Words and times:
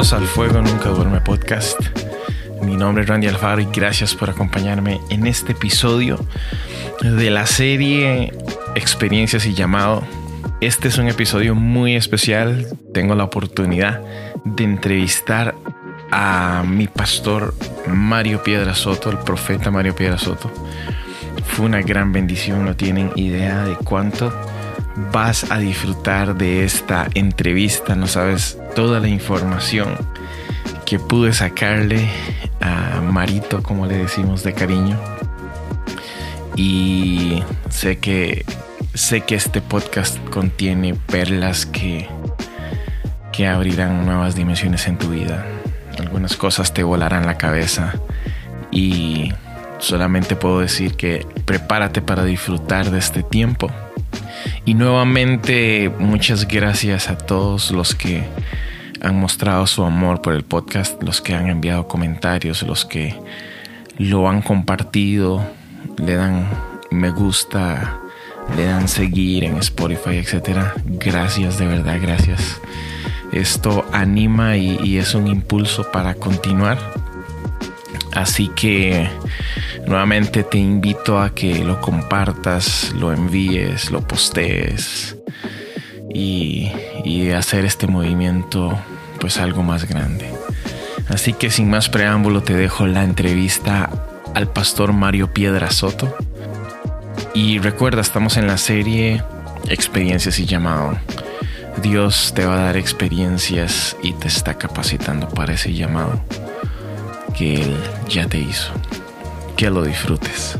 Bienvenidos 0.00 0.22
al 0.22 0.34
Fuego 0.34 0.62
Nunca 0.62 0.88
Duerme 0.88 1.20
podcast. 1.20 1.78
Mi 2.62 2.74
nombre 2.74 3.02
es 3.02 3.08
Randy 3.10 3.26
Alfaro 3.26 3.60
y 3.60 3.66
gracias 3.66 4.14
por 4.14 4.30
acompañarme 4.30 4.98
en 5.10 5.26
este 5.26 5.52
episodio 5.52 6.18
de 7.02 7.28
la 7.28 7.44
serie 7.44 8.32
Experiencias 8.74 9.44
y 9.44 9.52
Llamado. 9.52 10.02
Este 10.62 10.88
es 10.88 10.96
un 10.96 11.08
episodio 11.08 11.54
muy 11.54 11.96
especial. 11.96 12.66
Tengo 12.94 13.14
la 13.14 13.24
oportunidad 13.24 14.00
de 14.46 14.64
entrevistar 14.64 15.54
a 16.10 16.64
mi 16.66 16.86
pastor 16.86 17.54
Mario 17.86 18.42
Piedra 18.42 18.74
Soto, 18.74 19.10
el 19.10 19.18
profeta 19.18 19.70
Mario 19.70 19.94
Piedra 19.94 20.16
Soto. 20.16 20.50
Fue 21.44 21.66
una 21.66 21.82
gran 21.82 22.10
bendición, 22.10 22.64
no 22.64 22.74
tienen 22.74 23.10
idea 23.16 23.66
de 23.66 23.74
cuánto 23.74 24.32
vas 25.12 25.50
a 25.50 25.58
disfrutar 25.58 26.36
de 26.36 26.64
esta 26.64 27.06
entrevista, 27.12 27.94
no 27.94 28.06
sabes 28.06 28.59
toda 28.74 29.00
la 29.00 29.08
información 29.08 29.96
que 30.86 30.98
pude 30.98 31.32
sacarle 31.32 32.08
a 32.60 33.00
Marito, 33.00 33.62
como 33.62 33.86
le 33.86 33.96
decimos 33.96 34.42
de 34.42 34.52
cariño. 34.52 34.98
Y 36.56 37.42
sé 37.68 37.98
que 37.98 38.44
sé 38.94 39.22
que 39.22 39.36
este 39.36 39.60
podcast 39.60 40.18
contiene 40.30 40.94
perlas 40.94 41.66
que 41.66 42.08
que 43.32 43.46
abrirán 43.46 44.04
nuevas 44.04 44.34
dimensiones 44.34 44.86
en 44.86 44.98
tu 44.98 45.08
vida. 45.10 45.46
Algunas 45.98 46.36
cosas 46.36 46.74
te 46.74 46.82
volarán 46.82 47.26
la 47.26 47.38
cabeza 47.38 47.94
y 48.70 49.32
solamente 49.78 50.36
puedo 50.36 50.60
decir 50.60 50.94
que 50.94 51.26
prepárate 51.44 52.02
para 52.02 52.24
disfrutar 52.24 52.90
de 52.90 52.98
este 52.98 53.22
tiempo 53.22 53.70
y 54.64 54.74
nuevamente 54.74 55.90
muchas 55.98 56.46
gracias 56.46 57.08
a 57.08 57.16
todos 57.16 57.70
los 57.70 57.94
que 57.94 58.24
han 59.00 59.18
mostrado 59.18 59.66
su 59.66 59.84
amor 59.84 60.22
por 60.22 60.34
el 60.34 60.44
podcast, 60.44 61.02
los 61.02 61.20
que 61.20 61.34
han 61.34 61.48
enviado 61.48 61.88
comentarios, 61.88 62.62
los 62.62 62.84
que 62.84 63.14
lo 63.98 64.28
han 64.28 64.42
compartido, 64.42 65.44
le 65.96 66.14
dan 66.14 66.48
me 66.90 67.10
gusta, 67.10 67.98
le 68.56 68.64
dan 68.64 68.88
seguir 68.88 69.44
en 69.44 69.56
Spotify, 69.58 70.16
etcétera. 70.16 70.74
Gracias, 70.84 71.58
de 71.58 71.66
verdad, 71.66 71.98
gracias. 72.00 72.60
Esto 73.32 73.86
anima 73.92 74.56
y, 74.56 74.78
y 74.82 74.98
es 74.98 75.14
un 75.14 75.28
impulso 75.28 75.90
para 75.90 76.14
continuar. 76.14 76.78
Así 78.12 78.48
que 78.48 79.08
nuevamente 79.86 80.42
te 80.42 80.58
invito 80.58 81.20
a 81.20 81.34
que 81.34 81.64
lo 81.64 81.80
compartas, 81.80 82.92
lo 82.92 83.12
envíes, 83.12 83.90
lo 83.90 84.00
postees 84.00 85.16
y, 86.12 87.30
hacer 87.30 87.64
este 87.64 87.86
movimiento 87.86 88.76
pues 89.20 89.38
algo 89.38 89.62
más 89.62 89.86
grande. 89.86 90.30
Así 91.08 91.32
que 91.32 91.50
sin 91.50 91.70
más 91.70 91.88
preámbulo 91.88 92.42
te 92.42 92.54
dejo 92.54 92.86
la 92.86 93.04
entrevista 93.04 93.90
al 94.34 94.48
pastor 94.48 94.92
Mario 94.92 95.32
Piedra 95.32 95.70
Soto. 95.70 96.16
Y 97.34 97.58
recuerda, 97.58 98.00
estamos 98.00 98.36
en 98.36 98.46
la 98.46 98.58
serie 98.58 99.22
Experiencias 99.68 100.38
y 100.38 100.46
llamado. 100.46 100.98
Dios 101.82 102.32
te 102.34 102.44
va 102.44 102.54
a 102.54 102.64
dar 102.64 102.76
experiencias 102.76 103.96
y 104.02 104.12
te 104.14 104.28
está 104.28 104.54
capacitando 104.54 105.28
para 105.28 105.52
ese 105.54 105.72
llamado 105.72 106.20
que 107.36 107.62
Él 107.62 107.76
ya 108.08 108.26
te 108.26 108.38
hizo. 108.38 108.72
Que 109.56 109.70
lo 109.70 109.82
disfrutes. 109.82 110.58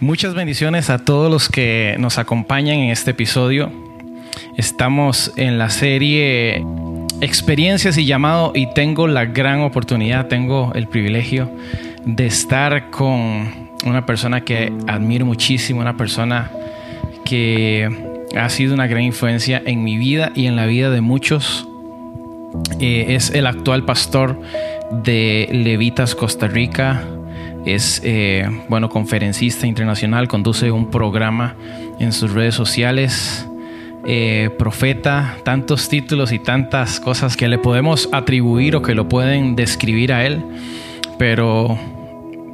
Muchas 0.00 0.34
bendiciones 0.34 0.90
a 0.90 0.98
todos 0.98 1.30
los 1.30 1.48
que 1.48 1.96
nos 1.98 2.18
acompañan 2.18 2.76
en 2.76 2.90
este 2.90 3.10
episodio. 3.10 3.87
Estamos 4.56 5.32
en 5.36 5.58
la 5.58 5.70
serie 5.70 6.64
Experiencias 7.20 7.98
y 7.98 8.04
llamado 8.04 8.52
y 8.54 8.72
tengo 8.74 9.08
la 9.08 9.24
gran 9.24 9.62
oportunidad, 9.62 10.28
tengo 10.28 10.70
el 10.76 10.86
privilegio 10.86 11.50
de 12.04 12.26
estar 12.26 12.90
con 12.90 13.70
una 13.84 14.06
persona 14.06 14.42
que 14.42 14.72
admiro 14.86 15.26
muchísimo, 15.26 15.80
una 15.80 15.96
persona 15.96 16.52
que 17.24 17.88
ha 18.36 18.48
sido 18.50 18.72
una 18.72 18.86
gran 18.86 19.02
influencia 19.02 19.60
en 19.66 19.82
mi 19.82 19.96
vida 19.96 20.30
y 20.36 20.46
en 20.46 20.54
la 20.54 20.66
vida 20.66 20.90
de 20.90 21.00
muchos 21.00 21.66
eh, 22.78 23.06
es 23.08 23.30
el 23.30 23.48
actual 23.48 23.84
pastor 23.84 24.40
de 24.92 25.48
Levitas 25.50 26.14
Costa 26.14 26.46
Rica. 26.46 27.02
Es, 27.66 28.00
eh, 28.04 28.48
bueno, 28.68 28.88
conferencista 28.88 29.66
internacional, 29.66 30.28
conduce 30.28 30.70
un 30.70 30.88
programa 30.90 31.56
en 31.98 32.12
sus 32.12 32.32
redes 32.32 32.54
sociales. 32.54 33.47
Eh, 34.10 34.48
profeta, 34.58 35.36
tantos 35.44 35.90
títulos 35.90 36.32
y 36.32 36.38
tantas 36.38 36.98
cosas 36.98 37.36
que 37.36 37.46
le 37.46 37.58
podemos 37.58 38.08
atribuir 38.10 38.74
o 38.74 38.80
que 38.80 38.94
lo 38.94 39.06
pueden 39.06 39.54
describir 39.54 40.14
a 40.14 40.24
él, 40.24 40.42
pero 41.18 41.78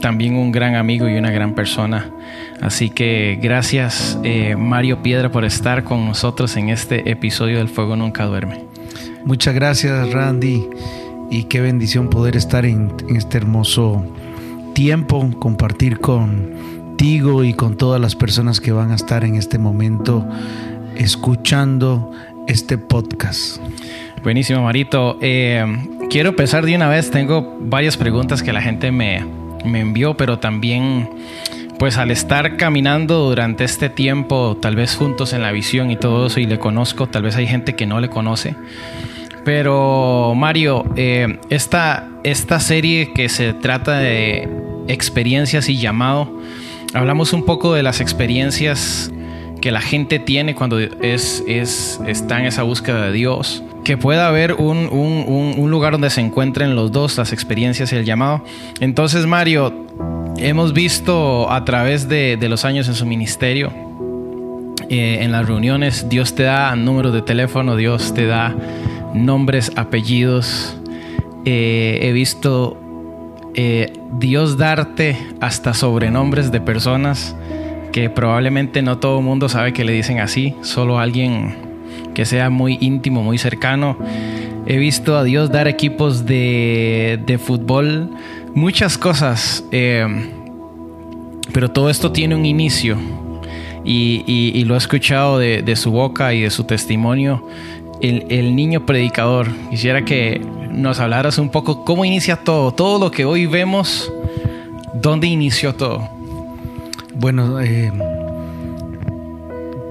también 0.01 0.35
un 0.35 0.51
gran 0.51 0.75
amigo 0.75 1.09
y 1.09 1.15
una 1.15 1.31
gran 1.31 1.55
persona. 1.55 2.11
Así 2.61 2.91
que 2.91 3.39
gracias 3.41 4.19
Mario 4.59 5.01
Piedra 5.03 5.31
por 5.31 5.45
estar 5.45 5.85
con 5.85 6.05
nosotros 6.07 6.57
en 6.57 6.71
este 6.71 7.09
episodio 7.09 7.59
del 7.59 7.69
Fuego 7.69 7.95
Nunca 7.95 8.25
Duerme. 8.25 8.65
Muchas 9.25 9.55
gracias 9.55 10.13
Randy 10.13 10.67
y 11.31 11.45
qué 11.45 11.61
bendición 11.61 12.11
poder 12.11 12.37
estar 12.37 12.65
en, 12.65 12.93
este 13.09 13.39
hermoso 13.39 14.05
tiempo, 14.75 15.31
compartir 15.39 15.99
contigo 15.99 17.43
y 17.43 17.55
con 17.55 17.77
todas 17.77 18.01
las 18.01 18.15
personas 18.15 18.61
que 18.61 18.73
van 18.73 18.91
a 18.93 18.95
estar 18.95 19.25
en 19.25 19.37
este 19.37 19.59
momento 19.59 20.27
escuchando 20.97 22.13
este 22.47 22.79
podcast. 22.79 23.59
Buenísimo, 24.23 24.63
Marito. 24.63 25.19
Eh, 25.21 25.65
quiero 26.11 26.31
empezar 26.31 26.65
de 26.65 26.75
una 26.75 26.89
vez. 26.89 27.11
Tengo 27.11 27.59
varias 27.61 27.97
preguntas 27.97 28.43
que 28.43 28.53
la 28.53 28.63
gente 28.63 28.91
me, 28.91 29.25
me 29.65 29.81
envió, 29.81 30.17
pero 30.17 30.39
también, 30.39 31.09
pues 31.79 31.99
al 31.99 32.11
estar 32.11 32.57
caminando 32.57 33.29
durante 33.29 33.65
este 33.65 33.89
tiempo, 33.89 34.57
tal 34.61 34.77
vez 34.77 34.97
juntos 34.97 35.33
en 35.33 35.43
la 35.43 35.53
visión 35.53 35.91
y 35.91 35.97
todo 35.97 36.27
eso, 36.27 36.41
y 36.41 36.47
le 36.47 36.59
conozco, 36.59 37.07
tal 37.07 37.23
vez 37.23 37.37
hay 37.37 37.47
gente 37.47 37.75
que 37.75 37.87
no 37.87 38.01
le 38.01 38.09
conoce. 38.09 38.55
Pero 39.45 40.33
Mario, 40.35 40.85
eh, 40.97 41.39
esta, 41.51 42.09
esta 42.23 42.61
serie 42.61 43.13
que 43.13 43.29
se 43.29 43.53
trata 43.53 43.99
de 43.99 44.49
experiencias 44.89 45.69
y 45.69 45.77
llamado, 45.77 46.41
hablamos 46.95 47.33
un 47.33 47.45
poco 47.45 47.75
de 47.75 47.83
las 47.83 48.01
experiencias 48.01 49.13
que 49.65 49.73
la 49.73 49.81
gente 49.81 50.19
tiene 50.19 50.55
cuando 50.55 50.79
es, 50.79 51.43
es, 51.49 51.99
está 52.07 52.39
en 52.39 52.45
esa 52.45 52.65
búsqueda 52.65 53.07
de 53.07 53.13
Dios. 53.13 53.63
Que 53.83 53.97
pueda 53.97 54.29
haber 54.29 54.53
un, 54.53 54.91
un, 54.93 55.71
lugar 55.71 55.93
donde 55.93 56.11
se 56.11 56.21
encuentren 56.21 56.77
los 56.77 56.93
dos, 56.93 57.17
las 57.17 57.33
experiencias 57.33 57.91
y 57.91 57.97
el 57.97 58.05
llamado. 58.05 58.45
Entonces, 58.81 59.25
Mario, 59.25 59.73
hemos 60.37 60.75
visto 60.75 61.51
a 61.51 61.65
través 61.65 62.11
de, 62.11 62.37
de 62.37 62.49
los 62.51 62.67
años 62.67 62.89
en 62.89 62.95
su 62.95 63.07
ministerio, 63.07 63.73
eh, 64.91 65.21
en 65.23 65.33
las 65.33 65.47
reuniones, 65.47 66.11
Dios 66.11 66.35
te 66.35 66.43
da 66.43 66.77
números 66.77 67.15
de 67.15 67.23
teléfono, 67.23 67.75
Dios 67.75 68.13
te 68.13 68.27
da 68.27 68.55
nombres, 69.15 69.73
apellidos. 69.77 70.77
Eh, 71.47 72.01
he 72.03 72.13
visto 72.13 72.77
eh, 73.55 73.95
Dios 74.19 74.59
darte 74.59 75.17
hasta 75.41 75.73
sobrenombres 75.73 76.53
de 76.53 76.61
personas 76.61 77.35
que 77.95 78.11
probablemente 78.11 78.83
no 78.83 78.99
todo 78.99 79.21
el 79.21 79.25
mundo 79.25 79.49
sabe 79.49 79.73
que 79.73 79.85
le 79.85 79.93
dicen 79.93 80.19
así, 80.19 80.57
solo 80.63 80.99
alguien 80.99 81.55
que 82.13 82.25
sea 82.25 82.51
muy 82.51 82.77
íntimo, 82.81 83.23
muy 83.23 83.39
cercano. 83.39 83.97
He 84.67 84.79
visto 84.79 85.17
a 85.17 85.23
Dios 85.23 85.53
dar 85.53 85.69
equipos 85.69 86.27
de, 86.27 87.21
de 87.25 87.39
fútbol, 87.39 88.11
muchas 88.53 88.99
cosas, 88.99 89.65
eh, 89.71 90.05
pero 91.53 91.71
todo 91.71 91.89
esto 91.89 92.11
tiene 92.11 92.35
un 92.35 92.45
inicio 92.45 92.99
y, 93.85 94.65
lo 94.65 94.75
he 94.75 94.79
escuchado 94.79 95.39
de, 95.39 95.63
de, 95.63 95.77
su 95.77 95.93
boca 95.93 96.35
y 96.35 96.41
de 96.41 96.51
su 96.51 96.65
testimonio 96.65 97.47
el, 98.01 98.57
niño 98.57 98.85
predicador. 98.87 99.47
Quisiera 99.71 100.05
que 100.05 100.41
nos 100.69 100.99
hablaras 100.99 101.39
un 101.39 101.49
poco 101.49 101.85
cómo 101.85 102.05
inicia 102.05 102.35
todo, 102.35 102.73
todo 102.73 102.99
lo 102.99 103.13
que 103.13 103.25
hoy 103.25 103.47
vemos, 103.47 104.13
dónde 104.95 105.29
inició 105.29 105.77
todo. 105.77 106.14
Bueno, 107.17 107.61
eh, 107.61 107.93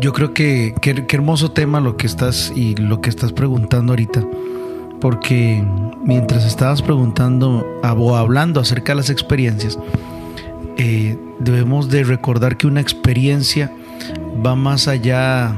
yo 0.01 0.11
creo 0.13 0.33
que 0.33 0.75
qué 0.81 1.05
hermoso 1.09 1.51
tema 1.51 1.79
lo 1.79 1.95
que 1.95 2.07
estás 2.07 2.51
y 2.55 2.75
lo 2.75 3.01
que 3.01 3.09
estás 3.09 3.31
preguntando 3.31 3.93
ahorita, 3.93 4.23
porque 4.99 5.63
mientras 6.03 6.45
estabas 6.45 6.81
preguntando 6.81 7.65
o 7.83 8.15
hablando 8.15 8.59
acerca 8.59 8.91
de 8.91 8.97
las 8.97 9.09
experiencias, 9.09 9.79
eh, 10.77 11.17
debemos 11.39 11.89
de 11.89 12.03
recordar 12.03 12.57
que 12.57 12.67
una 12.67 12.81
experiencia 12.81 13.71
va 14.45 14.55
más 14.55 14.87
allá 14.87 15.55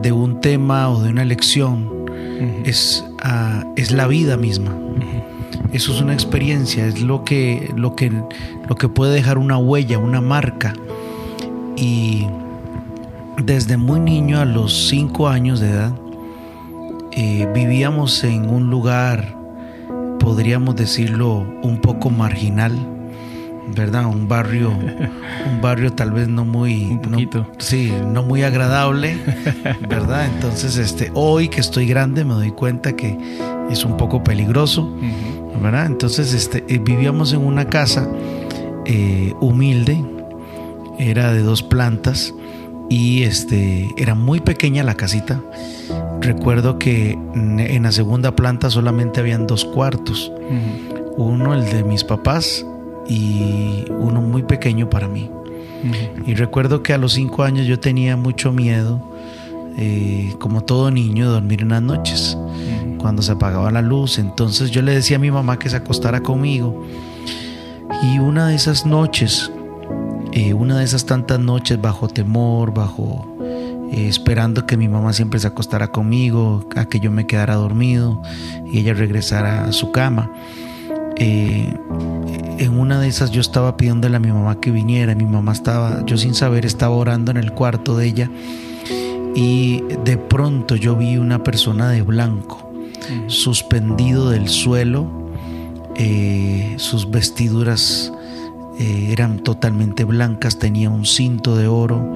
de 0.00 0.12
un 0.12 0.40
tema 0.40 0.88
o 0.90 1.02
de 1.02 1.10
una 1.10 1.24
lección 1.24 2.04
es, 2.64 3.04
ah, 3.22 3.64
es 3.76 3.90
la 3.90 4.06
vida 4.06 4.36
misma. 4.36 4.72
Eso 5.72 5.92
es 5.92 6.00
una 6.00 6.14
experiencia, 6.14 6.86
es 6.86 7.00
lo 7.00 7.24
que, 7.24 7.72
lo, 7.76 7.96
que, 7.96 8.12
lo 8.68 8.76
que 8.76 8.88
puede 8.88 9.12
dejar 9.12 9.38
una 9.38 9.58
huella, 9.58 9.98
una 9.98 10.20
marca. 10.20 10.72
Y 11.76 12.26
desde 13.42 13.76
muy 13.76 14.00
niño, 14.00 14.40
a 14.40 14.44
los 14.44 14.88
cinco 14.88 15.28
años 15.28 15.60
de 15.60 15.70
edad, 15.70 15.92
eh, 17.12 17.48
vivíamos 17.54 18.24
en 18.24 18.48
un 18.48 18.70
lugar, 18.70 19.36
podríamos 20.20 20.76
decirlo, 20.76 21.46
un 21.62 21.80
poco 21.80 22.10
marginal, 22.10 22.72
¿verdad? 23.74 24.06
Un 24.06 24.28
barrio, 24.28 24.70
un 24.70 25.60
barrio 25.60 25.92
tal 25.92 26.12
vez 26.12 26.28
no 26.28 26.44
muy, 26.44 26.84
Un 26.92 27.00
poquito. 27.00 27.46
sí, 27.58 27.92
no 28.12 28.22
muy 28.22 28.42
agradable, 28.42 29.16
¿verdad? 29.88 30.26
Entonces, 30.26 30.76
este, 30.76 31.10
hoy 31.14 31.48
que 31.48 31.60
estoy 31.60 31.86
grande 31.86 32.24
me 32.24 32.34
doy 32.34 32.50
cuenta 32.50 32.94
que 32.94 33.16
es 33.70 33.84
un 33.84 33.96
poco 33.96 34.22
peligroso. 34.22 34.92
¿verdad? 35.60 35.86
Entonces, 35.86 36.34
este, 36.34 36.64
eh, 36.68 36.78
vivíamos 36.78 37.32
en 37.32 37.40
una 37.40 37.66
casa 37.66 38.08
eh, 38.84 39.32
humilde, 39.40 40.04
era 40.98 41.32
de 41.32 41.42
dos 41.42 41.62
plantas 41.62 42.34
y 42.90 43.22
este, 43.22 43.88
era 43.96 44.14
muy 44.14 44.40
pequeña 44.40 44.82
la 44.82 44.94
casita. 44.94 45.40
Recuerdo 46.20 46.78
que 46.78 47.12
en 47.34 47.82
la 47.82 47.92
segunda 47.92 48.34
planta 48.34 48.70
solamente 48.70 49.20
habían 49.20 49.46
dos 49.46 49.64
cuartos, 49.64 50.32
uno 51.16 51.54
el 51.54 51.64
de 51.66 51.84
mis 51.84 52.04
papás 52.04 52.64
y 53.08 53.84
uno 53.90 54.20
muy 54.20 54.42
pequeño 54.42 54.88
para 54.88 55.08
mí. 55.08 55.30
Y 56.26 56.34
recuerdo 56.34 56.82
que 56.82 56.94
a 56.94 56.98
los 56.98 57.12
cinco 57.12 57.42
años 57.42 57.66
yo 57.66 57.78
tenía 57.78 58.16
mucho 58.16 58.52
miedo, 58.52 59.02
eh, 59.76 60.34
como 60.38 60.62
todo 60.62 60.90
niño, 60.90 61.30
dormir 61.30 61.62
en 61.62 61.70
las 61.70 61.82
noches 61.82 62.38
cuando 62.98 63.20
se 63.20 63.32
apagaba 63.32 63.70
la 63.70 63.82
luz. 63.82 64.18
Entonces 64.18 64.70
yo 64.70 64.80
le 64.80 64.94
decía 64.94 65.16
a 65.16 65.20
mi 65.20 65.30
mamá 65.30 65.58
que 65.58 65.68
se 65.68 65.76
acostara 65.76 66.22
conmigo. 66.22 66.86
Y 68.02 68.18
una 68.18 68.48
de 68.48 68.54
esas 68.54 68.86
noches, 68.86 69.50
eh, 70.34 70.52
una 70.52 70.78
de 70.78 70.84
esas 70.84 71.06
tantas 71.06 71.38
noches 71.40 71.80
bajo 71.80 72.08
temor, 72.08 72.74
bajo 72.74 73.38
eh, 73.92 74.08
esperando 74.08 74.66
que 74.66 74.76
mi 74.76 74.88
mamá 74.88 75.12
siempre 75.12 75.38
se 75.40 75.46
acostara 75.46 75.88
conmigo, 75.88 76.68
a 76.76 76.84
que 76.86 76.98
yo 77.00 77.10
me 77.10 77.26
quedara 77.26 77.54
dormido 77.54 78.20
y 78.70 78.78
ella 78.80 78.94
regresara 78.94 79.64
a 79.66 79.72
su 79.72 79.90
cama. 79.92 80.30
eh, 81.16 81.72
en 82.58 82.78
una 82.78 83.00
de 83.00 83.08
esas 83.08 83.30
yo 83.32 83.40
estaba 83.40 83.76
pidiéndole 83.76 84.16
a 84.16 84.20
mi 84.20 84.30
mamá 84.30 84.60
que 84.60 84.70
viniera. 84.70 85.14
Mi 85.14 85.24
mamá 85.24 85.52
estaba, 85.52 86.04
yo 86.06 86.16
sin 86.16 86.34
saber, 86.34 86.64
estaba 86.66 86.94
orando 86.94 87.30
en 87.32 87.36
el 87.36 87.52
cuarto 87.52 87.96
de 87.96 88.06
ella. 88.06 88.30
Y 89.34 89.82
de 90.04 90.16
pronto 90.16 90.76
yo 90.76 90.94
vi 90.96 91.16
una 91.16 91.42
persona 91.42 91.88
de 91.90 92.02
blanco 92.02 92.70
Ujú. 92.72 93.28
suspendido 93.30 94.30
del 94.30 94.48
suelo, 94.48 95.06
eh, 95.96 96.74
sus 96.78 97.10
vestiduras 97.10 98.12
eh, 98.78 99.08
eran 99.10 99.38
totalmente 99.40 100.04
blancas, 100.04 100.58
tenía 100.58 100.90
un 100.90 101.06
cinto 101.06 101.56
de 101.56 101.68
oro, 101.68 102.14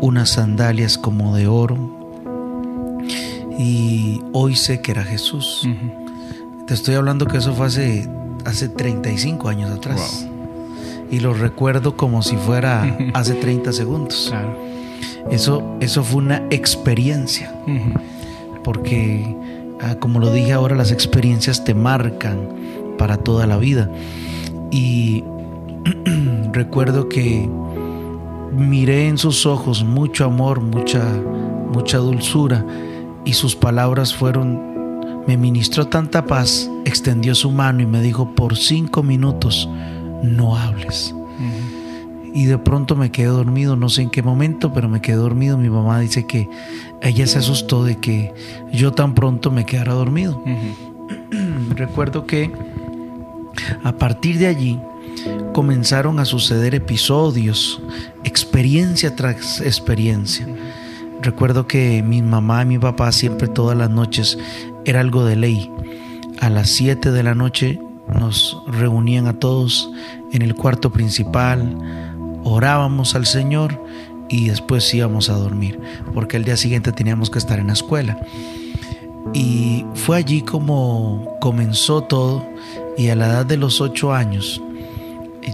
unas 0.00 0.30
sandalias 0.30 0.98
como 0.98 1.34
de 1.36 1.46
oro, 1.46 1.76
y 3.58 4.22
hoy 4.32 4.56
sé 4.56 4.80
que 4.80 4.92
era 4.92 5.04
Jesús. 5.04 5.68
Te 6.66 6.74
estoy 6.74 6.94
hablando 6.94 7.26
que 7.26 7.38
eso 7.38 7.52
fue 7.54 7.66
hace, 7.66 8.08
hace 8.44 8.68
35 8.68 9.48
años 9.48 9.70
atrás. 9.70 10.26
Y 11.10 11.20
lo 11.20 11.34
recuerdo 11.34 11.96
como 11.96 12.22
si 12.22 12.36
fuera 12.36 12.96
hace 13.14 13.34
30 13.34 13.72
segundos. 13.72 14.28
Claro. 14.30 14.56
Eso, 15.30 15.76
eso 15.80 16.02
fue 16.02 16.22
una 16.22 16.42
experiencia 16.50 17.52
porque 18.62 19.36
ah, 19.80 19.96
como 19.96 20.20
lo 20.20 20.32
dije 20.32 20.52
ahora, 20.52 20.76
las 20.76 20.92
experiencias 20.92 21.64
te 21.64 21.74
marcan 21.74 22.48
para 22.98 23.16
toda 23.16 23.46
la 23.46 23.56
vida. 23.56 23.90
Y 24.70 25.24
recuerdo 26.52 27.08
que 27.08 27.48
miré 28.52 29.08
en 29.08 29.18
sus 29.18 29.46
ojos 29.46 29.84
mucho 29.84 30.24
amor, 30.24 30.60
mucha, 30.60 31.04
mucha 31.72 31.98
dulzura 31.98 32.64
y 33.24 33.34
sus 33.34 33.54
palabras 33.54 34.14
fueron, 34.14 35.24
me 35.26 35.36
ministró 35.36 35.86
tanta 35.86 36.26
paz, 36.26 36.70
extendió 36.84 37.34
su 37.34 37.50
mano 37.50 37.82
y 37.82 37.86
me 37.86 38.00
dijo, 38.00 38.34
por 38.34 38.56
cinco 38.56 39.02
minutos 39.02 39.68
no 40.22 40.56
hables. 40.56 41.14
Y 42.32 42.44
de 42.44 42.58
pronto 42.58 42.94
me 42.94 43.10
quedé 43.10 43.26
dormido, 43.26 43.74
no 43.74 43.88
sé 43.88 44.02
en 44.02 44.10
qué 44.10 44.22
momento, 44.22 44.72
pero 44.72 44.88
me 44.88 45.00
quedé 45.00 45.16
dormido. 45.16 45.58
Mi 45.58 45.68
mamá 45.68 45.98
dice 45.98 46.26
que 46.26 46.48
ella 47.02 47.26
se 47.26 47.38
asustó 47.38 47.82
de 47.82 47.96
que 47.96 48.32
yo 48.72 48.92
tan 48.92 49.14
pronto 49.14 49.50
me 49.50 49.66
quedara 49.66 49.94
dormido. 49.94 50.40
Recuerdo 51.74 52.26
que 52.26 52.52
a 53.82 53.92
partir 53.92 54.38
de 54.38 54.46
allí 54.46 54.78
comenzaron 55.52 56.18
a 56.18 56.24
suceder 56.24 56.74
episodios, 56.74 57.80
experiencia 58.24 59.14
tras 59.16 59.60
experiencia. 59.60 60.46
Recuerdo 61.22 61.66
que 61.66 62.02
mi 62.02 62.22
mamá 62.22 62.62
y 62.62 62.66
mi 62.66 62.78
papá 62.78 63.12
siempre 63.12 63.48
todas 63.48 63.76
las 63.76 63.90
noches 63.90 64.38
era 64.84 65.00
algo 65.00 65.24
de 65.24 65.36
ley. 65.36 65.70
A 66.40 66.48
las 66.48 66.70
7 66.70 67.10
de 67.10 67.22
la 67.22 67.34
noche 67.34 67.78
nos 68.18 68.62
reunían 68.66 69.26
a 69.26 69.34
todos 69.34 69.90
en 70.32 70.42
el 70.42 70.54
cuarto 70.54 70.90
principal, 70.90 71.76
orábamos 72.44 73.14
al 73.14 73.26
Señor 73.26 73.84
y 74.28 74.48
después 74.48 74.92
íbamos 74.94 75.28
a 75.28 75.34
dormir, 75.34 75.78
porque 76.14 76.36
el 76.36 76.44
día 76.44 76.56
siguiente 76.56 76.92
teníamos 76.92 77.30
que 77.30 77.38
estar 77.38 77.58
en 77.58 77.66
la 77.66 77.74
escuela. 77.74 78.18
Y 79.34 79.84
fue 79.94 80.16
allí 80.16 80.42
como 80.42 81.36
comenzó 81.40 82.02
todo 82.02 82.46
y 82.96 83.08
a 83.08 83.16
la 83.16 83.26
edad 83.26 83.46
de 83.46 83.56
los 83.56 83.80
ocho 83.80 84.12
años 84.12 84.62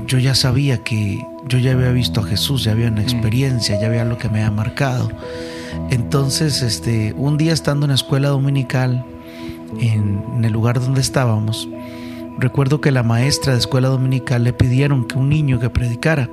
yo 0.06 0.18
ya 0.18 0.34
sabía 0.34 0.82
que 0.82 1.24
yo 1.46 1.58
ya 1.58 1.72
había 1.72 1.90
visto 1.90 2.20
a 2.20 2.24
Jesús, 2.24 2.64
ya 2.64 2.72
había 2.72 2.88
una 2.88 3.02
experiencia, 3.02 3.78
ya 3.80 3.86
había 3.86 4.04
lo 4.04 4.18
que 4.18 4.28
me 4.28 4.40
había 4.40 4.50
marcado. 4.50 5.10
Entonces, 5.90 6.62
este, 6.62 7.12
un 7.16 7.36
día 7.36 7.52
estando 7.52 7.86
en 7.86 7.90
la 7.90 7.94
escuela 7.94 8.28
dominical, 8.28 9.04
en, 9.80 10.24
en 10.36 10.44
el 10.44 10.52
lugar 10.52 10.80
donde 10.80 11.00
estábamos, 11.00 11.68
recuerdo 12.38 12.80
que 12.80 12.90
la 12.90 13.02
maestra 13.02 13.52
de 13.52 13.58
escuela 13.58 13.88
dominical 13.88 14.44
le 14.44 14.52
pidieron 14.52 15.06
que 15.06 15.16
un 15.18 15.28
niño 15.28 15.58
que 15.58 15.70
predicara 15.70 16.28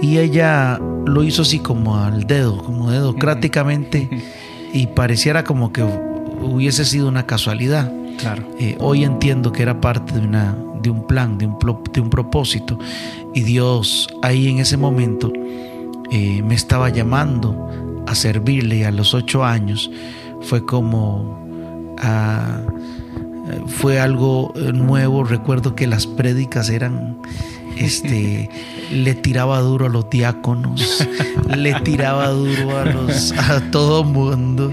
y 0.00 0.18
ella 0.18 0.80
lo 1.06 1.22
hizo 1.22 1.42
así 1.42 1.58
como 1.58 1.96
al 1.98 2.26
dedo, 2.26 2.62
como 2.62 2.90
dedocráticamente 2.90 4.08
y 4.72 4.86
pareciera 4.88 5.44
como 5.44 5.72
que 5.72 5.82
hubiese 5.82 6.84
sido 6.84 7.08
una 7.08 7.26
casualidad. 7.26 7.92
Claro. 8.18 8.42
Eh, 8.58 8.76
hoy 8.80 9.04
entiendo 9.04 9.52
que 9.52 9.62
era 9.62 9.80
parte 9.80 10.14
de, 10.14 10.26
una, 10.26 10.56
de 10.80 10.90
un 10.90 11.06
plan, 11.06 11.38
de 11.38 11.46
un, 11.46 11.56
de 11.92 12.00
un 12.00 12.10
propósito. 12.10 12.78
Y 13.34 13.42
Dios 13.42 14.08
ahí 14.22 14.48
en 14.48 14.58
ese 14.58 14.76
momento 14.76 15.32
eh, 16.10 16.42
me 16.42 16.54
estaba 16.54 16.88
llamando 16.88 18.04
a 18.06 18.14
servirle 18.14 18.76
y 18.76 18.82
a 18.84 18.90
los 18.90 19.14
ocho 19.14 19.44
años 19.44 19.90
fue 20.40 20.64
como... 20.64 21.96
ah, 21.98 22.60
fue 23.66 24.00
algo 24.00 24.52
eh, 24.56 24.72
nuevo. 24.72 25.24
Recuerdo 25.24 25.74
que 25.74 25.86
las 25.86 26.06
prédicas 26.06 26.70
eran... 26.70 27.18
Este, 27.76 28.48
le 28.92 29.14
tiraba 29.14 29.58
duro 29.60 29.86
a 29.86 29.88
los 29.88 30.08
diáconos, 30.10 31.06
le 31.56 31.74
tiraba 31.80 32.28
duro 32.28 32.78
a 32.78 32.84
los 32.84 33.32
a 33.32 33.60
todo 33.70 34.04
mundo. 34.04 34.70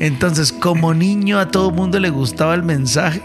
Entonces, 0.00 0.52
como 0.52 0.94
niño 0.94 1.38
a 1.38 1.48
todo 1.50 1.70
mundo 1.70 2.00
le 2.00 2.10
gustaba 2.10 2.54
el 2.54 2.62
mensaje, 2.62 3.20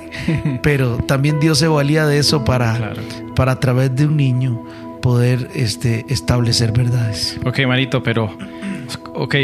pero 0.61 0.97
también 0.97 1.39
Dios 1.39 1.59
se 1.59 1.67
valía 1.67 2.05
de 2.05 2.17
eso 2.19 2.43
para, 2.43 2.75
Claro. 2.77 3.01
para 3.35 3.53
a 3.53 3.59
través 3.59 3.95
de 3.95 4.05
un 4.07 4.17
niño 4.17 4.61
poder 5.01 5.49
este, 5.55 6.05
establecer 6.09 6.71
verdades. 6.71 7.37
Ok, 7.45 7.59
Marito, 7.67 8.01
pero. 8.03 8.35
Ok, 9.15 9.35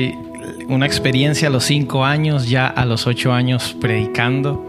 una 0.67 0.85
experiencia 0.85 1.47
a 1.47 1.51
los 1.51 1.63
cinco 1.65 2.05
años, 2.05 2.49
ya 2.49 2.67
a 2.67 2.85
los 2.85 3.07
ocho 3.07 3.33
años 3.33 3.75
predicando. 3.79 4.65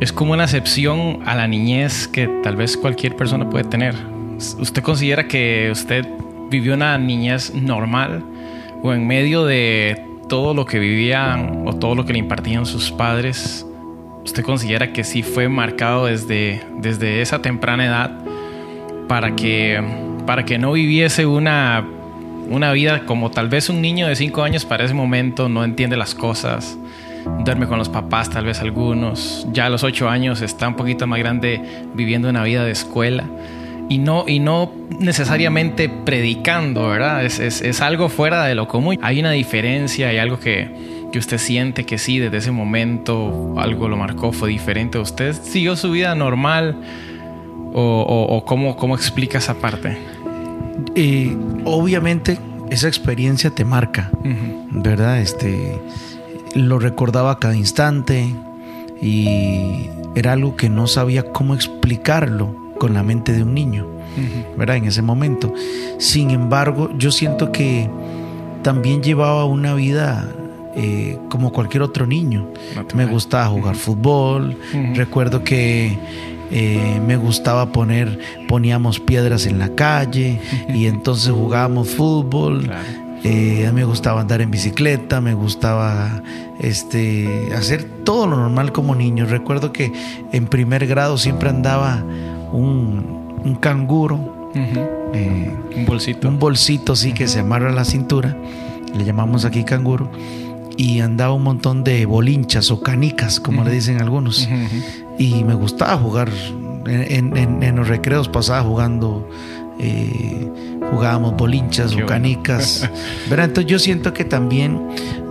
Es 0.00 0.14
como 0.14 0.32
una 0.32 0.44
excepción 0.44 1.20
a 1.26 1.34
la 1.34 1.46
niñez 1.46 2.08
que 2.08 2.26
tal 2.42 2.56
vez 2.56 2.78
cualquier 2.78 3.16
persona 3.16 3.50
puede 3.50 3.64
tener. 3.64 3.94
¿Usted 4.58 4.82
considera 4.82 5.28
que 5.28 5.68
usted 5.70 6.08
vivió 6.48 6.72
una 6.72 6.96
niñez 6.96 7.52
normal 7.54 8.24
o 8.82 8.94
en 8.94 9.06
medio 9.06 9.44
de 9.44 10.02
todo 10.26 10.54
lo 10.54 10.64
que 10.64 10.78
vivían 10.78 11.64
o 11.66 11.74
todo 11.74 11.94
lo 11.94 12.06
que 12.06 12.14
le 12.14 12.18
impartían 12.18 12.64
sus 12.64 12.90
padres? 12.90 13.66
¿Usted 14.24 14.42
considera 14.42 14.90
que 14.90 15.04
sí 15.04 15.22
fue 15.22 15.50
marcado 15.50 16.06
desde, 16.06 16.62
desde 16.78 17.20
esa 17.20 17.42
temprana 17.42 17.84
edad 17.84 18.18
para 19.06 19.36
que, 19.36 19.82
para 20.24 20.46
que 20.46 20.56
no 20.56 20.72
viviese 20.72 21.26
una, 21.26 21.86
una 22.48 22.72
vida 22.72 23.04
como 23.04 23.30
tal 23.30 23.50
vez 23.50 23.68
un 23.68 23.82
niño 23.82 24.06
de 24.06 24.16
5 24.16 24.42
años 24.42 24.64
para 24.64 24.82
ese 24.82 24.94
momento 24.94 25.50
no 25.50 25.62
entiende 25.62 25.98
las 25.98 26.14
cosas, 26.14 26.78
duerme 27.44 27.66
con 27.66 27.78
los 27.78 27.88
papás 27.88 28.30
tal 28.30 28.44
vez 28.44 28.60
algunos, 28.60 29.46
ya 29.52 29.66
a 29.66 29.70
los 29.70 29.84
8 29.84 30.08
años 30.08 30.40
está 30.42 30.68
un 30.68 30.76
poquito 30.76 31.06
más 31.06 31.18
grande 31.18 31.60
viviendo 31.94 32.28
una 32.28 32.42
vida 32.42 32.64
de 32.64 32.72
escuela 32.72 33.24
y 33.88 33.98
no, 33.98 34.24
y 34.26 34.38
no 34.38 34.72
necesariamente 35.00 35.88
predicando, 35.88 36.88
¿verdad? 36.88 37.24
Es, 37.24 37.40
es, 37.40 37.60
es 37.60 37.80
algo 37.80 38.08
fuera 38.08 38.44
de 38.44 38.54
lo 38.54 38.68
común. 38.68 38.98
Hay 39.02 39.18
una 39.18 39.32
diferencia, 39.32 40.08
hay 40.08 40.18
algo 40.18 40.38
que, 40.38 41.08
que 41.12 41.18
usted 41.18 41.38
siente 41.38 41.84
que 41.84 41.98
sí, 41.98 42.20
desde 42.20 42.36
ese 42.36 42.50
momento 42.52 43.54
algo 43.58 43.88
lo 43.88 43.96
marcó, 43.96 44.30
fue 44.30 44.50
diferente. 44.50 44.98
¿Usted 44.98 45.34
siguió 45.34 45.74
su 45.74 45.90
vida 45.90 46.14
normal 46.14 46.76
o, 47.72 47.80
o, 47.80 48.36
o 48.36 48.44
cómo, 48.44 48.76
cómo 48.76 48.94
explica 48.94 49.38
esa 49.38 49.54
parte? 49.54 49.98
Eh, 50.94 51.36
obviamente 51.64 52.38
esa 52.70 52.86
experiencia 52.86 53.50
te 53.50 53.64
marca. 53.64 54.10
¿verdad? 54.70 55.20
Este, 55.20 55.80
lo 56.54 56.78
recordaba 56.78 57.38
cada 57.38 57.56
instante 57.56 58.34
y 59.00 59.88
era 60.14 60.32
algo 60.32 60.56
que 60.56 60.68
no 60.68 60.86
sabía 60.86 61.32
cómo 61.32 61.54
explicarlo 61.54 62.54
con 62.78 62.94
la 62.94 63.02
mente 63.02 63.32
de 63.32 63.42
un 63.42 63.54
niño, 63.54 63.86
¿verdad? 64.56 64.76
En 64.76 64.84
ese 64.84 65.02
momento. 65.02 65.52
Sin 65.98 66.30
embargo, 66.30 66.90
yo 66.96 67.10
siento 67.10 67.52
que 67.52 67.88
también 68.62 69.02
llevaba 69.02 69.44
una 69.44 69.74
vida 69.74 70.28
eh, 70.74 71.18
como 71.28 71.52
cualquier 71.52 71.82
otro 71.82 72.06
niño. 72.06 72.48
Me 72.94 73.06
gustaba 73.06 73.46
jugar 73.46 73.76
fútbol. 73.76 74.56
Recuerdo 74.94 75.44
que 75.44 75.98
eh, 76.50 77.00
me 77.06 77.16
gustaba 77.16 77.70
poner, 77.70 78.18
poníamos 78.48 78.98
piedras 78.98 79.46
en 79.46 79.58
la 79.58 79.74
calle 79.74 80.40
y 80.68 80.86
entonces 80.86 81.30
jugábamos 81.32 81.90
fútbol. 81.90 82.70
Eh, 83.22 83.66
a 83.66 83.72
mí 83.72 83.80
me 83.80 83.84
gustaba 83.84 84.20
andar 84.20 84.40
en 84.40 84.50
bicicleta, 84.50 85.20
me 85.20 85.34
gustaba 85.34 86.22
este, 86.58 87.50
hacer 87.54 87.84
todo 88.04 88.26
lo 88.26 88.36
normal 88.36 88.72
como 88.72 88.94
niño. 88.94 89.26
Recuerdo 89.26 89.72
que 89.72 89.92
en 90.32 90.46
primer 90.46 90.86
grado 90.86 91.18
siempre 91.18 91.50
andaba 91.50 92.02
un, 92.52 93.40
un 93.44 93.54
canguro. 93.56 94.50
Eh, 94.54 95.54
un 95.76 95.86
bolsito. 95.86 96.28
Un 96.28 96.38
bolsito, 96.38 96.96
sí, 96.96 97.12
que 97.12 97.28
se 97.28 97.40
amarra 97.40 97.70
a 97.70 97.72
la 97.72 97.84
cintura. 97.84 98.36
Le 98.96 99.04
llamamos 99.04 99.44
aquí 99.44 99.64
canguro. 99.64 100.10
Y 100.76 101.00
andaba 101.00 101.34
un 101.34 101.42
montón 101.42 101.84
de 101.84 102.06
bolinchas 102.06 102.70
o 102.70 102.80
canicas, 102.80 103.38
como 103.38 103.64
le 103.64 103.70
dicen 103.70 104.00
algunos. 104.00 104.48
Y 105.18 105.44
me 105.44 105.54
gustaba 105.54 105.96
jugar. 105.98 106.30
En, 106.86 107.36
en, 107.36 107.76
los 107.76 107.88
recreos 107.88 108.28
pasaba 108.28 108.62
jugando 108.62 109.28
eh, 109.82 110.48
jugábamos 110.90 111.36
bolinchas 111.36 111.94
o 111.96 112.04
canicas. 112.06 112.88
Entonces 113.30 113.66
yo 113.66 113.78
siento 113.78 114.12
que 114.12 114.24
también 114.24 114.80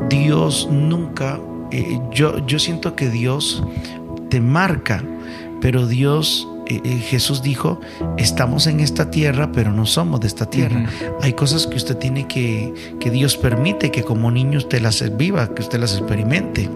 Dios 0.09 0.67
nunca, 0.71 1.39
eh, 1.71 1.99
yo, 2.11 2.45
yo 2.45 2.57
siento 2.59 2.95
que 2.95 3.09
Dios 3.09 3.63
te 4.29 4.41
marca, 4.41 5.03
pero 5.61 5.85
Dios, 5.85 6.47
eh, 6.67 6.81
Jesús 6.99 7.43
dijo, 7.43 7.79
estamos 8.17 8.65
en 8.65 8.79
esta 8.79 9.11
tierra, 9.11 9.51
pero 9.51 9.71
no 9.71 9.85
somos 9.85 10.19
de 10.21 10.27
esta 10.27 10.49
tierra. 10.49 10.89
Hay 11.21 11.33
cosas 11.33 11.67
que 11.67 11.75
usted 11.75 11.97
tiene 11.97 12.27
que, 12.27 12.73
que 12.99 13.11
Dios 13.11 13.37
permite 13.37 13.91
que 13.91 14.03
como 14.03 14.31
niño 14.31 14.57
usted 14.57 14.81
las 14.81 15.15
viva, 15.15 15.53
que 15.53 15.61
usted 15.61 15.79
las 15.79 15.93
experimente 15.97 16.69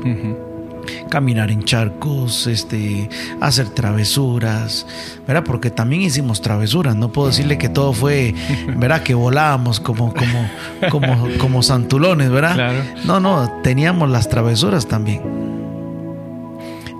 caminar 1.09 1.51
en 1.51 1.63
charcos, 1.63 2.47
este, 2.47 3.09
hacer 3.41 3.69
travesuras, 3.69 4.85
¿verdad? 5.27 5.43
Porque 5.43 5.69
también 5.69 6.01
hicimos 6.01 6.41
travesuras, 6.41 6.95
no 6.95 7.11
puedo 7.11 7.27
decirle 7.29 7.57
que 7.57 7.69
todo 7.69 7.93
fue, 7.93 8.33
¿verdad? 8.77 9.03
Que 9.03 9.13
volábamos 9.13 9.79
como, 9.79 10.13
como, 10.13 10.49
como, 10.89 11.27
como 11.37 11.63
santulones, 11.63 12.29
¿verdad? 12.29 12.83
No, 13.05 13.19
no, 13.19 13.61
teníamos 13.63 14.09
las 14.09 14.29
travesuras 14.29 14.87
también. 14.87 15.21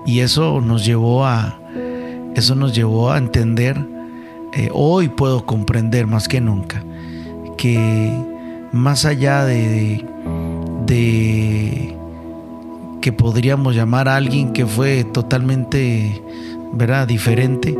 Y 0.06 0.20
eso 0.20 0.60
nos 0.60 0.84
llevó 0.84 1.26
a, 1.26 1.58
eso 2.34 2.54
nos 2.54 2.74
llevó 2.74 3.12
a 3.12 3.18
entender, 3.18 3.78
eh, 4.52 4.68
hoy 4.72 5.08
puedo 5.08 5.46
comprender 5.46 6.06
más 6.06 6.28
que 6.28 6.40
nunca, 6.40 6.84
que 7.56 8.12
más 8.72 9.04
allá 9.04 9.44
de, 9.44 10.04
de 10.84 11.96
que 13.04 13.12
podríamos 13.12 13.76
llamar 13.76 14.08
a 14.08 14.16
alguien 14.16 14.54
que 14.54 14.64
fue 14.64 15.04
totalmente, 15.04 16.22
¿verdad? 16.72 17.06
Diferente. 17.06 17.76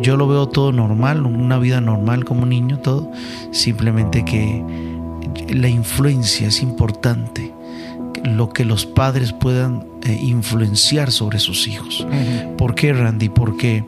Yo 0.00 0.16
lo 0.16 0.28
veo 0.28 0.46
todo 0.46 0.70
normal, 0.70 1.26
una 1.26 1.58
vida 1.58 1.80
normal 1.80 2.24
como 2.24 2.46
niño, 2.46 2.78
todo. 2.78 3.10
Simplemente 3.50 4.24
que 4.24 4.62
la 5.48 5.68
influencia 5.68 6.46
es 6.46 6.62
importante. 6.62 7.52
Lo 8.22 8.50
que 8.50 8.64
los 8.64 8.86
padres 8.86 9.32
puedan 9.32 9.84
eh, 10.06 10.16
influenciar 10.22 11.10
sobre 11.10 11.40
sus 11.40 11.66
hijos. 11.66 12.06
¿Por 12.56 12.76
qué, 12.76 12.92
Randy? 12.92 13.30
Porque 13.30 13.84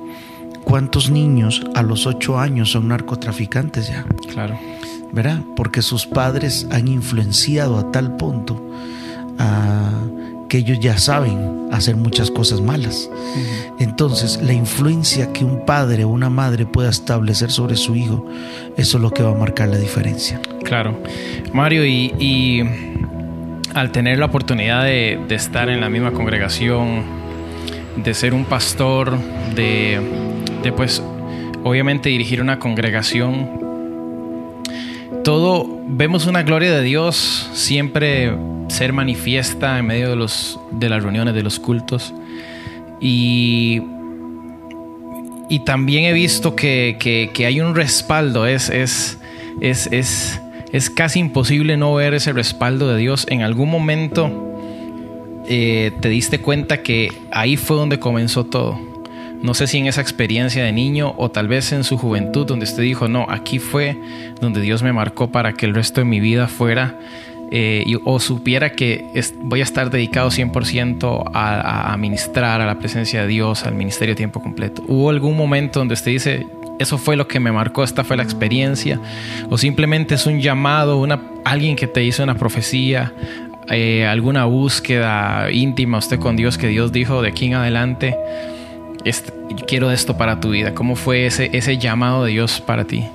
¿cuántos 0.64 1.08
niños 1.08 1.64
a 1.76 1.84
los 1.84 2.04
ocho 2.08 2.36
años 2.40 2.72
son 2.72 2.88
narcotraficantes 2.88 3.90
ya? 3.90 4.04
Claro. 4.32 4.58
¿Verdad? 5.12 5.40
Porque 5.54 5.82
sus 5.82 6.04
padres 6.04 6.66
han 6.72 6.88
influenciado 6.88 7.78
a 7.78 7.92
tal 7.92 8.16
punto 8.16 8.60
a 9.38 9.92
que 10.50 10.58
ellos 10.58 10.80
ya 10.80 10.98
saben 10.98 11.68
hacer 11.70 11.96
muchas 11.96 12.30
cosas 12.30 12.60
malas. 12.60 13.08
Entonces, 13.78 14.40
la 14.42 14.52
influencia 14.52 15.32
que 15.32 15.44
un 15.44 15.64
padre 15.64 16.04
o 16.04 16.08
una 16.08 16.28
madre 16.28 16.66
pueda 16.66 16.90
establecer 16.90 17.50
sobre 17.50 17.76
su 17.76 17.94
hijo, 17.94 18.26
eso 18.76 18.98
es 18.98 19.02
lo 19.02 19.12
que 19.12 19.22
va 19.22 19.30
a 19.30 19.34
marcar 19.34 19.68
la 19.68 19.78
diferencia. 19.78 20.40
Claro. 20.64 21.00
Mario, 21.54 21.86
y, 21.86 22.68
al 23.72 23.92
tener 23.92 24.18
la 24.18 24.26
oportunidad 24.26 24.84
de, 24.84 25.24
estar 25.30 25.70
en 25.70 25.80
la 25.80 25.88
misma 25.88 26.10
congregación, 26.10 27.04
de 27.96 28.12
ser 28.12 28.34
un 28.34 28.44
pastor, 28.44 29.16
de, 29.54 30.00
de 30.64 30.72
pues 30.72 31.00
obviamente 31.62 32.08
dirigir 32.08 32.42
una 32.42 32.58
congregación, 32.58 33.69
todo, 35.24 35.80
vemos 35.88 36.26
una 36.26 36.42
gloria 36.42 36.72
de 36.72 36.82
Dios 36.82 37.48
siempre 37.52 38.32
ser 38.68 38.92
manifiesta 38.92 39.78
en 39.78 39.86
medio 39.86 40.10
de, 40.10 40.16
los, 40.16 40.58
de 40.70 40.88
las 40.88 41.02
reuniones, 41.02 41.34
de 41.34 41.42
los 41.42 41.58
cultos. 41.58 42.14
Y, 43.00 43.82
y 45.48 45.64
también 45.64 46.04
he 46.04 46.12
visto 46.12 46.54
que, 46.54 47.30
hay 47.46 47.60
un 47.60 47.74
respaldo, 47.74 48.46
es, 48.46 48.70
es, 48.70 49.18
es, 49.60 49.88
es, 49.92 50.40
es 50.72 50.90
casi 50.90 51.18
imposible 51.18 51.76
no 51.76 51.94
ver 51.94 52.14
ese 52.14 52.32
respaldo 52.32 52.88
de 52.88 52.98
Dios. 52.98 53.26
En 53.28 53.42
algún 53.42 53.70
momento 53.70 54.30
eh, 55.48 55.92
te 56.00 56.08
diste 56.08 56.40
cuenta 56.40 56.82
que 56.82 57.10
ahí 57.32 57.56
fue 57.56 57.76
donde 57.76 57.98
comenzó 57.98 58.44
todo. 58.44 58.89
No 59.42 59.54
sé 59.54 59.66
si 59.66 59.78
en 59.78 59.86
esa 59.86 60.00
experiencia 60.00 60.62
de 60.64 60.72
niño 60.72 61.14
o 61.16 61.30
tal 61.30 61.48
vez 61.48 61.72
en 61.72 61.84
su 61.84 61.96
juventud 61.96 62.46
donde 62.46 62.64
usted 62.64 62.82
dijo, 62.82 63.08
no, 63.08 63.26
aquí 63.28 63.58
fue 63.58 63.96
donde 64.40 64.60
Dios 64.60 64.82
me 64.82 64.92
marcó 64.92 65.30
para 65.32 65.54
que 65.54 65.66
el 65.66 65.74
resto 65.74 66.00
de 66.00 66.04
mi 66.04 66.20
vida 66.20 66.46
fuera 66.46 66.98
eh, 67.52 67.96
o 68.04 68.20
supiera 68.20 68.70
que 68.70 69.04
voy 69.42 69.60
a 69.60 69.64
estar 69.64 69.90
dedicado 69.90 70.30
100% 70.30 71.32
a, 71.34 71.92
a, 71.92 71.96
ministrar 71.96 72.60
a 72.60 72.66
la 72.66 72.78
presencia 72.78 73.22
de 73.22 73.26
Dios, 73.26 73.64
al 73.64 73.74
ministerio 73.74 74.14
tiempo 74.14 74.40
completo. 74.40 74.84
¿Hubo 74.86 75.10
algún 75.10 75.36
momento 75.36 75.80
donde 75.80 75.94
usted 75.94 76.12
dice, 76.12 76.46
eso 76.78 76.96
fue 76.96 77.16
lo 77.16 77.26
que 77.26 77.40
me 77.40 77.50
marcó, 77.50 77.82
esta 77.82 78.04
fue 78.04 78.16
la 78.16 78.22
experiencia? 78.22 79.00
¿O 79.48 79.58
simplemente 79.58 80.14
es 80.14 80.26
un 80.26 80.40
llamado, 80.40 80.98
una, 80.98 81.20
alguien 81.44 81.74
que 81.74 81.88
te 81.88 82.04
hizo 82.04 82.22
una 82.22 82.36
profecía, 82.36 83.12
eh, 83.68 84.06
alguna 84.06 84.44
búsqueda 84.44 85.50
íntima 85.50 85.98
usted 85.98 86.20
con 86.20 86.36
Dios 86.36 86.56
que 86.56 86.68
Dios 86.68 86.92
dijo 86.92 87.20
de 87.20 87.30
aquí 87.30 87.46
en 87.46 87.54
adelante? 87.54 88.16
Este, 89.04 89.32
quiero 89.66 89.90
esto 89.90 90.16
para 90.16 90.40
tu 90.40 90.50
vida. 90.50 90.74
¿Cómo 90.74 90.96
fue 90.96 91.26
ese, 91.26 91.50
ese 91.52 91.78
llamado 91.78 92.24
de 92.24 92.32
Dios 92.32 92.60
para 92.60 92.84
ti? 92.84 93.06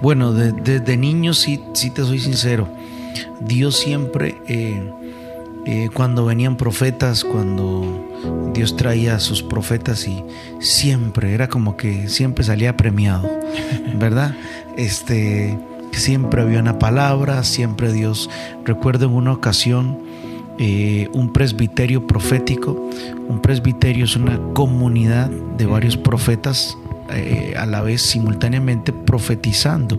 Bueno, 0.00 0.32
desde 0.32 0.96
niño 0.96 1.34
sí, 1.34 1.60
sí 1.74 1.90
te 1.90 2.02
soy 2.02 2.18
sincero 2.18 2.68
Dios 3.40 3.76
siempre, 3.76 4.36
eh, 4.46 4.90
eh, 5.66 5.88
cuando 5.92 6.24
venían 6.24 6.56
profetas, 6.56 7.24
cuando 7.24 8.50
Dios 8.54 8.76
traía 8.76 9.16
a 9.16 9.20
sus 9.20 9.42
profetas 9.42 10.06
y 10.06 10.24
siempre, 10.60 11.34
era 11.34 11.48
como 11.48 11.76
que 11.76 12.08
siempre 12.08 12.44
salía 12.44 12.76
premiado, 12.76 13.28
¿verdad? 13.94 14.34
Este, 14.76 15.58
siempre 15.92 16.42
había 16.42 16.60
una 16.60 16.78
palabra, 16.78 17.42
siempre 17.44 17.92
Dios. 17.92 18.30
Recuerdo 18.64 19.06
en 19.06 19.12
una 19.12 19.32
ocasión 19.32 19.98
eh, 20.64 21.08
un 21.12 21.32
presbiterio 21.32 22.06
profético. 22.06 22.88
Un 23.28 23.42
presbiterio 23.42 24.04
es 24.04 24.14
una 24.14 24.38
comunidad 24.54 25.28
de 25.28 25.66
varios 25.66 25.96
profetas 25.96 26.78
eh, 27.10 27.54
a 27.58 27.66
la 27.66 27.82
vez 27.82 28.00
simultáneamente 28.00 28.92
profetizando. 28.92 29.98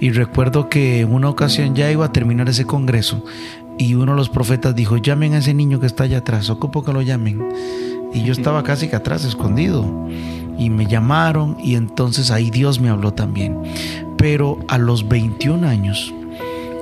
Y 0.00 0.10
recuerdo 0.10 0.68
que 0.68 1.02
en 1.02 1.14
una 1.14 1.28
ocasión 1.28 1.76
ya 1.76 1.92
iba 1.92 2.06
a 2.06 2.12
terminar 2.12 2.48
ese 2.48 2.64
congreso 2.64 3.24
y 3.78 3.94
uno 3.94 4.12
de 4.12 4.16
los 4.16 4.28
profetas 4.28 4.74
dijo, 4.74 4.96
llamen 4.96 5.34
a 5.34 5.38
ese 5.38 5.54
niño 5.54 5.78
que 5.78 5.86
está 5.86 6.02
allá 6.02 6.18
atrás, 6.18 6.50
ocupo 6.50 6.82
que 6.82 6.92
lo 6.92 7.00
llamen. 7.00 7.48
Y 8.12 8.24
yo 8.24 8.32
estaba 8.32 8.64
casi 8.64 8.88
que 8.88 8.96
atrás, 8.96 9.24
escondido. 9.24 10.08
Y 10.58 10.70
me 10.70 10.86
llamaron 10.86 11.56
y 11.62 11.76
entonces 11.76 12.32
ahí 12.32 12.50
Dios 12.50 12.80
me 12.80 12.88
habló 12.88 13.14
también. 13.14 13.56
Pero 14.16 14.58
a 14.66 14.76
los 14.76 15.08
21 15.08 15.68
años, 15.68 16.12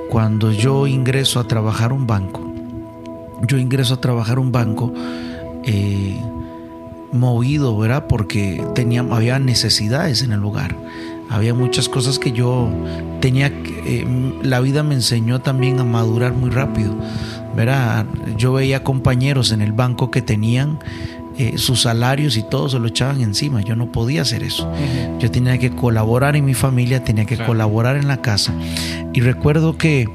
cuando 0.09 0.51
yo 0.51 0.87
ingreso 0.87 1.39
a 1.39 1.47
trabajar 1.47 1.93
un 1.93 2.07
banco, 2.07 2.46
yo 3.45 3.57
ingreso 3.57 3.95
a 3.95 4.01
trabajar 4.01 4.39
un 4.39 4.51
banco, 4.51 4.93
eh, 5.63 6.19
movido, 7.11 7.77
¿verdad? 7.77 8.07
Porque 8.07 8.63
tenía, 8.75 9.01
había 9.01 9.39
necesidades 9.39 10.21
en 10.21 10.31
el 10.31 10.39
lugar. 10.39 10.75
Había 11.29 11.53
muchas 11.53 11.89
cosas 11.89 12.19
que 12.19 12.31
yo 12.31 12.69
tenía, 13.19 13.47
eh, 13.47 14.05
la 14.43 14.61
vida 14.61 14.83
me 14.83 14.95
enseñó 14.95 15.41
también 15.41 15.79
a 15.79 15.83
madurar 15.83 16.33
muy 16.33 16.49
rápido, 16.49 16.95
¿verdad? 17.55 18.05
Yo 18.37 18.53
veía 18.53 18.83
compañeros 18.83 19.51
en 19.51 19.61
el 19.61 19.73
banco 19.73 20.09
que 20.09 20.21
tenían 20.21 20.79
eh, 21.37 21.57
sus 21.57 21.81
salarios 21.83 22.35
y 22.37 22.43
todo 22.43 22.69
se 22.69 22.79
lo 22.79 22.87
echaban 22.87 23.21
encima. 23.21 23.61
Yo 23.61 23.75
no 23.75 23.91
podía 23.91 24.21
hacer 24.21 24.41
eso. 24.41 24.71
Yo 25.19 25.29
tenía 25.29 25.57
que 25.57 25.71
colaborar 25.71 26.35
en 26.35 26.45
mi 26.45 26.53
familia, 26.53 27.03
tenía 27.03 27.25
que 27.25 27.37
colaborar 27.37 27.97
en 27.97 28.07
la 28.07 28.21
casa. 28.21 28.53
Y 29.13 29.19
recuerdo 29.19 29.77
que 29.77 30.07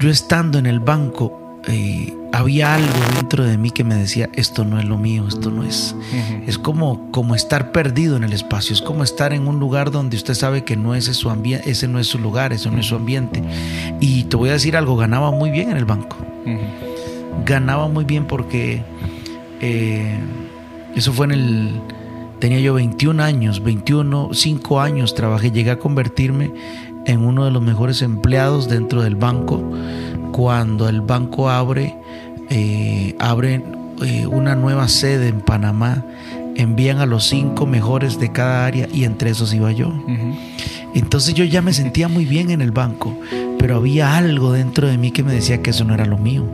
yo 0.00 0.10
estando 0.10 0.58
en 0.58 0.66
el 0.66 0.80
banco, 0.80 1.39
eh, 1.66 2.14
había 2.32 2.74
algo 2.74 2.88
dentro 3.16 3.44
de 3.44 3.58
mí 3.58 3.70
que 3.70 3.84
me 3.84 3.94
decía, 3.94 4.30
esto 4.34 4.64
no 4.64 4.78
es 4.78 4.86
lo 4.86 4.96
mío, 4.96 5.26
esto 5.28 5.50
no 5.50 5.62
es. 5.62 5.94
Es 6.46 6.58
como, 6.58 7.10
como 7.10 7.34
estar 7.34 7.72
perdido 7.72 8.16
en 8.16 8.24
el 8.24 8.32
espacio, 8.32 8.74
es 8.74 8.82
como 8.82 9.04
estar 9.04 9.32
en 9.32 9.46
un 9.46 9.58
lugar 9.60 9.90
donde 9.90 10.16
usted 10.16 10.34
sabe 10.34 10.64
que 10.64 10.76
no 10.76 10.94
ese, 10.94 11.12
su 11.12 11.30
ese 11.64 11.88
no 11.88 11.98
es 11.98 12.06
su 12.06 12.18
lugar, 12.18 12.52
ese 12.52 12.70
no 12.70 12.78
es 12.78 12.86
su 12.86 12.96
ambiente. 12.96 13.42
Y 14.00 14.24
te 14.24 14.36
voy 14.36 14.50
a 14.50 14.52
decir 14.52 14.76
algo, 14.76 14.96
ganaba 14.96 15.30
muy 15.30 15.50
bien 15.50 15.70
en 15.70 15.76
el 15.76 15.84
banco. 15.84 16.16
Ganaba 17.44 17.88
muy 17.88 18.04
bien 18.04 18.26
porque 18.26 18.82
eh, 19.60 20.18
eso 20.94 21.12
fue 21.12 21.26
en 21.26 21.32
el... 21.32 21.80
Tenía 22.38 22.58
yo 22.60 22.72
21 22.72 23.22
años, 23.22 23.62
21, 23.62 24.30
5 24.32 24.80
años 24.80 25.14
trabajé, 25.14 25.50
llegué 25.50 25.72
a 25.72 25.78
convertirme 25.78 26.52
en 27.06 27.24
uno 27.24 27.44
de 27.44 27.50
los 27.50 27.62
mejores 27.62 28.02
empleados 28.02 28.68
dentro 28.68 29.02
del 29.02 29.16
banco 29.16 29.62
cuando 30.32 30.88
el 30.88 31.00
banco 31.00 31.50
abre, 31.50 31.94
eh, 32.48 33.14
abre 33.18 33.62
eh, 34.02 34.26
una 34.26 34.54
nueva 34.54 34.88
sede 34.88 35.28
en 35.28 35.40
Panamá, 35.40 36.04
envían 36.56 36.98
a 36.98 37.06
los 37.06 37.26
cinco 37.26 37.66
mejores 37.66 38.18
de 38.18 38.32
cada 38.32 38.66
área 38.66 38.88
y 38.92 39.04
entre 39.04 39.30
esos 39.30 39.52
iba 39.52 39.72
yo. 39.72 39.92
Entonces 40.94 41.34
yo 41.34 41.44
ya 41.44 41.62
me 41.62 41.72
sentía 41.72 42.08
muy 42.08 42.24
bien 42.24 42.50
en 42.50 42.62
el 42.62 42.70
banco, 42.70 43.14
pero 43.58 43.76
había 43.76 44.16
algo 44.16 44.52
dentro 44.52 44.88
de 44.88 44.98
mí 44.98 45.10
que 45.10 45.22
me 45.22 45.32
decía 45.32 45.62
que 45.62 45.70
eso 45.70 45.84
no 45.84 45.94
era 45.94 46.06
lo 46.06 46.18
mío. 46.18 46.44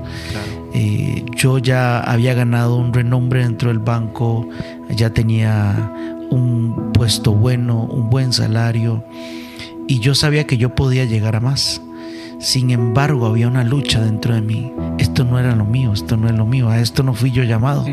Eh, 0.75 1.25
yo 1.35 1.59
ya 1.59 2.01
había 2.01 2.35
ganado 2.35 2.77
un 2.77 2.93
renombre 2.93 3.43
dentro 3.43 3.69
del 3.69 3.79
banco, 3.79 4.49
ya 4.91 5.11
tenía 5.11 5.93
un 6.31 6.93
puesto 6.93 7.33
bueno, 7.33 7.83
un 7.85 8.11
buen 8.11 8.33
salario, 8.33 9.05
y 9.87 10.01
yo 10.01 10.15
sabía 10.15 10.47
que 10.47 10.57
yo 10.57 10.75
podía 10.75 11.05
llegar 11.05 11.37
a 11.37 11.41
más. 11.41 11.81
Sin 12.39 12.71
embargo, 12.71 13.27
había 13.27 13.49
una 13.49 13.65
lucha 13.65 14.01
dentro 14.01 14.35
de 14.35 14.43
mí. 14.43 14.73
Esto 14.99 15.25
no 15.25 15.39
era 15.39 15.57
lo 15.57 15.65
mío, 15.65 15.93
esto 15.93 16.17
no 16.17 16.29
es 16.29 16.35
lo 16.35 16.45
mío, 16.45 16.69
a 16.69 16.81
esto 16.81 17.03
no 17.03 17.15
fui 17.15 17.31
yo 17.31 17.43
llamado. 17.45 17.87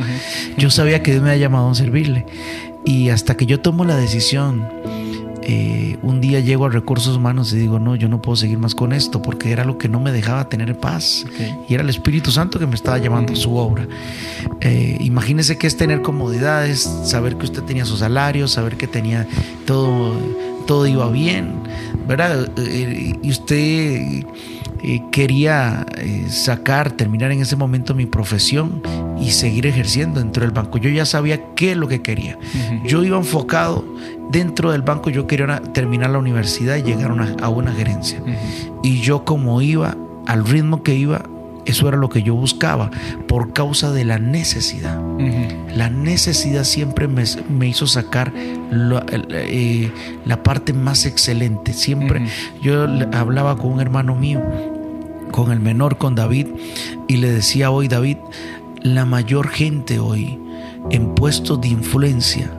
Yo 0.58 0.70
sabía 0.70 1.02
que 1.02 1.12
Dios 1.12 1.24
me 1.24 1.32
había 1.32 1.44
llamado 1.44 1.70
a 1.70 1.76
servirle. 1.76 2.26
Y 2.86 3.10
hasta 3.10 3.38
que 3.38 3.46
yo 3.46 3.62
tomo 3.62 3.86
la 3.86 3.96
decisión, 3.96 4.68
eh, 5.46 5.98
un 6.02 6.22
día 6.22 6.40
llego 6.40 6.66
a 6.66 6.70
recursos 6.70 7.18
humanos 7.18 7.52
y 7.54 7.58
digo, 7.58 7.80
no, 7.80 7.96
yo 7.96 8.08
no 8.08 8.22
puedo 8.22 8.36
seguir 8.36 8.58
más 8.58 8.76
con 8.76 8.94
esto 8.94 9.22
porque 9.22 9.52
era 9.52 9.66
lo 9.66 9.78
que 9.78 9.90
no 9.90 10.00
me 10.00 10.12
dejaba 10.12 10.50
tener 10.50 10.78
paz. 10.78 11.26
Y 11.68 11.74
era 11.74 11.84
el 11.84 11.90
Espíritu 11.90 12.32
Santo 12.32 12.60
que 12.60 12.68
me 12.68 12.76
estaba 12.76 12.98
llamando 12.98 13.34
a 13.34 13.36
su 13.36 13.56
obra. 13.56 13.88
Eh, 14.62 14.98
imagínese 15.00 15.58
que 15.58 15.68
es 15.68 15.78
tener 15.78 16.02
comodidades, 16.02 16.82
saber 17.06 17.38
que 17.38 17.46
usted 17.46 17.64
tenía 17.64 17.86
su 17.86 17.98
salario, 17.98 18.48
saber 18.48 18.78
que 18.78 18.88
tenía 18.88 19.28
todo, 19.66 20.16
todo 20.66 20.88
iba 20.88 21.10
bien, 21.10 21.54
¿verdad? 22.08 22.50
Eh, 22.58 23.16
y 23.22 23.30
usted 23.30 24.24
eh, 24.84 25.02
quería 25.12 25.86
eh, 25.98 26.26
sacar, 26.30 26.92
terminar 26.92 27.32
en 27.32 27.42
ese 27.42 27.56
momento 27.56 27.96
mi 27.96 28.06
profesión 28.06 28.82
y 29.20 29.32
seguir 29.32 29.66
ejerciendo 29.66 30.20
dentro 30.20 30.44
del 30.44 30.52
banco. 30.52 30.78
Yo 30.78 30.90
ya 30.90 31.06
sabía 31.06 31.40
qué 31.56 31.72
es 31.72 31.78
lo 31.78 31.88
que 31.88 32.02
quería. 32.02 32.38
Yo 32.86 33.04
iba 33.04 33.18
enfocado 33.18 33.86
dentro 34.30 34.72
del 34.72 34.82
banco, 34.82 35.10
yo 35.10 35.26
quería 35.26 35.62
terminar 35.74 36.10
la 36.10 36.18
universidad 36.18 36.76
y 36.76 36.84
llegar 36.84 37.12
a 37.42 37.50
una, 37.50 37.72
gerencia. 37.72 38.22
Y 38.84 39.00
yo 39.00 39.24
como 39.24 39.62
iba, 39.62 39.96
al 40.26 40.46
ritmo 40.46 40.84
que 40.84 40.96
iba, 40.96 41.24
eso 41.66 41.88
era 41.88 41.98
lo 41.98 42.10
que 42.10 42.24
yo 42.24 42.36
buscaba 42.36 42.92
por 43.28 43.54
causa 43.54 43.92
de 43.92 44.06
la 44.06 44.20
necesidad. 44.20 45.02
La 45.76 45.90
necesidad 45.90 46.64
siempre 46.64 47.08
me, 47.08 47.68
hizo 47.68 47.88
sacar 47.88 48.34
eh, 48.36 49.92
la, 50.26 50.44
parte 50.44 50.74
más 50.74 51.06
excelente. 51.06 51.74
Siempre 51.74 52.26
yo 52.62 52.84
hablaba 53.14 53.58
con 53.58 53.74
un 53.74 53.82
hermano 53.82 54.16
mío, 54.16 54.42
con 55.32 55.52
el 55.52 55.60
menor, 55.60 55.98
con 55.98 56.16
David, 56.16 56.48
y 57.08 57.18
le 57.18 57.32
decía 57.32 57.72
hoy, 57.72 57.88
David, 57.88 58.18
la 58.82 59.06
mayor 59.06 59.48
gente 59.48 60.00
hoy 60.00 60.40
en 60.92 61.16
puestos 61.16 61.62
de 61.62 61.70
influencia, 61.70 62.52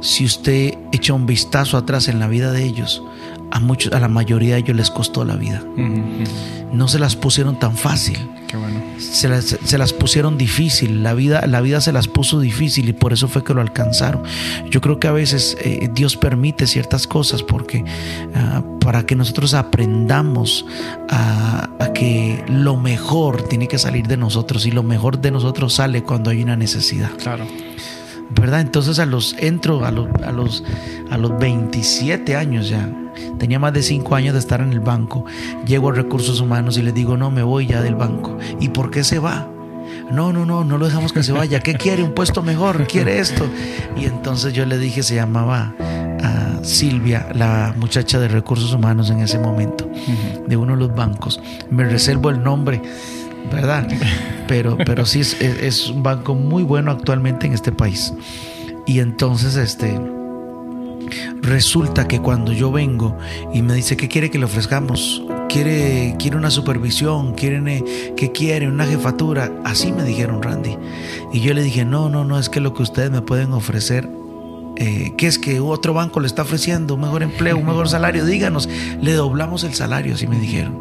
si 0.00 0.24
usted 0.24 0.74
echa 0.92 1.12
un 1.12 1.26
vistazo 1.26 1.76
atrás 1.76 2.08
en 2.08 2.18
la 2.18 2.28
vida 2.28 2.52
de 2.52 2.64
ellos, 2.64 3.02
a 3.50 3.60
muchos, 3.60 3.92
a 3.92 4.00
la 4.00 4.08
mayoría 4.08 4.54
de 4.54 4.60
ellos 4.60 4.76
les 4.76 4.90
costó 4.90 5.24
la 5.24 5.36
vida. 5.36 5.62
No 6.72 6.88
se 6.88 6.98
las 6.98 7.16
pusieron 7.16 7.58
tan 7.58 7.76
fácil. 7.76 8.18
Se, 8.98 9.78
las, 9.78 9.92
pusieron 9.92 10.38
difícil, 10.38 11.02
la 11.02 11.14
vida, 11.14 11.46
la 11.46 11.60
vida 11.60 11.80
se 11.80 11.92
las 11.92 12.08
puso 12.08 12.40
difícil 12.40 12.88
y 12.88 12.92
por 12.92 13.12
eso 13.12 13.28
fue 13.28 13.44
que 13.44 13.54
lo 13.54 13.60
alcanzaron. 13.60 14.22
Yo 14.70 14.80
creo 14.80 14.98
que 14.98 15.08
a 15.08 15.12
veces 15.12 15.56
eh, 15.60 15.88
Dios 15.92 16.16
permite 16.16 16.66
ciertas 16.66 17.06
cosas 17.06 17.42
porque 17.42 17.84
ah, 18.34 18.62
para 18.80 19.04
que 19.04 19.14
nosotros 19.14 19.54
aprendamos 19.54 20.64
a, 21.10 21.68
que 21.94 22.44
lo 22.48 22.76
mejor 22.76 23.42
tiene 23.42 23.66
que 23.66 23.76
salir 23.76 24.06
de 24.06 24.16
nosotros 24.16 24.66
y 24.66 24.70
lo 24.70 24.84
mejor 24.84 25.18
de 25.20 25.32
nosotros 25.32 25.74
sale 25.74 26.04
cuando 26.04 26.30
hay 26.30 26.42
una 26.42 26.56
necesidad. 26.56 27.10
Claro. 27.18 27.44
¿Verdad? 28.30 28.60
Entonces 28.60 28.98
a 28.98 29.06
los 29.06 29.34
entro 29.38 29.84
a 29.84 29.90
los, 29.90 30.08
a 30.22 30.32
los, 30.32 30.64
a 31.10 31.18
los 31.18 31.38
27 31.38 32.36
años 32.36 32.68
ya, 32.68 32.88
tenía 33.38 33.58
más 33.58 33.72
de 33.72 33.82
5 33.82 34.14
años 34.14 34.34
de 34.34 34.40
estar 34.40 34.60
en 34.60 34.72
el 34.72 34.80
banco, 34.80 35.24
llego 35.66 35.90
a 35.90 35.92
recursos 35.92 36.40
humanos 36.40 36.76
y 36.78 36.82
le 36.82 36.92
digo, 36.92 37.16
no, 37.16 37.30
me 37.30 37.42
voy 37.42 37.66
ya 37.66 37.80
del 37.80 37.94
banco. 37.94 38.38
¿Y 38.60 38.68
por 38.70 38.90
qué 38.90 39.04
se 39.04 39.18
va? 39.18 39.48
No, 40.10 40.32
no, 40.32 40.44
no, 40.46 40.64
no 40.64 40.78
lo 40.78 40.86
dejamos 40.86 41.12
que 41.12 41.22
se 41.22 41.32
vaya. 41.32 41.60
¿Qué 41.60 41.74
quiere? 41.74 42.02
Un 42.02 42.12
puesto 42.12 42.42
mejor, 42.42 42.86
quiere 42.86 43.18
esto. 43.18 43.46
Y 43.96 44.04
entonces 44.04 44.52
yo 44.52 44.66
le 44.66 44.78
dije, 44.78 45.02
se 45.02 45.14
llamaba 45.14 45.74
a 46.22 46.64
Silvia, 46.64 47.28
la 47.34 47.74
muchacha 47.76 48.18
de 48.18 48.28
recursos 48.28 48.72
humanos 48.72 49.10
en 49.10 49.20
ese 49.20 49.38
momento, 49.38 49.88
de 50.46 50.56
uno 50.56 50.74
de 50.74 50.78
los 50.80 50.94
bancos. 50.94 51.40
Me 51.70 51.84
reservo 51.84 52.30
el 52.30 52.42
nombre 52.42 52.82
¿verdad? 53.50 53.88
Pero, 54.46 54.78
pero 54.78 55.04
sí 55.04 55.20
es, 55.20 55.88
un 55.88 56.02
banco 56.02 56.34
muy 56.34 56.62
bueno 56.62 56.90
actualmente 56.90 57.46
en 57.46 57.52
este 57.52 57.70
país. 57.70 58.14
Y 58.86 59.00
entonces, 59.00 59.56
este, 59.56 60.00
resulta 61.42 62.08
que 62.08 62.20
cuando 62.20 62.52
yo 62.52 62.72
vengo 62.72 63.18
y 63.52 63.60
me 63.60 63.74
dice, 63.74 63.96
¿qué 63.96 64.08
quiere 64.08 64.30
que 64.30 64.38
le 64.38 64.46
ofrezcamos? 64.46 65.22
Quiere, 65.50 66.14
quiere 66.18 66.36
una 66.36 66.50
supervisión, 66.50 67.34
quiere, 67.34 67.84
¿qué 68.16 68.32
quiere? 68.32 68.68
Una 68.68 68.86
jefatura. 68.86 69.52
Así 69.64 69.92
me 69.92 70.04
dijeron, 70.04 70.42
Randy. 70.42 70.76
Y 71.32 71.40
yo 71.40 71.52
le 71.52 71.62
dije, 71.62 71.84
no, 71.84 72.08
no, 72.08 72.24
no, 72.24 72.38
es 72.38 72.48
que 72.48 72.60
lo 72.60 72.72
que 72.72 72.82
ustedes 72.82 73.10
me 73.10 73.20
pueden 73.20 73.52
ofrecer 73.52 74.08
eh, 74.80 75.12
¿qué 75.16 75.26
es 75.26 75.40
que 75.40 75.58
otro 75.58 75.92
banco 75.92 76.20
le 76.20 76.28
está 76.28 76.42
ofreciendo 76.42 76.94
un 76.94 77.00
mejor 77.00 77.24
empleo, 77.24 77.58
un 77.58 77.66
mejor 77.66 77.88
salario? 77.88 78.24
Díganos, 78.24 78.68
le 79.00 79.12
doblamos 79.12 79.64
el 79.64 79.74
salario, 79.74 80.14
así 80.14 80.28
me 80.28 80.38
dijeron. 80.38 80.78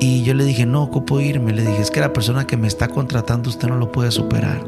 Y 0.00 0.22
yo 0.22 0.34
le 0.34 0.44
dije, 0.44 0.66
no 0.66 0.82
ocupo 0.82 1.20
irme. 1.20 1.52
Le 1.52 1.62
dije, 1.62 1.82
es 1.82 1.90
que 1.90 2.00
la 2.00 2.12
persona 2.12 2.46
que 2.46 2.56
me 2.56 2.68
está 2.68 2.88
contratando 2.88 3.48
usted 3.50 3.68
no 3.68 3.76
lo 3.76 3.92
puede 3.92 4.10
superar. 4.10 4.62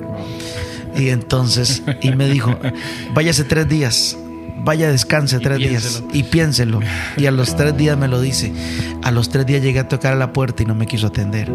Y 0.96 1.10
entonces, 1.10 1.82
y 2.00 2.10
me 2.12 2.28
dijo, 2.28 2.56
váyase 3.14 3.44
tres 3.44 3.68
días, 3.68 4.16
vaya 4.64 4.90
descanse 4.90 5.38
tres 5.40 5.58
días 5.58 6.02
y 6.12 6.22
piénselo. 6.22 6.80
Y 7.16 7.26
a 7.26 7.30
los 7.30 7.54
tres 7.56 7.76
días 7.76 7.98
me 7.98 8.08
lo 8.08 8.20
dice. 8.20 8.52
A 9.02 9.10
los 9.10 9.28
tres 9.28 9.46
días 9.46 9.62
llegué 9.62 9.80
a 9.80 9.88
tocar 9.88 10.14
a 10.14 10.16
la 10.16 10.32
puerta 10.32 10.62
y 10.62 10.66
no 10.66 10.74
me 10.74 10.86
quiso 10.86 11.08
atender. 11.08 11.52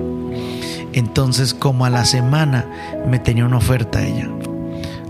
Entonces, 0.94 1.54
como 1.54 1.86
a 1.86 1.90
la 1.90 2.06
semana 2.06 2.66
me 3.08 3.20
tenía 3.20 3.46
una 3.46 3.58
oferta 3.58 4.06
ella. 4.06 4.30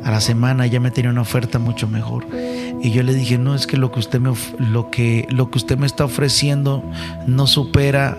A 0.04 0.12
la 0.12 0.22
semana 0.22 0.66
ella 0.66 0.80
me 0.80 0.92
tenía 0.92 1.12
una 1.12 1.22
oferta 1.22 1.60
mucho 1.60 1.88
mejor. 1.88 2.26
Y 2.82 2.92
yo 2.92 3.04
le 3.04 3.14
dije, 3.14 3.38
no, 3.38 3.54
es 3.54 3.68
que 3.68 3.78
lo 3.78 3.92
que 3.92 4.00
usted 4.00 4.20
me, 4.20 4.34
lo 4.58 4.90
que, 4.90 5.28
lo 5.30 5.52
que 5.52 5.60
usted 5.60 5.78
me 5.78 5.86
está 5.86 6.06
ofreciendo 6.06 6.84
no 7.28 7.46
supera 7.46 8.18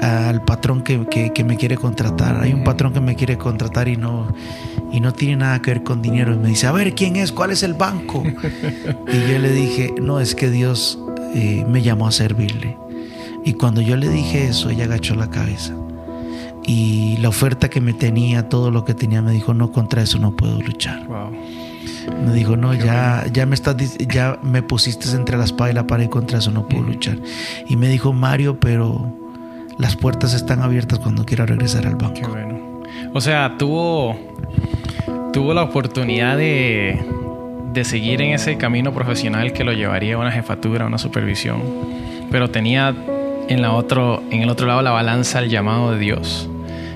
al 0.00 0.42
patrón 0.42 0.82
que, 0.82 0.98
me 1.44 1.56
quiere 1.56 1.76
contratar. 1.76 2.40
Hay 2.42 2.52
un 2.52 2.64
patrón 2.64 2.92
que 2.92 3.00
me 3.00 3.14
quiere 3.14 3.36
contratar 3.36 3.88
y 3.88 3.96
no, 3.96 4.34
y 4.92 5.00
no 5.00 5.12
tiene 5.12 5.36
nada 5.36 5.60
que 5.62 5.72
ver 5.72 5.82
con 5.82 6.02
dinero. 6.02 6.34
Y 6.34 6.38
me 6.38 6.48
dice, 6.48 6.66
a 6.66 6.72
ver, 6.72 6.94
¿quién 6.94 7.16
es? 7.16 7.32
¿Cuál 7.32 7.50
es 7.50 7.62
el 7.62 7.74
banco? 7.74 8.22
y 9.12 9.32
yo 9.32 9.38
le 9.38 9.52
dije, 9.52 9.94
no, 10.00 10.20
es 10.20 10.34
que 10.34 10.50
Dios 10.50 10.98
eh, 11.34 11.64
me 11.68 11.82
llamó 11.82 12.08
a 12.08 12.12
servirle. 12.12 12.76
Y 13.44 13.54
cuando 13.54 13.80
yo 13.80 13.96
le 13.96 14.08
dije 14.08 14.48
eso, 14.48 14.70
ella 14.70 14.84
agachó 14.84 15.14
la 15.14 15.30
cabeza. 15.30 15.74
Y 16.66 17.16
la 17.18 17.28
oferta 17.28 17.70
que 17.70 17.80
me 17.80 17.92
tenía, 17.92 18.48
todo 18.48 18.72
lo 18.72 18.84
que 18.84 18.92
tenía, 18.92 19.22
me 19.22 19.30
dijo, 19.30 19.54
no, 19.54 19.70
contra 19.70 20.02
eso 20.02 20.18
no 20.18 20.34
puedo 20.34 20.60
luchar. 20.60 21.06
Me 22.24 22.32
dijo, 22.32 22.56
no, 22.56 22.74
ya, 22.74 23.24
ya 23.32 23.46
me 23.46 23.54
estás, 23.54 23.76
ya 23.98 24.40
me 24.42 24.62
pusiste 24.62 25.08
entre 25.10 25.36
la 25.36 25.44
espada 25.44 25.70
y 25.70 25.74
la 25.74 25.86
pared, 25.86 26.08
contra 26.08 26.38
eso 26.38 26.50
no 26.50 26.66
puedo 26.66 26.82
luchar. 26.82 27.18
Y 27.68 27.76
me 27.76 27.88
dijo, 27.88 28.12
Mario, 28.12 28.58
pero 28.58 29.25
las 29.78 29.96
puertas 29.96 30.34
están 30.34 30.62
abiertas 30.62 30.98
cuando 30.98 31.24
quiera 31.24 31.46
regresar 31.46 31.86
al 31.86 31.96
banco. 31.96 32.28
bueno. 32.28 32.82
O 33.12 33.20
sea, 33.20 33.56
tuvo, 33.58 34.16
tuvo 35.32 35.54
la 35.54 35.62
oportunidad 35.62 36.36
de, 36.36 36.98
de 37.72 37.84
seguir 37.84 38.22
en 38.22 38.32
ese 38.32 38.56
camino 38.56 38.92
profesional 38.92 39.52
que 39.52 39.64
lo 39.64 39.72
llevaría 39.72 40.14
a 40.14 40.18
una 40.18 40.32
jefatura, 40.32 40.84
a 40.84 40.86
una 40.86 40.98
supervisión, 40.98 41.62
pero 42.30 42.50
tenía 42.50 42.94
en, 43.48 43.62
la 43.62 43.72
otro, 43.72 44.22
en 44.30 44.42
el 44.42 44.48
otro 44.48 44.66
lado 44.66 44.82
la 44.82 44.92
balanza 44.92 45.40
el 45.40 45.50
llamado 45.50 45.92
de 45.92 45.98
Dios. 45.98 46.48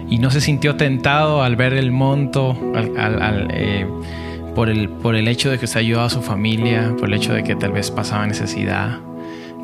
Y 0.09 0.19
no 0.19 0.31
se 0.31 0.41
sintió 0.41 0.77
tentado 0.77 1.43
al 1.43 1.55
ver 1.55 1.73
el 1.75 1.93
monto, 1.93 2.57
al, 2.75 3.49
eh, 3.53 3.87
por, 4.55 4.69
el, 4.69 4.89
por 4.89 5.15
el 5.15 5.29
hecho 5.29 5.51
de 5.51 5.59
que 5.59 5.67
usted 5.67 5.81
ayudaba 5.81 6.07
a 6.07 6.11
su 6.11 6.23
familia, 6.23 6.95
por 6.99 7.09
el 7.09 7.15
hecho 7.15 7.33
de 7.33 7.45
que 7.45 7.55
tal 7.55 7.73
vez 7.73 7.91
pasaba 7.93 8.27
necesidad 8.27 8.99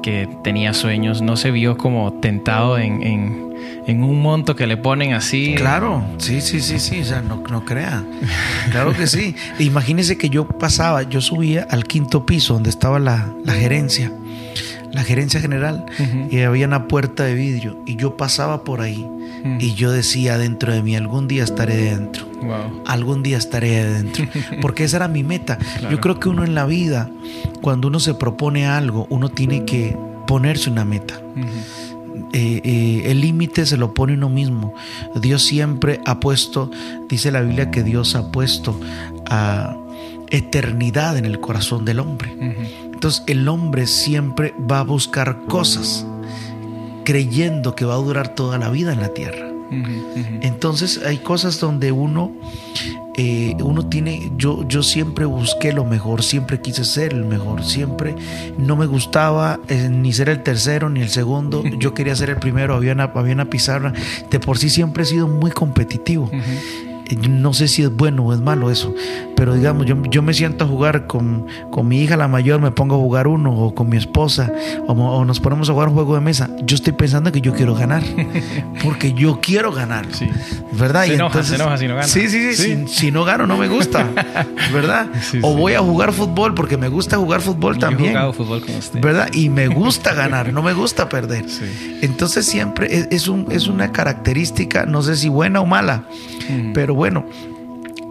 que 0.03 0.29
tenía 0.43 0.75
sueños, 0.75 1.23
no 1.23 1.37
se 1.37 1.51
vio 1.51 1.77
como 1.77 2.13
tentado 2.15 2.79
en, 2.79 3.03
en, 3.03 4.03
un 4.03 4.21
monto 4.21 4.57
que 4.57 4.67
le 4.67 4.77
ponen 4.77 5.15
así. 5.15 5.55
Claro, 5.57 6.05
sí, 6.19 6.41
sí, 6.41 6.61
sí, 6.61 6.79
sí, 6.79 7.01
o 7.01 7.05
sea, 7.05 7.23
no, 7.23 7.43
no 7.49 7.65
crea. 7.65 8.05
Claro 8.71 8.93
que 8.93 9.07
sí. 9.07 9.35
Imagínese 9.59 10.19
que 10.19 10.29
yo 10.29 10.47
pasaba, 10.47 11.03
yo 11.05 11.21
subía 11.21 11.67
al 11.71 11.85
quinto 11.85 12.27
piso 12.27 12.55
donde 12.55 12.71
estaba 12.71 12.99
la, 12.99 13.33
la 13.45 13.55
gerencia 13.55 14.13
la 14.97 15.05
gerencia 15.05 15.41
general 15.41 15.85
y 16.31 16.41
había 16.41 16.67
una 16.67 16.89
puerta 16.89 17.25
de 17.25 17.35
vidrio 17.35 17.79
y 17.87 17.97
yo 17.97 18.17
pasaba 18.17 18.65
por 18.65 18.81
ahí 18.81 19.07
y 19.61 19.75
yo 19.75 19.93
decía 19.93 20.39
dentro 20.39 20.73
de 20.73 20.83
mí 20.83 20.97
algún 20.97 21.29
día 21.29 21.45
estaré 21.45 21.77
dentro. 21.77 22.27
Algún 22.87 23.23
día 23.23 23.37
estaré 23.37 23.85
dentro 23.85 24.27
porque 24.63 24.85
esa 24.85 24.97
era 24.97 25.09
mi 25.09 25.23
meta. 25.23 25.59
Yo 25.91 26.01
creo 26.01 26.19
que 26.19 26.31
uno 26.31 26.45
en 26.45 26.55
la 26.55 26.65
vida 26.65 27.11
cuando 27.61 27.89
uno 27.89 28.01
se 28.01 28.15
propone 28.15 28.67
algo 28.67 29.07
uno 29.11 29.29
tiene 29.29 29.67
que 29.67 29.95
ponerse 30.27 30.71
una 30.71 30.87
meta. 30.87 31.21
Eh, 32.33 32.61
eh, 32.65 33.03
el 33.11 33.21
límite 33.21 33.67
se 33.67 33.77
lo 33.77 33.93
pone 33.93 34.15
uno 34.15 34.31
mismo. 34.31 34.73
Dios 35.15 35.43
siempre 35.43 36.01
ha 36.07 36.21
puesto, 36.21 36.71
dice 37.07 37.31
la 37.31 37.43
Biblia 37.43 37.71
que 37.71 37.83
Dios 37.83 38.15
ha 38.15 38.33
puesto 38.33 38.81
a 39.29 39.77
eternidad 40.31 41.17
en 41.17 41.25
el 41.25 41.41
corazón 41.41 41.85
del 41.85 42.01
hombre. 42.01 42.35
Entonces 42.97 43.25
el 43.27 43.47
hombre 43.47 43.87
siempre 43.87 44.55
va 44.59 44.79
a 44.79 44.83
buscar 44.83 45.45
cosas 45.49 46.07
creyendo 47.05 47.75
que 47.75 47.85
va 47.85 47.93
a 47.93 47.99
durar 47.99 48.29
toda 48.35 48.57
la 48.57 48.71
vida 48.71 48.95
en 48.95 49.01
la 49.01 49.13
tierra. 49.13 49.51
Entonces 50.41 51.03
hay 51.05 51.19
cosas 51.19 51.61
donde 51.61 51.93
uno, 51.93 52.33
eh, 53.19 53.55
uno 53.61 53.87
tiene, 53.87 54.33
yo, 54.39 54.67
yo 54.67 54.83
siempre 54.83 55.27
busqué 55.27 55.75
lo 55.75 55.85
mejor, 55.85 56.23
siempre 56.23 56.63
quise 56.63 56.87
ser 56.87 57.13
el 57.13 57.27
mejor, 57.27 57.63
siempre 57.65 58.15
no 58.57 58.77
me 58.77 58.87
gustaba 58.87 59.61
eh, 59.69 59.91
ni 59.91 60.15
ser 60.15 60.31
el 60.31 60.43
tercero 60.43 60.89
ni 60.89 61.03
el 61.03 61.11
segundo, 61.11 61.65
yo 61.79 61.93
quería 61.93 62.17
ser 62.17 62.31
el 62.31 62.37
primero, 62.37 62.75
había 62.75 62.93
una, 62.93 63.05
había 63.15 63.35
una 63.35 63.51
pizarra, 63.51 63.93
de 64.31 64.41
por 64.41 64.57
sí 64.57 64.71
siempre 64.71 65.03
he 65.03 65.07
sido 65.07 65.29
muy 65.29 65.51
competitivo 65.51 66.31
no 67.15 67.53
sé 67.53 67.69
si 67.69 67.83
es 67.83 67.95
bueno 67.95 68.25
o 68.25 68.33
es 68.33 68.41
malo 68.41 68.71
eso, 68.71 68.95
pero 69.37 69.55
digamos, 69.55 69.87
yo, 69.87 69.97
yo 70.11 70.23
me 70.23 70.35
siento 70.35 70.65
a 70.65 70.69
jugar 70.69 71.07
con, 71.07 71.47
con, 71.71 71.87
mi 71.87 72.03
hija 72.03 72.17
la 72.17 72.27
mayor, 72.27 72.61
me 72.61 72.73
pongo 72.73 72.97
a 72.97 72.99
jugar 72.99 73.29
uno, 73.29 73.53
o 73.53 73.75
con 73.75 73.89
mi 73.89 73.97
esposa, 73.97 74.51
o, 74.87 75.25
nos 75.25 75.41
ponemos 75.41 75.69
a 75.71 75.73
jugar 75.73 75.89
un 75.89 75.95
juego 75.95 76.15
de 76.15 76.21
mesa. 76.21 76.51
Yo 76.65 76.75
estoy 76.75 76.95
pensando 76.95 77.31
que 77.31 77.41
yo 77.41 77.55
quiero 77.55 77.75
ganar, 77.75 78.03
porque 78.83 79.13
yo 79.13 79.39
quiero 79.41 79.73
ganar, 79.73 80.07
¿verdad? 80.73 81.05
Se, 81.05 81.11
y 81.11 81.15
enoja, 81.15 81.39
entonces, 81.39 81.57
se 81.57 81.63
enoja 81.63 81.79
si 81.79 81.87
no 81.87 81.95
gana. 81.95 82.09
Sí, 82.09 82.29
sí, 82.29 82.55
sí, 82.55 82.85
Si, 82.89 83.11
no 83.11 83.25
gano 83.25 83.47
no 83.47 83.57
me 83.57 83.69
gusta, 83.69 84.09
¿verdad? 84.73 85.07
o 85.43 85.55
voy 85.55 85.75
a 85.75 85.81
jugar 85.81 86.13
fútbol 86.13 86.55
porque 86.55 86.77
me 86.77 86.89
gusta 86.89 87.17
jugar 87.19 87.41
fútbol 87.41 87.79
también. 87.79 88.11
He 88.11 88.13
jugado 88.15 88.33
fútbol 88.33 88.65
con 88.65 88.75
usted. 88.75 89.01
¿Verdad? 89.01 89.29
Y 89.33 89.49
me 89.49 89.69
gusta 89.69 90.13
ganar, 90.15 90.53
no 90.53 90.63
me 90.63 90.73
gusta 90.73 91.09
perder. 91.09 91.45
Entonces 92.03 92.47
siempre 92.47 92.89
es, 92.91 93.09
es, 93.11 93.29
un, 93.29 93.47
es 93.51 93.69
una 93.69 93.93
característica, 93.93 94.87
no 94.87 95.03
sé 95.03 95.17
si 95.17 95.29
buena 95.29 95.61
o 95.61 95.67
mala, 95.67 96.05
pero 96.75 96.95
bueno, 96.95 97.25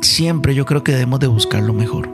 siempre 0.05 0.55
yo 0.55 0.65
creo 0.65 0.83
que 0.83 0.91
debemos 0.91 1.19
de 1.19 1.27
buscar 1.27 1.61
lo 1.63 1.73
mejor. 1.73 2.09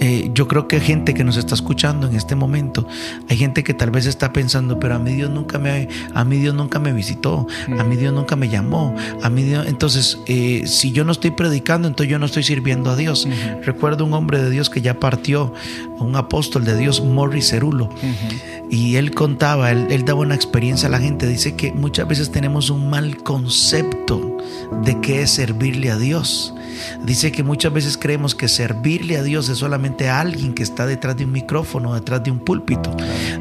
Eh, 0.00 0.30
yo 0.32 0.48
creo 0.48 0.66
que 0.66 0.76
hay 0.76 0.82
gente 0.82 1.12
que 1.12 1.24
nos 1.24 1.36
está 1.36 1.54
escuchando 1.54 2.06
en 2.06 2.16
este 2.16 2.34
momento, 2.34 2.86
hay 3.28 3.36
gente 3.36 3.62
que 3.62 3.74
tal 3.74 3.90
vez 3.90 4.06
está 4.06 4.32
pensando, 4.32 4.80
pero 4.80 4.94
a 4.94 4.98
mí 4.98 5.12
Dios 5.12 5.30
nunca 5.30 5.58
me, 5.58 5.88
a 6.14 6.24
mí 6.24 6.38
Dios 6.38 6.54
nunca 6.54 6.78
me 6.78 6.92
visitó, 6.92 7.46
a 7.78 7.84
mí 7.84 7.96
Dios 7.96 8.14
nunca 8.14 8.34
me 8.34 8.48
llamó, 8.48 8.94
a 9.22 9.28
mí 9.28 9.42
Dios, 9.42 9.66
entonces 9.66 10.18
eh, 10.26 10.62
si 10.66 10.92
yo 10.92 11.04
no 11.04 11.12
estoy 11.12 11.32
predicando, 11.32 11.86
entonces 11.86 12.10
yo 12.10 12.18
no 12.18 12.26
estoy 12.26 12.44
sirviendo 12.44 12.90
a 12.90 12.96
Dios. 12.96 13.28
Recuerdo 13.62 14.06
un 14.06 14.14
hombre 14.14 14.42
de 14.42 14.48
Dios 14.48 14.70
que 14.70 14.80
ya 14.80 14.98
partió, 14.98 15.52
un 15.98 16.16
apóstol 16.16 16.64
de 16.64 16.76
Dios, 16.76 17.02
Morris 17.02 17.50
Cerulo, 17.50 17.90
y 18.70 18.96
él 18.96 19.12
contaba, 19.12 19.70
él, 19.70 19.88
él 19.90 20.04
daba 20.06 20.20
una 20.20 20.34
experiencia 20.34 20.88
a 20.88 20.90
la 20.90 20.98
gente, 20.98 21.26
dice 21.26 21.56
que 21.56 21.72
muchas 21.72 22.08
veces 22.08 22.30
tenemos 22.30 22.70
un 22.70 22.88
mal 22.88 23.18
concepto 23.18 24.38
de 24.84 25.00
qué 25.00 25.22
es 25.22 25.30
servirle 25.30 25.90
a 25.90 25.96
Dios. 25.96 26.54
Dice 27.02 27.32
que 27.32 27.42
muchas 27.42 27.72
veces 27.72 27.96
creemos 27.96 28.34
que 28.34 28.48
servirle 28.48 29.16
a 29.16 29.22
Dios 29.22 29.48
es 29.48 29.58
solamente 29.58 30.08
a 30.08 30.20
alguien 30.20 30.54
que 30.54 30.62
está 30.62 30.86
detrás 30.86 31.16
de 31.16 31.24
un 31.24 31.32
micrófono, 31.32 31.94
detrás 31.94 32.22
de 32.22 32.30
un 32.30 32.38
púlpito. 32.38 32.94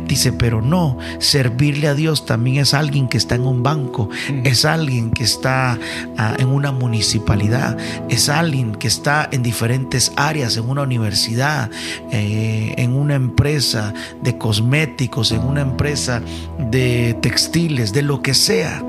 Dice, 0.07 0.33
pero 0.33 0.61
no, 0.61 0.97
servirle 1.19 1.87
a 1.87 1.93
Dios 1.93 2.25
también 2.25 2.57
es 2.57 2.73
alguien 2.73 3.07
que 3.07 3.17
está 3.17 3.35
en 3.35 3.45
un 3.45 3.63
banco, 3.63 4.09
es 4.43 4.65
alguien 4.65 5.11
que 5.11 5.23
está 5.23 5.77
ah, 6.17 6.35
en 6.37 6.47
una 6.47 6.71
municipalidad, 6.71 7.77
es 8.09 8.29
alguien 8.29 8.75
que 8.75 8.87
está 8.87 9.29
en 9.31 9.43
diferentes 9.43 10.11
áreas, 10.15 10.57
en 10.57 10.69
una 10.69 10.81
universidad, 10.81 11.69
eh, 12.11 12.73
en 12.77 12.93
una 12.93 13.15
empresa 13.15 13.93
de 14.21 14.37
cosméticos, 14.37 15.31
en 15.31 15.41
una 15.41 15.61
empresa 15.61 16.21
de 16.57 17.17
textiles, 17.21 17.93
de 17.93 18.01
lo 18.01 18.21
que 18.21 18.33
sea. 18.33 18.83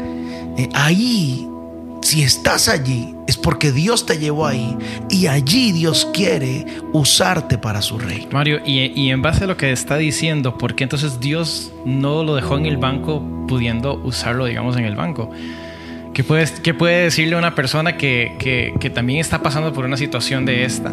Eh, 0.57 0.69
ahí 0.75 1.49
si 2.03 2.23
estás 2.23 2.69
allí, 2.69 3.15
es 3.27 3.37
porque 3.37 3.73
Dios 3.73 4.07
te 4.07 4.19
llevó 4.19 4.47
ahí 4.47 4.77
y 5.11 5.27
allí 5.27 5.73
Dios 5.73 6.09
quiere 6.13 6.65
usarte 6.93 7.59
para 7.59 7.83
su 7.83 7.99
reino. 7.99 8.29
Mario, 8.33 8.61
y, 8.65 9.11
en 9.11 9.23
base 9.23 9.45
a 9.45 9.47
lo 9.47 9.57
que 9.57 9.71
está 9.73 9.97
diciendo, 9.97 10.57
¿por 10.57 10.75
qué 10.75 10.85
entonces 10.85 11.21
Dios 11.21 11.73
no 11.85 12.25
lo 12.25 12.35
dejó 12.35 12.57
en 12.57 12.67
el 12.67 12.79
banco 12.79 13.23
pudiendo 13.47 13.95
usarlo, 14.03 14.47
digamos, 14.47 14.77
en 14.77 14.85
el 14.85 14.97
banco? 14.97 15.31
¿Qué, 16.15 16.25
puedes, 16.25 16.53
qué 16.61 16.75
puede 16.75 17.05
decirle 17.05 17.37
una 17.37 17.55
persona 17.55 17.97
que, 17.97 18.73
también 18.95 19.21
está 19.21 19.43
pasando 19.43 19.73
por 19.73 19.85
una 19.85 19.97
situación 19.97 20.47
de 20.47 20.65
esta? 20.65 20.93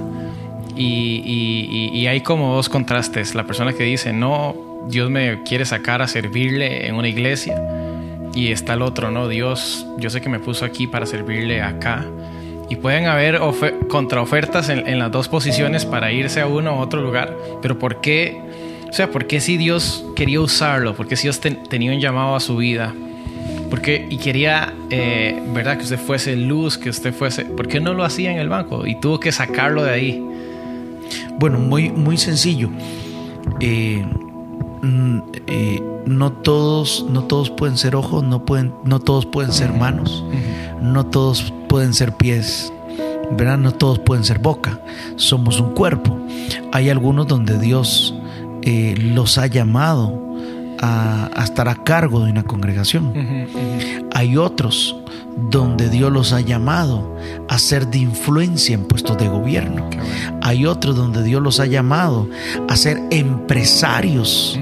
Y, 0.76 1.90
y 1.94 2.08
hay 2.08 2.22
como 2.22 2.56
dos 2.56 2.70
contrastes. 2.70 3.34
La 3.34 3.46
persona 3.46 3.74
que 3.74 3.84
dice, 3.84 4.14
no, 4.14 4.56
Dios 4.90 5.10
me 5.10 5.42
quiere 5.44 5.66
sacar 5.66 6.02
a 6.02 6.08
servirle 6.08 6.88
en 6.88 6.96
una 6.96 7.08
iglesia 7.08 7.56
y 8.38 8.52
está 8.52 8.76
el 8.76 8.84
otro, 8.84 9.10
¿no? 9.10 9.28
Dios, 9.28 9.88
yo 9.98 10.12
sé 10.12 10.22
que 10.22 10.30
me 10.30 10.40
puso 10.40 10.64
aquí 10.64 10.86
para 10.86 11.08
servirle 11.08 11.64
acá. 11.64 12.06
Y 12.70 12.76
pueden 12.76 13.08
haber 13.08 13.40
contraofertas 13.88 14.70
en, 14.70 14.88
en 14.88 15.00
las 15.00 15.12
dos 15.12 15.28
posiciones 15.28 15.86
para 15.86 16.12
irse 16.12 16.42
a 16.42 16.48
uno 16.48 16.76
u 16.76 16.80
otro 16.80 17.02
lugar, 17.02 17.36
pero 17.64 17.80
¿por 17.80 18.00
qué? 18.00 18.40
O 18.88 18.94
sea, 18.94 19.10
¿por 19.10 19.26
qué 19.26 19.40
si 19.42 19.58
Dios 19.58 20.06
quería 20.16 20.40
usarlo? 20.40 20.94
¿Por 20.96 21.08
qué 21.08 21.16
si 21.16 21.24
Dios 21.24 21.40
tenía 21.40 21.92
un 21.92 22.00
llamado 22.00 22.36
a 22.36 22.40
su 22.40 22.58
vida? 22.58 22.94
Porque, 23.72 24.06
y 24.08 24.18
quería, 24.18 24.72
eh, 24.92 25.42
¿verdad? 25.54 25.78
Que 25.78 25.84
usted 25.84 25.98
fuese 25.98 26.36
luz, 26.36 26.78
que 26.78 26.90
usted 26.90 27.14
fuese... 27.14 27.46
¿Por 27.46 27.68
qué 27.68 27.80
no 27.80 27.94
lo 27.94 28.04
hacía 28.04 28.32
en 28.32 28.38
el 28.38 28.50
banco? 28.50 28.86
Y 28.86 29.00
tuvo 29.00 29.20
que 29.20 29.32
sacarlo 29.32 29.84
de 29.84 29.92
ahí. 29.92 30.24
Bueno, 31.40 31.58
muy, 31.58 31.90
muy 31.90 32.18
sencillo. 32.18 32.70
Eh, 33.60 34.06
eh, 34.84 35.82
no 36.06 36.32
todos, 36.32 37.06
no 37.10 37.24
todos 37.24 37.50
pueden 37.50 37.78
ser 37.78 37.96
ojos, 37.96 38.24
no, 38.24 38.46
pueden, 38.46 38.74
no 38.84 39.00
todos 39.00 39.26
pueden 39.26 39.52
ser 39.52 39.74
manos, 39.74 40.24
no 40.82 41.06
todos 41.06 41.54
pueden 41.68 41.94
ser 41.94 42.14
pies, 42.14 42.72
¿verdad? 43.32 43.58
No 43.58 43.74
todos 43.74 44.00
pueden 44.00 44.24
ser 44.24 44.40
boca, 44.40 44.80
somos 45.16 45.60
un 45.60 45.74
cuerpo. 45.74 46.18
Hay 46.72 46.90
algunos 46.90 47.28
donde 47.28 47.58
Dios 47.60 48.14
eh, 48.64 48.96
los 48.98 49.38
ha 49.38 49.48
llamado 49.48 50.27
a, 50.82 51.30
estar 51.44 51.68
a 51.68 51.76
cargo 51.84 52.24
de 52.26 52.32
una 52.32 52.44
congregación. 52.44 53.14
Hay 54.14 54.38
otros 54.38 54.96
donde 55.50 55.90
Dios 55.90 56.12
los 56.12 56.34
ha 56.34 56.42
llamado 56.42 57.16
a 57.48 57.60
ser 57.60 57.88
de 57.88 58.00
influencia 58.00 58.74
en 58.74 58.86
puestos 58.86 59.18
de 59.18 59.28
gobierno. 59.28 59.90
Hay 60.42 60.66
otros 60.66 60.96
donde 60.96 61.24
Dios 61.24 61.42
los 61.42 61.60
ha 61.60 61.66
llamado 61.66 62.28
a 62.68 62.76
ser 62.76 63.02
empresarios 63.12 64.60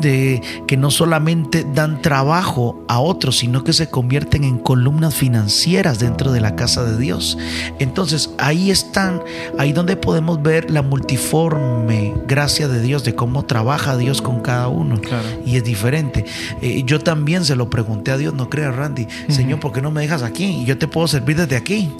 de 0.00 0.42
que 0.66 0.76
no 0.76 0.90
solamente 0.90 1.66
dan 1.74 2.02
trabajo 2.02 2.82
a 2.88 3.00
otros, 3.00 3.38
sino 3.38 3.64
que 3.64 3.72
se 3.72 3.88
convierten 3.88 4.44
en 4.44 4.58
columnas 4.58 5.14
financieras 5.14 5.98
dentro 5.98 6.32
de 6.32 6.40
la 6.40 6.56
casa 6.56 6.84
de 6.84 6.96
Dios. 6.96 7.38
Entonces 7.78 8.30
ahí 8.38 8.70
están, 8.70 9.22
ahí 9.58 9.72
donde 9.72 9.96
podemos 9.96 10.42
ver 10.42 10.70
la 10.70 10.82
multiforme 10.82 12.14
gracia 12.26 12.68
de 12.68 12.80
Dios, 12.80 13.04
de 13.04 13.14
cómo 13.14 13.44
trabaja 13.44 13.96
Dios 13.96 14.22
con 14.22 14.40
cada 14.40 14.68
uno. 14.68 15.00
Y 15.44 15.56
es 15.56 15.64
diferente. 15.64 16.24
Eh, 16.62 16.82
yo 16.84 17.00
también 17.00 17.44
se 17.44 17.56
lo 17.56 17.70
pregunté 17.70 18.12
a 18.12 18.16
Dios, 18.16 18.34
no 18.34 18.48
creas 18.48 18.74
Randy, 18.74 19.06
Señor, 19.28 19.60
¿por 19.60 19.72
qué 19.72 19.82
no 19.82 19.90
me 19.90 20.02
dejas 20.02 20.22
aquí? 20.22 20.44
Y 20.44 20.64
yo 20.64 20.78
te 20.78 20.88
puedo 20.88 21.08
servir 21.08 21.36
desde 21.36 21.56
aquí. 21.56 21.90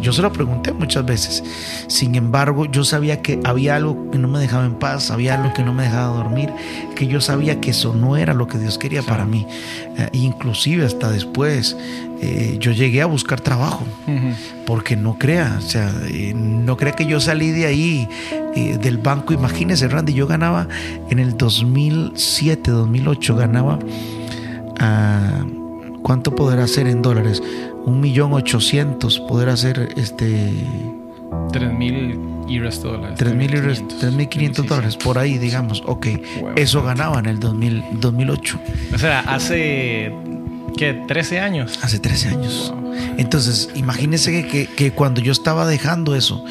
Yo 0.00 0.12
se 0.12 0.20
lo 0.20 0.30
pregunté 0.30 0.72
muchas 0.72 1.06
veces. 1.06 1.42
Sin 1.86 2.14
embargo, 2.14 2.66
yo 2.66 2.84
sabía 2.84 3.22
que 3.22 3.40
había 3.42 3.76
algo 3.76 4.10
que 4.10 4.18
no 4.18 4.28
me 4.28 4.38
dejaba 4.38 4.66
en 4.66 4.74
paz, 4.74 5.10
había 5.10 5.34
algo 5.34 5.54
que 5.54 5.62
no 5.62 5.72
me 5.72 5.84
dejaba 5.84 6.14
dormir, 6.14 6.50
que 6.94 7.06
yo 7.06 7.13
sabía 7.20 7.60
que 7.60 7.70
eso 7.70 7.94
no 7.94 8.16
era 8.16 8.34
lo 8.34 8.46
que 8.46 8.58
Dios 8.58 8.78
quería 8.78 9.02
para 9.02 9.24
mí. 9.24 9.46
Eh, 9.96 10.08
inclusive 10.12 10.84
hasta 10.84 11.10
después 11.10 11.76
eh, 12.20 12.56
yo 12.60 12.72
llegué 12.72 13.02
a 13.02 13.06
buscar 13.06 13.40
trabajo, 13.40 13.84
porque 14.66 14.96
no 14.96 15.18
crea, 15.18 15.56
o 15.58 15.60
sea, 15.60 15.92
eh, 16.08 16.32
no 16.34 16.76
crea 16.76 16.92
que 16.92 17.06
yo 17.06 17.20
salí 17.20 17.50
de 17.50 17.66
ahí, 17.66 18.08
del 18.54 18.98
banco, 18.98 19.32
imagínese 19.32 19.88
Randy, 19.88 20.14
yo 20.14 20.26
ganaba 20.26 20.68
en 21.10 21.18
el 21.18 21.36
2007, 21.36 22.70
2008, 22.70 23.36
ganaba, 23.36 23.78
uh, 24.80 26.00
¿cuánto 26.02 26.34
podrá 26.34 26.66
ser 26.68 26.86
en 26.86 27.02
dólares? 27.02 27.42
Un 27.84 28.00
millón 28.00 28.32
ochocientos, 28.32 29.20
poder 29.20 29.48
hacer 29.48 29.92
este... 29.96 30.52
Tres 31.52 31.72
mil 31.72 32.18
y 32.48 32.58
resto 32.58 32.92
dólares. 32.92 33.18
3.500 33.18 34.64
dólares, 34.66 34.96
por 34.96 35.18
ahí, 35.18 35.38
digamos. 35.38 35.82
Ok, 35.86 36.08
eso 36.56 36.82
ganaba 36.82 37.18
en 37.18 37.26
el 37.26 37.40
2000, 37.40 37.84
2008. 38.00 38.60
O 38.94 38.98
sea, 38.98 39.20
hace, 39.20 40.12
¿qué? 40.76 41.04
13 41.06 41.40
años. 41.40 41.78
Hace 41.82 41.98
13 41.98 42.28
años. 42.28 42.74
Entonces, 43.16 43.70
imagínense 43.74 44.46
que, 44.46 44.66
que, 44.66 44.90
cuando 44.92 45.20
yo 45.20 45.32
estaba 45.32 45.66
dejando 45.66 46.14
eso, 46.14 46.44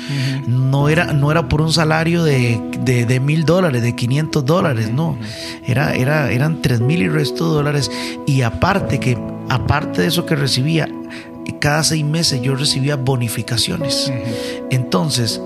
no, 0.47 0.89
era, 0.89 1.13
no 1.13 1.31
era 1.31 1.47
por 1.47 1.61
un 1.61 1.71
salario 1.71 2.23
de, 2.23 2.59
de, 2.83 3.19
mil 3.19 3.45
dólares, 3.45 3.81
de 3.81 3.95
500 3.95 4.45
dólares, 4.45 4.91
no. 4.91 5.17
Era, 5.65 5.93
era, 5.93 6.31
eran 6.31 6.61
3 6.61 6.81
mil 6.81 7.01
y 7.01 7.09
resto 7.09 7.49
de 7.49 7.55
dólares. 7.55 7.91
Y 8.25 8.41
aparte 8.41 8.99
que, 8.99 9.17
aparte 9.49 10.01
de 10.01 10.07
eso 10.07 10.25
que 10.25 10.35
recibía, 10.35 10.89
cada 11.63 11.81
seis 11.81 12.03
meses 12.03 12.41
yo 12.41 12.55
recibía 12.55 12.97
bonificaciones. 12.97 14.11
Entonces, 14.69 15.39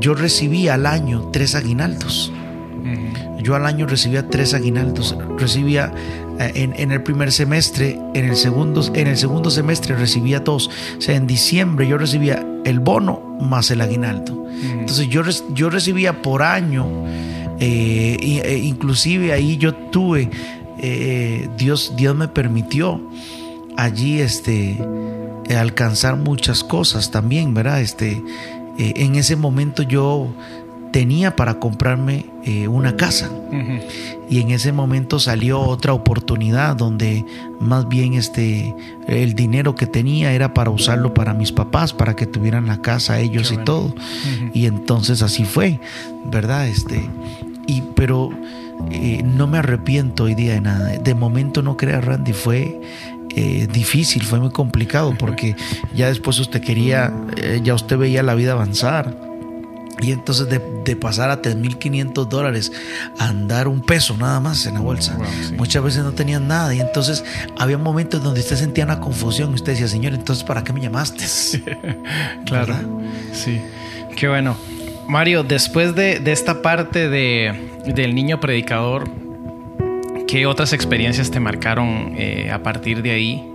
yo 0.00 0.12
recibía 0.12 0.74
al 0.74 0.86
año 0.86 1.30
tres 1.32 1.54
aguinaldos. 1.54 2.32
Yo 3.40 3.54
al 3.54 3.66
año 3.66 3.86
recibía 3.86 4.28
tres 4.28 4.54
aguinaldos. 4.54 5.16
Recibía 5.38 5.94
eh, 6.40 6.68
en, 6.76 6.90
el 6.90 7.04
primer 7.04 7.30
semestre, 7.30 7.96
en 8.12 8.24
el, 8.24 8.34
segundo, 8.34 8.84
en 8.92 9.06
el 9.06 9.16
segundo 9.16 9.50
semestre 9.50 9.94
recibía 9.94 10.40
dos. 10.40 10.68
O 10.98 11.00
sea, 11.00 11.14
en 11.14 11.28
diciembre 11.28 11.86
yo 11.86 11.96
recibía 11.96 12.44
el 12.64 12.80
bono 12.80 13.38
más 13.40 13.70
el 13.70 13.82
aguinaldo. 13.82 14.44
Entonces 14.64 15.06
yo, 15.10 15.22
yo 15.54 15.70
recibía 15.70 16.22
por 16.22 16.42
año, 16.42 16.88
eh, 17.60 18.16
e 18.44 18.58
inclusive 18.58 19.32
ahí 19.32 19.58
yo 19.58 19.72
tuve, 19.76 20.28
eh, 20.80 21.48
Dios, 21.56 21.92
Dios 21.96 22.16
me 22.16 22.26
permitió 22.26 23.00
allí 23.76 24.20
este, 24.20 24.76
alcanzar 25.56 26.16
muchas 26.16 26.64
cosas 26.64 27.10
también, 27.10 27.54
¿verdad? 27.54 27.80
Este, 27.80 28.22
en 28.78 29.16
ese 29.16 29.36
momento 29.36 29.82
yo 29.82 30.34
tenía 30.92 31.34
para 31.34 31.54
comprarme 31.54 32.26
eh, 32.44 32.68
una 32.68 32.96
casa. 32.96 33.30
Y 34.30 34.40
en 34.40 34.50
ese 34.50 34.72
momento 34.72 35.18
salió 35.18 35.60
otra 35.60 35.92
oportunidad 35.92 36.76
donde 36.76 37.24
más 37.60 37.88
bien 37.88 38.14
este 38.14 38.74
el 39.08 39.34
dinero 39.34 39.74
que 39.74 39.86
tenía 39.86 40.32
era 40.32 40.54
para 40.54 40.70
usarlo 40.70 41.12
para 41.12 41.34
mis 41.34 41.52
papás, 41.52 41.92
para 41.92 42.14
que 42.14 42.26
tuvieran 42.26 42.66
la 42.66 42.80
casa 42.80 43.18
ellos 43.18 43.52
y 43.52 43.58
todo. 43.58 43.94
Y 44.54 44.66
entonces 44.66 45.22
así 45.22 45.44
fue, 45.44 45.80
¿verdad? 46.26 46.68
Este 46.68 47.08
y 47.66 47.82
pero 47.94 48.30
eh, 48.90 49.22
no 49.22 49.46
me 49.46 49.58
arrepiento 49.58 50.24
hoy 50.24 50.34
día 50.34 50.54
de 50.54 50.60
nada. 50.60 50.98
De 50.98 51.14
momento 51.14 51.62
no 51.62 51.76
crea 51.76 52.00
Randy 52.00 52.32
fue 52.32 52.80
eh, 53.36 53.68
difícil, 53.70 54.24
fue 54.24 54.40
muy 54.40 54.50
complicado 54.50 55.14
porque 55.18 55.56
ya 55.94 56.08
después 56.08 56.38
usted 56.38 56.60
quería, 56.60 57.12
ya 57.62 57.74
usted 57.74 57.96
veía 57.98 58.22
la 58.22 58.34
vida 58.34 58.52
avanzar 58.52 59.32
y 60.02 60.10
entonces 60.10 60.48
de, 60.48 60.96
pasar 60.96 61.30
a 61.30 61.40
3.500 61.40 62.28
dólares 62.28 62.72
a 63.18 63.28
andar 63.28 63.68
un 63.68 63.80
peso 63.80 64.16
nada 64.16 64.40
más 64.40 64.66
en 64.66 64.74
la 64.74 64.80
bolsa. 64.80 65.16
Muchas 65.56 65.82
veces 65.82 66.02
no 66.02 66.12
tenían 66.12 66.48
nada. 66.48 66.74
Y 66.74 66.80
entonces 66.80 67.24
había 67.58 67.78
momentos 67.78 68.22
donde 68.22 68.40
usted 68.40 68.56
sentía 68.56 68.84
una 68.84 69.00
confusión. 69.00 69.54
Usted 69.54 69.72
decía, 69.72 69.88
Señor, 69.88 70.14
entonces 70.14 70.44
¿para 70.44 70.64
qué 70.64 70.72
me 70.72 70.80
llamaste? 70.80 71.24
claro. 72.46 72.74
Sí. 73.32 73.60
Qué 74.16 74.28
bueno. 74.28 74.56
Mario, 75.08 75.44
después 75.44 75.94
de, 75.94 76.20
esta 76.26 76.62
parte 76.62 77.08
de, 77.08 77.70
del 77.86 78.14
niño 78.14 78.40
predicador, 78.40 79.08
¿qué 80.32 80.46
otras 80.46 80.72
experiencias 80.72 81.30
te 81.30 81.40
marcaron 81.40 82.14
eh, 82.16 82.50
a 82.50 82.62
partir 82.62 83.02
de 83.02 83.10
ahí? 83.10 83.46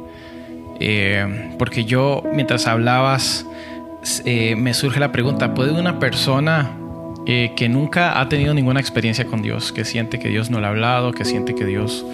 Eh, 0.79 1.55
porque 1.57 1.85
yo, 1.85 2.21
mientras 2.35 2.67
hablabas, 2.67 3.47
eh, 4.25 4.55
me 4.55 4.75
surge 4.75 4.99
la 4.99 5.11
pregunta, 5.11 5.55
¿puede 5.55 5.71
una 5.71 5.97
persona 5.97 6.77
que 7.25 7.67
nunca 7.67 8.21
ha 8.21 8.29
tenido 8.29 8.53
ninguna 8.53 8.79
experiencia 8.79 9.25
con 9.25 9.41
Dios, 9.41 9.73
que 9.73 9.83
siente 9.83 10.17
que 10.17 10.29
Dios 10.29 10.49
no 10.49 10.61
le 10.61 10.67
ha 10.67 10.69
hablado, 10.69 11.11
que 11.11 11.25
siente 11.25 11.55
que 11.55 11.65
Dios 11.65 12.05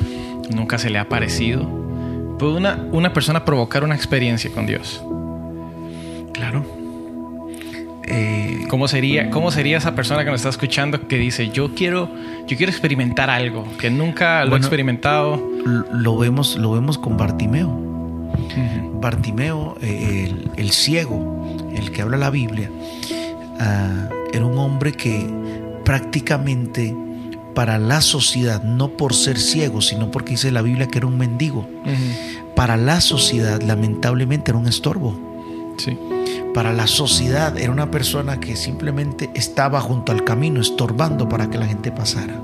nunca 0.49 0.80
se 0.80 0.89
le 0.89 0.97
ha 0.97 1.08
parecido, 1.08 1.69
¿puede 2.39 2.54
una, 2.54 2.88
una 2.91 3.13
persona 3.13 3.45
provocar 3.45 3.84
una 3.84 3.93
experiencia 3.93 4.49
con 4.49 4.65
Dios? 4.65 5.04
Claro. 6.34 6.65
Eh, 8.06 8.66
¿Cómo, 8.68 8.88
sería, 8.88 9.30
¿Cómo 9.30 9.52
sería 9.52 9.78
esa 9.78 9.96
persona 9.96 10.24
que 10.24 10.32
nos 10.32 10.42
está 10.42 10.50
escuchando 10.50 11.08
que 11.08 11.18
dice, 11.18 11.50
yo 11.50 11.74
quiero, 11.74 12.10
yo 12.48 12.58
quiero 12.58 12.72
experimentar 12.72 13.30
algo 13.30 13.66
que 13.78 13.89
nunca 13.89 14.44
lo 14.46 14.56
he 14.56 14.60
experimentado? 14.60 15.42
Lo 15.66 16.18
vemos, 16.18 16.58
lo 16.58 16.72
vemos 16.72 16.98
con 16.98 17.18
Bartimeo. 17.18 17.94
Bartimeo, 19.02 19.78
el, 19.82 20.72
ciego, 20.72 21.56
el 21.76 21.92
que 21.92 22.02
habla 22.02 22.18
la 22.18 22.30
Biblia, 22.30 22.70
ah, 23.60 24.10
era 24.34 24.46
un 24.46 24.58
hombre 24.58 24.94
que 24.94 25.30
prácticamente 25.84 26.96
para 27.54 27.78
la 27.78 28.02
sociedad, 28.02 28.63
no 28.63 28.89
por 28.89 29.13
ser 29.13 29.38
ciego, 29.38 29.82
sino 29.82 30.10
porque 30.10 30.32
dice 30.32 30.52
la 30.52 30.62
Biblia 30.62 30.88
que 30.88 30.98
era 30.98 31.08
un 31.08 31.18
mendigo, 31.18 31.68
para 32.56 32.78
la 32.78 33.02
sociedad 33.02 33.62
lamentablemente 33.62 34.52
era 34.52 34.58
un 34.58 34.68
estorbo. 34.68 35.33
Sí. 35.78 35.98
Para 36.54 36.72
la 36.72 36.88
sociedad 36.88 37.58
era 37.58 37.72
una 37.72 37.90
persona 37.90 38.40
que 38.40 38.56
simplemente 38.56 39.30
estaba 39.34 39.82
junto 39.82 40.12
al 40.12 40.24
camino 40.24 40.62
estorbando 40.62 41.28
para 41.28 41.50
que 41.50 41.58
la 41.58 41.66
gente 41.66 41.92
pasara. 41.92 42.42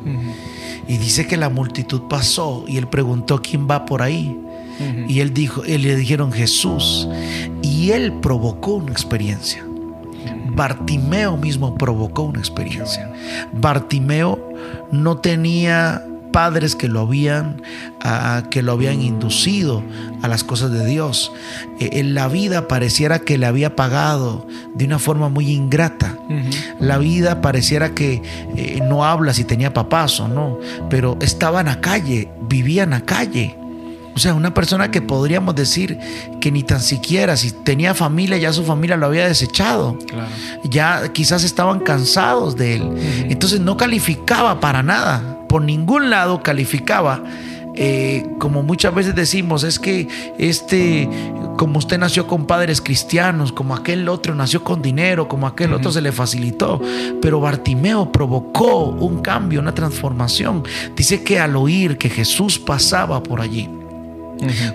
Y 0.87 0.97
dice 0.97 1.27
que 1.27 1.37
la 1.37 1.49
multitud 1.49 2.03
pasó 2.09 2.65
y 2.67 2.77
él 2.77 2.87
preguntó 2.87 3.41
quién 3.41 3.67
va 3.69 3.85
por 3.85 4.01
ahí. 4.01 4.35
Y 5.07 5.19
él 5.19 5.33
dijo, 5.33 5.63
él 5.63 5.83
le 5.83 5.95
dijeron 5.95 6.31
Jesús. 6.31 7.07
Y 7.61 7.91
él 7.91 8.13
provocó 8.13 8.75
una 8.75 8.91
experiencia. 8.91 9.63
Bartimeo 10.55 11.37
mismo 11.37 11.75
provocó 11.75 12.23
una 12.23 12.39
experiencia. 12.39 13.13
Bartimeo 13.53 14.39
no 14.91 15.17
tenía 15.17 16.03
padres 16.31 16.75
que 16.75 16.87
lo 16.87 17.01
habían 17.01 17.61
que 18.49 18.61
lo 18.61 18.71
habían 18.73 19.01
inducido 19.01 19.83
a 20.21 20.27
las 20.27 20.43
cosas 20.43 20.71
de 20.71 20.85
Dios. 20.85 21.31
E, 21.79 21.99
en 21.99 22.13
la 22.13 22.27
vida 22.27 22.67
pareciera 22.67 23.19
que 23.19 23.37
le 23.37 23.45
había 23.45 23.75
pagado 23.75 24.47
de 24.73 24.85
una 24.85 24.99
forma 24.99 25.29
muy 25.29 25.51
ingrata. 25.51 26.17
La 26.79 26.97
vida 26.97 27.41
pareciera 27.41 27.93
que 27.93 28.21
eh, 28.55 28.79
no 28.87 29.05
habla 29.05 29.33
si 29.33 29.43
tenía 29.43 29.73
papás 29.73 30.19
o 30.19 30.27
no, 30.27 30.59
pero 30.89 31.17
estaba 31.21 31.59
en 31.61 31.67
la 31.67 31.81
calle, 31.81 32.29
vivía 32.47 32.83
en 32.83 32.91
la 32.91 33.01
calle. 33.01 33.55
O 34.15 34.21
sea, 34.21 34.33
una 34.33 34.53
persona 34.53 34.91
que 34.91 35.01
podríamos 35.01 35.55
decir 35.55 35.97
que 36.41 36.51
ni 36.51 36.63
tan 36.63 36.81
siquiera, 36.81 37.37
si 37.37 37.51
tenía 37.51 37.93
familia, 37.93 38.37
ya 38.37 38.51
su 38.51 38.65
familia 38.65 38.97
lo 38.97 39.05
había 39.05 39.25
desechado. 39.25 39.97
Ya 40.65 41.13
quizás 41.13 41.45
estaban 41.45 41.79
cansados 41.79 42.57
de 42.57 42.75
él. 42.75 42.93
Entonces 43.29 43.61
no 43.61 43.77
calificaba 43.77 44.59
para 44.59 44.83
nada. 44.83 45.38
Por 45.49 45.63
ningún 45.63 46.09
lado 46.09 46.41
calificaba. 46.41 47.21
Eh, 47.75 48.25
como 48.39 48.61
muchas 48.61 48.93
veces 48.93 49.15
decimos, 49.15 49.63
es 49.63 49.79
que 49.79 50.07
este, 50.37 51.07
como 51.57 51.79
usted 51.79 51.97
nació 51.97 52.27
con 52.27 52.45
padres 52.45 52.81
cristianos, 52.81 53.51
como 53.53 53.73
aquel 53.73 54.09
otro 54.09 54.35
nació 54.35 54.63
con 54.63 54.81
dinero, 54.81 55.27
como 55.27 55.47
aquel 55.47 55.73
otro 55.73 55.91
se 55.91 56.01
le 56.01 56.11
facilitó. 56.11 56.81
Pero 57.21 57.39
Bartimeo 57.39 58.11
provocó 58.11 58.85
un 58.85 59.21
cambio, 59.21 59.59
una 59.59 59.73
transformación. 59.73 60.63
Dice 60.95 61.23
que 61.23 61.39
al 61.39 61.55
oír 61.55 61.97
que 61.97 62.09
Jesús 62.09 62.59
pasaba 62.59 63.23
por 63.23 63.39
allí, 63.41 63.69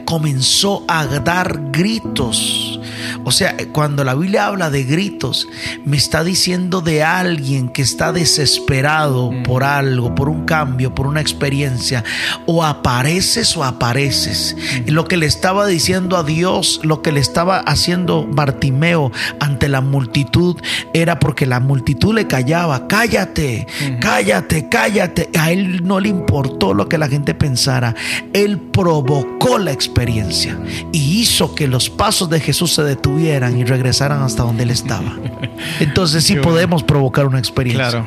comenzó 0.04 0.84
a 0.88 1.06
dar 1.06 1.70
gritos. 1.72 2.80
O 3.24 3.32
sea, 3.32 3.56
cuando 3.72 4.04
la 4.04 4.14
Biblia 4.14 4.46
habla 4.46 4.70
de 4.70 4.84
gritos, 4.84 5.48
me 5.84 5.96
está 5.96 6.24
diciendo 6.24 6.80
de 6.80 7.02
alguien 7.02 7.68
que 7.68 7.82
está 7.82 8.12
desesperado 8.12 9.30
por 9.44 9.64
algo, 9.64 10.14
por 10.14 10.28
un 10.28 10.44
cambio, 10.44 10.94
por 10.94 11.06
una 11.06 11.20
experiencia. 11.20 12.04
O 12.46 12.64
apareces 12.64 13.56
o 13.56 13.64
apareces. 13.64 14.56
Lo 14.86 15.06
que 15.06 15.16
le 15.16 15.26
estaba 15.26 15.66
diciendo 15.66 16.16
a 16.16 16.22
Dios, 16.22 16.80
lo 16.82 17.02
que 17.02 17.12
le 17.12 17.20
estaba 17.20 17.58
haciendo 17.60 18.26
Bartimeo 18.26 19.12
ante 19.40 19.68
la 19.68 19.80
multitud, 19.80 20.56
era 20.92 21.18
porque 21.18 21.46
la 21.46 21.60
multitud 21.60 22.14
le 22.14 22.26
callaba. 22.26 22.86
Cállate, 22.88 23.66
cállate, 24.00 24.68
cállate. 24.68 25.30
A 25.38 25.50
él 25.52 25.84
no 25.84 26.00
le 26.00 26.08
importó 26.08 26.74
lo 26.74 26.88
que 26.88 26.98
la 26.98 27.08
gente 27.08 27.34
pensara. 27.34 27.94
Él 28.32 28.58
provocó 28.58 29.58
la 29.58 29.72
experiencia 29.72 30.58
y 30.92 31.20
hizo 31.20 31.54
que 31.54 31.66
los 31.66 31.90
pasos 31.90 32.30
de 32.30 32.40
Jesús 32.40 32.74
se 32.74 32.82
detuvieran 32.94 33.58
y 33.58 33.64
regresaran 33.64 34.22
hasta 34.22 34.42
donde 34.42 34.64
él 34.64 34.70
estaba. 34.70 35.16
Entonces 35.80 36.24
sí 36.24 36.36
podemos 36.36 36.82
provocar 36.82 37.26
una 37.26 37.38
experiencia. 37.38 37.90
Claro. 37.90 38.06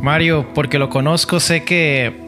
Mario, 0.00 0.46
porque 0.54 0.78
lo 0.78 0.88
conozco, 0.90 1.40
sé 1.40 1.64
que 1.64 2.22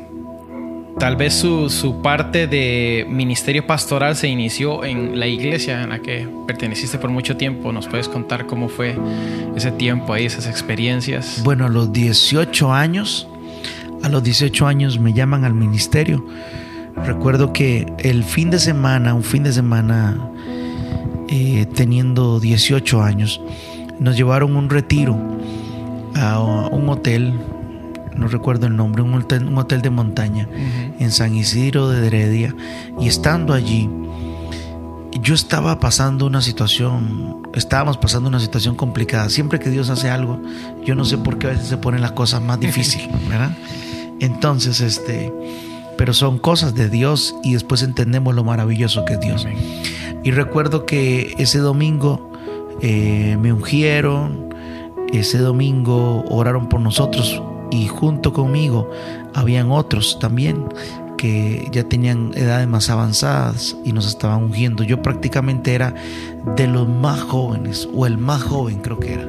tal 0.99 1.16
vez 1.16 1.35
su, 1.35 1.68
su, 1.68 2.01
parte 2.01 2.46
de 2.46 3.07
ministerio 3.09 3.66
pastoral 3.66 4.16
se 4.16 4.29
inició 4.29 4.85
en 4.85 5.18
la 5.18 5.27
iglesia 5.27 5.83
en 5.83 5.90
la 5.90 5.99
que 5.99 6.27
perteneciste 6.46 6.99
por 6.99 7.11
mucho 7.11 7.37
tiempo. 7.37 7.72
¿Nos 7.72 7.87
puedes 7.87 8.09
contar 8.09 8.46
cómo 8.46 8.68
fue 8.68 8.96
ese 9.55 9.72
tiempo 9.72 10.12
ahí, 10.12 10.27
esas 10.27 10.46
experiencias? 10.46 11.42
Bueno, 11.44 11.66
a 11.66 11.68
los 11.68 11.92
18 11.92 12.72
años, 12.72 13.29
a 14.03 14.09
los 14.09 14.22
18 14.22 14.66
años 14.66 14.99
me 14.99 15.12
llaman 15.12 15.44
al 15.44 15.55
ministerio 15.55 16.25
Recuerdo 17.05 17.53
que 17.53 17.92
el 17.99 18.25
fin 18.25 18.51
de 18.51 18.59
semana, 18.59 19.14
un 19.14 19.22
fin 19.22 19.42
de 19.42 19.53
semana, 19.53 20.16
eh, 21.29 21.67
teniendo 21.75 22.41
18 22.41 23.03
años, 23.03 23.41
nos 23.99 24.17
llevaron 24.17 24.57
un 24.57 24.71
retiro 24.71 25.17
a 26.15 26.39
un 26.41 26.89
hotel, 26.89 27.35
no 28.15 28.29
recuerdo 28.29 28.67
el 28.67 28.77
nombre, 28.77 29.03
un 29.03 29.15
hotel, 29.15 29.47
un 29.47 29.59
hotel 29.59 29.83
de 29.83 29.91
montaña 29.91 30.49
en 30.99 31.11
San 31.11 31.35
Isidro 31.35 31.89
de 31.89 32.07
Heredia. 32.07 32.55
Y 33.01 33.09
estando 33.09 33.53
allí, 33.53 33.89
yo 35.23 35.35
estaba 35.35 35.81
pasando 35.81 36.27
una 36.27 36.41
situación, 36.41 37.43
estábamos 37.55 37.99
pasando 37.99 38.29
una 38.29 38.41
situación 38.41 38.75
complicada. 38.75 39.29
Siempre 39.29 39.59
que 39.59 39.71
Dios 39.71 39.91
hace 39.91 40.11
algo, 40.11 40.41
yo 40.85 40.95
no 40.95 41.05
sé 41.05 41.19
por 41.19 41.39
qué 41.39 41.49
a 41.49 41.51
veces 41.51 41.67
se 41.67 41.77
ponen 41.77 42.01
las 42.01 42.12
cosas 42.12 42.43
más 42.43 42.61
difíciles, 42.61 43.09
¿verdad? 43.29 43.57
Entonces, 44.21 44.81
este, 44.81 45.33
pero 45.99 46.15
son 46.15 46.39
cosas 46.39 46.75
de 46.75 46.89
Dios 46.89 47.35
y 47.43 47.55
después 47.55 47.83
entendemos 47.83 48.35
lo 48.35 48.45
maravilloso 48.45 49.05
que 49.05 49.15
es 49.15 49.21
Dios. 49.21 49.47
Y 50.27 50.33
recuerdo 50.33 50.87
que 50.87 51.37
ese 51.39 51.61
domingo 51.61 52.33
eh, 52.83 53.39
me 53.41 53.53
ungieron, 53.53 54.53
ese 55.12 55.39
domingo 55.39 56.25
oraron 56.29 56.69
por 56.69 56.81
nosotros 56.81 57.41
y 57.71 57.87
junto 57.87 58.33
conmigo 58.33 58.91
habían 59.35 59.71
otros 59.71 60.19
también 60.19 60.65
que 61.17 61.69
ya 61.71 61.85
tenían 61.85 62.33
edades 62.35 62.67
más 62.67 62.91
avanzadas 62.91 63.77
y 63.85 63.93
nos 63.93 64.09
estaban 64.09 64.43
ungiendo. 64.43 64.83
Yo 64.83 65.01
prácticamente 65.01 65.75
era 65.75 65.95
de 66.57 66.67
los 66.67 66.89
más 66.89 67.21
jóvenes, 67.21 67.89
o 67.95 68.05
el 68.05 68.19
más 68.19 68.43
joven 68.43 68.81
creo 68.81 68.99
que 68.99 69.12
era. 69.12 69.29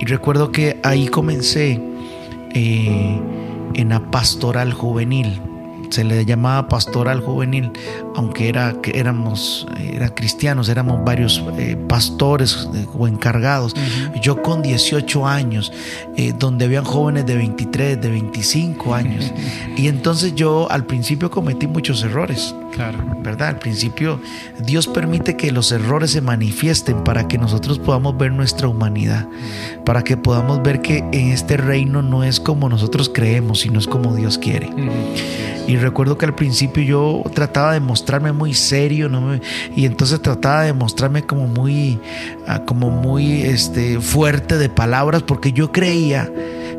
Y 0.00 0.06
recuerdo 0.06 0.50
que 0.50 0.80
ahí 0.82 1.08
comencé 1.08 1.78
eh, 2.54 3.20
en 3.74 3.88
la 3.90 4.10
pastoral 4.10 4.72
juvenil 4.72 5.42
se 5.90 6.04
le 6.04 6.24
llamaba 6.24 6.68
pastoral 6.68 7.20
juvenil, 7.20 7.72
aunque 8.14 8.48
era, 8.48 8.74
éramos 8.92 9.66
era 9.96 10.14
cristianos, 10.14 10.68
éramos 10.68 11.02
varios 11.04 11.42
eh, 11.58 11.76
pastores 11.88 12.68
eh, 12.74 12.86
o 12.96 13.08
encargados. 13.08 13.74
Yo 14.22 14.42
con 14.42 14.62
18 14.62 15.26
años, 15.26 15.72
eh, 16.16 16.32
donde 16.38 16.66
habían 16.66 16.84
jóvenes 16.84 17.26
de 17.26 17.36
23, 17.36 18.00
de 18.00 18.08
25 18.08 18.94
años. 18.94 19.32
y 19.76 19.88
entonces 19.88 20.34
yo 20.34 20.70
al 20.70 20.84
principio 20.86 21.30
cometí 21.30 21.66
muchos 21.66 22.02
errores. 22.02 22.54
Claro. 22.72 22.98
¿Verdad? 23.22 23.48
Al 23.48 23.58
principio 23.58 24.20
Dios 24.60 24.86
permite 24.86 25.36
que 25.36 25.50
los 25.50 25.72
errores 25.72 26.10
se 26.10 26.20
manifiesten 26.20 27.04
para 27.04 27.26
que 27.26 27.38
nosotros 27.38 27.78
podamos 27.78 28.18
ver 28.18 28.32
nuestra 28.32 28.68
humanidad, 28.68 29.26
para 29.84 30.02
que 30.02 30.18
podamos 30.18 30.62
ver 30.62 30.82
que 30.82 30.98
en 30.98 31.30
este 31.30 31.56
reino 31.56 32.02
no 32.02 32.22
es 32.22 32.38
como 32.38 32.68
nosotros 32.68 33.10
creemos, 33.12 33.60
sino 33.60 33.78
es 33.78 33.86
como 33.86 34.14
Dios 34.14 34.36
quiere. 34.36 34.68
Y 35.66 35.76
recuerdo 35.76 36.16
que 36.16 36.26
al 36.26 36.34
principio 36.34 36.82
yo 36.82 37.22
trataba 37.34 37.72
de 37.72 37.80
mostrarme 37.80 38.32
muy 38.32 38.54
serio, 38.54 39.08
¿no? 39.08 39.38
y 39.74 39.84
entonces 39.84 40.22
trataba 40.22 40.62
de 40.62 40.72
mostrarme 40.72 41.24
como 41.24 41.48
muy, 41.48 41.98
ah, 42.46 42.62
como 42.64 42.90
muy 42.90 43.42
este, 43.42 44.00
fuerte 44.00 44.58
de 44.58 44.68
palabras, 44.68 45.22
porque 45.22 45.52
yo 45.52 45.72
creía, 45.72 46.30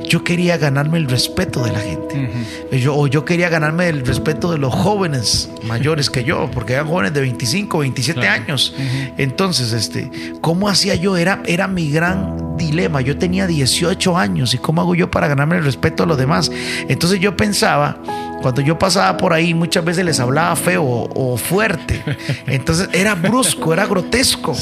yo 0.07 0.23
quería 0.23 0.57
ganarme 0.57 0.97
el 0.97 1.07
respeto 1.07 1.63
de 1.63 1.71
la 1.73 1.79
gente. 1.79 2.31
yo, 2.71 2.95
o 2.95 3.07
yo 3.07 3.25
quería 3.25 3.49
ganarme 3.49 3.89
el 3.89 4.05
respeto 4.05 4.51
de 4.51 4.57
los 4.57 4.73
jóvenes 4.73 5.49
mayores 5.63 6.09
que 6.09 6.23
yo, 6.23 6.49
porque 6.53 6.73
eran 6.73 6.87
jóvenes 6.87 7.13
de 7.13 7.21
25, 7.21 7.79
27 7.79 8.27
años. 8.27 8.73
Entonces, 9.17 9.73
este, 9.73 10.09
¿cómo 10.39 10.69
hacía 10.69 10.95
yo? 10.95 11.17
Era, 11.17 11.41
era 11.45 11.67
mi 11.67 11.91
gran 11.91 12.57
dilema. 12.57 13.01
Yo 13.01 13.17
tenía 13.17 13.47
18 13.47 14.17
años 14.17 14.53
y 14.53 14.57
¿cómo 14.57 14.81
hago 14.81 14.95
yo 14.95 15.11
para 15.11 15.27
ganarme 15.27 15.57
el 15.57 15.63
respeto 15.63 16.03
a 16.03 16.05
los 16.05 16.17
demás? 16.17 16.51
Entonces 16.87 17.19
yo 17.19 17.35
pensaba 17.35 17.97
cuando 18.41 18.61
yo 18.61 18.77
pasaba 18.77 19.17
por 19.17 19.33
ahí 19.33 19.53
muchas 19.53 19.83
veces 19.83 20.05
les 20.05 20.19
hablaba 20.19 20.55
feo 20.55 20.83
o, 20.83 21.37
fuerte. 21.37 22.03
Entonces 22.47 22.89
era 22.93 23.15
brusco, 23.15 23.73
era 23.73 23.85
grotesco 23.85 24.55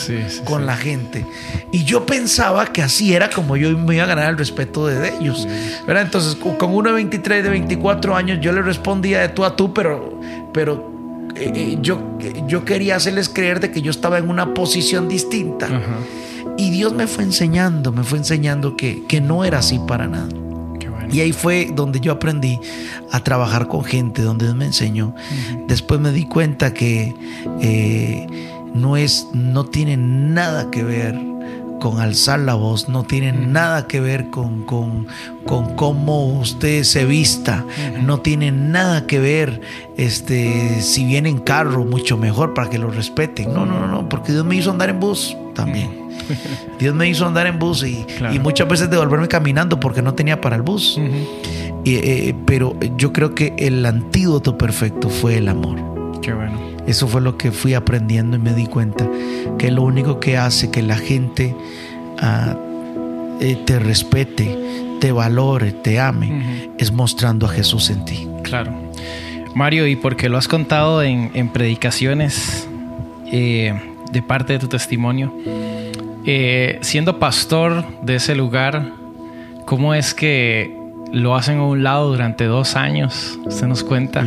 con 0.43 0.65
la 0.65 0.75
gente. 0.77 1.25
Y 1.71 1.83
yo 1.83 2.05
pensaba 2.05 2.67
que 2.67 2.81
así 2.81 3.13
era 3.13 3.29
como 3.29 3.57
yo 3.57 3.77
me 3.77 3.95
iba 3.95 4.03
a 4.03 4.07
ganar 4.07 4.29
el 4.29 4.37
respeto 4.37 4.87
de 4.87 5.09
ellos. 5.09 5.47
Entonces 5.87 6.35
con 6.35 6.73
uno 6.73 6.89
de 6.89 6.95
23, 6.95 7.43
de 7.43 7.49
24 7.49 8.15
años 8.15 8.39
yo 8.41 8.51
le 8.51 8.61
respondía 8.61 9.21
de 9.21 9.29
tú 9.29 9.43
a 9.43 9.55
tú, 9.55 9.73
pero, 9.73 10.19
pero 10.53 10.91
eh, 11.35 11.51
eh, 11.53 11.77
yo, 11.81 12.17
yo 12.47 12.63
quería 12.63 12.95
hacerles 12.95 13.29
creer 13.29 13.59
de 13.59 13.71
que 13.71 13.81
yo 13.81 13.91
estaba 13.91 14.17
en 14.17 14.29
una 14.29 14.53
posición 14.53 15.07
distinta. 15.09 15.67
Y 16.57 16.69
Dios 16.69 16.93
me 16.93 17.07
fue 17.07 17.25
enseñando, 17.25 17.91
me 17.91 18.03
fue 18.03 18.17
enseñando 18.17 18.77
que, 18.77 19.03
que 19.07 19.19
no 19.19 19.43
era 19.43 19.59
así 19.59 19.79
para 19.85 20.07
nada. 20.07 20.29
Y 21.11 21.21
ahí 21.21 21.31
fue 21.31 21.71
donde 21.73 21.99
yo 21.99 22.11
aprendí 22.11 22.59
a 23.11 23.19
trabajar 23.21 23.67
con 23.67 23.83
gente, 23.83 24.21
donde 24.21 24.45
Dios 24.45 24.55
me 24.55 24.65
enseñó. 24.65 25.13
Después 25.67 25.99
me 25.99 26.11
di 26.11 26.25
cuenta 26.25 26.73
que 26.73 27.13
eh, 27.61 28.27
no, 28.73 28.97
es, 28.97 29.27
no 29.33 29.65
tiene 29.65 29.97
nada 29.97 30.69
que 30.71 30.83
ver 30.83 31.15
con 31.79 31.99
alzar 31.99 32.39
la 32.39 32.55
voz, 32.55 32.89
no 32.89 33.03
tiene 33.03 33.31
nada 33.31 33.87
que 33.87 33.99
ver 33.99 34.29
con, 34.29 34.65
con, 34.65 35.07
con, 35.45 35.75
cómo 35.75 36.25
usted 36.39 36.83
se 36.83 37.05
vista, 37.05 37.65
no 38.01 38.21
tiene 38.21 38.51
nada 38.51 39.05
que 39.05 39.19
ver 39.19 39.61
este, 39.97 40.81
si 40.81 41.05
viene 41.05 41.29
en 41.29 41.39
carro, 41.39 41.85
mucho 41.85 42.17
mejor 42.17 42.53
para 42.53 42.69
que 42.69 42.79
lo 42.79 42.89
respeten. 42.89 43.53
No, 43.53 43.65
no, 43.65 43.79
no, 43.79 43.87
no, 43.87 44.09
porque 44.09 44.31
Dios 44.31 44.45
me 44.45 44.55
hizo 44.55 44.71
andar 44.71 44.89
en 44.89 44.99
bus 44.99 45.37
también. 45.53 46.04
Dios 46.79 46.95
me 46.95 47.07
hizo 47.07 47.25
andar 47.25 47.47
en 47.47 47.59
bus 47.59 47.83
y, 47.83 48.05
muchas 48.39 48.67
veces 48.67 48.89
devolverme 48.89 49.27
caminando 49.27 49.79
porque 49.79 50.01
no 50.01 50.13
tenía 50.13 50.41
para 50.41 50.55
el 50.55 50.61
bus. 50.61 50.99
Eh, 51.87 52.33
pero 52.45 52.75
yo 52.97 53.13
creo 53.13 53.35
que 53.35 53.53
el 53.57 53.85
antídoto 53.85 54.57
perfecto 54.57 55.09
fue 55.09 55.37
el 55.37 55.47
amor. 55.47 55.79
Qué 56.21 56.33
bueno. 56.33 56.59
Eso 56.87 57.07
fue 57.07 57.21
lo 57.21 57.37
que 57.37 57.51
fui 57.51 57.73
aprendiendo 57.73 58.37
y 58.37 58.39
me 58.39 58.53
di 58.53 58.67
cuenta 58.67 59.07
que 59.57 59.71
lo 59.71 59.81
único 59.83 60.19
que 60.19 60.37
hace 60.37 60.69
que 60.69 60.83
la 60.83 60.97
gente 60.97 61.55
ah, 62.19 62.55
eh, 63.39 63.57
te 63.65 63.79
respete, 63.79 64.57
te 64.99 65.11
valore, 65.11 65.71
te 65.71 65.99
ame, 65.99 66.69
es 66.77 66.91
mostrando 66.91 67.47
a 67.47 67.49
Jesús 67.49 67.89
en 67.89 68.05
ti. 68.05 68.27
Claro. 68.43 68.71
Mario, 69.55 69.87
y 69.87 69.95
porque 69.95 70.29
lo 70.29 70.37
has 70.37 70.47
contado 70.47 71.01
en, 71.01 71.49
predicaciones 71.49 72.67
eh, 73.31 73.73
de 74.11 74.21
parte 74.21 74.53
de 74.53 74.59
tu 74.59 74.67
testimonio, 74.67 75.33
eh, 76.25 76.79
siendo 76.81 77.19
pastor 77.19 77.85
de 78.01 78.15
ese 78.15 78.35
lugar, 78.35 78.91
¿cómo 79.65 79.93
es 79.93 80.15
que 80.15 80.75
lo 81.11 81.35
hacen 81.35 81.59
a 81.59 81.63
un 81.63 81.83
lado 81.83 82.09
durante 82.09 82.45
dos 82.45 82.75
años? 82.75 83.37
Usted 83.45 83.67
nos 83.67 83.83
cuenta. 83.83 84.25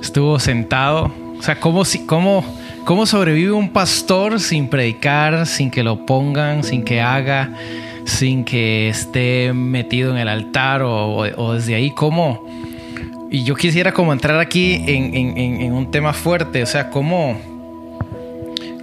Estuvo 0.00 0.38
sentado. 0.38 1.12
O 1.38 1.42
sea, 1.42 1.58
¿cómo, 1.58 1.82
cómo, 2.06 2.44
cómo 2.84 3.06
sobrevive 3.06 3.50
un 3.50 3.70
pastor 3.70 4.38
sin 4.38 4.68
predicar, 4.68 5.46
sin 5.46 5.72
que 5.72 5.82
lo 5.82 6.06
pongan, 6.06 6.62
sin 6.62 6.84
que 6.84 7.00
haga, 7.00 7.50
sin 8.04 8.44
que 8.44 8.88
esté 8.88 9.52
metido 9.52 10.12
en 10.12 10.18
el 10.18 10.28
altar 10.28 10.82
o, 10.84 11.54
desde 11.54 11.74
ahí? 11.74 11.90
¿Cómo? 11.90 12.46
Y 13.32 13.42
yo 13.42 13.56
quisiera 13.56 13.92
como 13.92 14.12
entrar 14.12 14.38
aquí 14.38 14.84
en, 14.86 15.36
en 15.36 15.72
un 15.72 15.90
tema 15.90 16.12
fuerte. 16.12 16.62
O 16.62 16.66
sea, 16.66 16.88
¿cómo, 16.88 17.36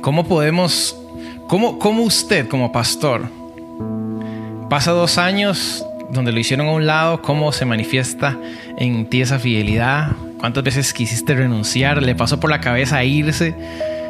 cómo 0.02 0.26
podemos 0.26 0.99
¿Cómo, 1.50 1.80
¿Cómo, 1.80 2.04
usted 2.04 2.48
como 2.48 2.72
pastor 2.72 3.24
pasa 4.70 4.92
dos 4.92 5.18
años 5.18 5.84
donde 6.12 6.32
lo 6.32 6.40
hicieron 6.40 6.68
a 6.68 6.74
un 6.74 6.86
lado? 6.86 7.24
¿Cómo 7.24 7.52
se 7.52 7.66
manifiesta 7.66 8.38
en 8.78 9.08
ti 9.10 9.22
esa 9.22 9.40
fidelidad? 9.40 10.12
¿Cuántas 10.40 10.64
veces 10.64 10.94
quisiste 10.94 11.34
renunciar? 11.34 12.04
¿Le 12.04 12.14
pasó 12.14 12.40
por 12.40 12.52
la 12.52 12.62
cabeza 12.62 13.04
irse? 13.04 13.56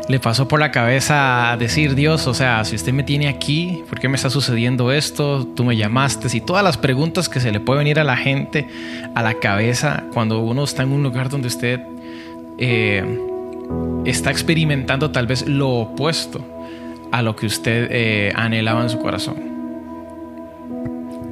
¿Le 0.10 0.20
pasó 0.20 0.50
por 0.50 0.60
la 0.60 0.72
cabeza 0.72 1.56
decir, 1.58 1.96
Dios, 1.96 2.28
o 2.28 2.34
sea, 2.34 2.66
si 2.66 2.76
usted 2.76 2.92
me 2.92 3.04
tiene 3.04 3.30
aquí, 3.30 3.86
¿por 3.88 4.02
qué 4.02 4.10
me 4.10 4.18
está 4.18 4.30
sucediendo 4.30 4.92
esto? 4.92 5.48
Tú 5.56 5.64
me 5.64 5.78
llamaste. 5.78 6.28
Y 6.36 6.42
todas 6.42 6.62
las 6.62 6.76
preguntas 6.76 7.30
que 7.30 7.40
se 7.40 7.54
le 7.54 7.62
puede 7.62 7.78
venir 7.78 8.02
a 8.02 8.04
la 8.04 8.18
gente 8.18 8.68
a 9.16 9.24
la 9.24 9.36
cabeza 9.36 10.04
cuando 10.14 10.42
uno 10.42 10.66
está 10.66 10.84
en 10.84 10.92
un 10.92 11.04
lugar 11.04 11.30
donde 11.30 11.48
usted 11.48 11.80
eh, 12.58 13.18
está 14.04 14.30
experimentando 14.30 15.12
tal 15.12 15.26
vez 15.26 15.48
lo 15.48 15.70
opuesto 15.70 16.44
a 17.12 17.22
lo 17.22 17.36
que 17.36 17.46
usted 17.46 17.88
eh, 17.92 18.32
anhelaba 18.36 18.84
en 18.84 18.90
su 18.90 19.00
corazón? 19.00 19.38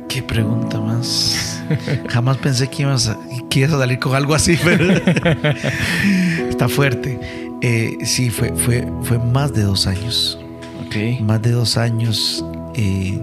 Qué 0.08 0.22
pregunta 0.24 0.80
más. 0.80 1.62
Jamás 2.10 2.38
pensé 2.38 2.70
que 2.70 2.84
ibas, 2.84 3.10
a, 3.10 3.14
a 3.14 3.70
salir 3.70 4.00
con 4.00 4.16
algo 4.16 4.34
así, 4.34 4.58
pero 4.64 4.86
está 6.50 6.70
fuerte. 6.70 7.20
Eh, 7.62 7.98
sí, 8.04 8.30
fue, 8.30 8.54
fue, 8.54 8.88
fue 9.04 9.20
más 9.20 9.54
de 9.54 9.64
dos 9.64 9.88
años. 9.88 10.40
Okay. 10.88 11.20
Más 11.22 11.42
de 11.42 11.52
dos 11.52 11.78
años. 11.78 12.46
Eh, 12.76 13.20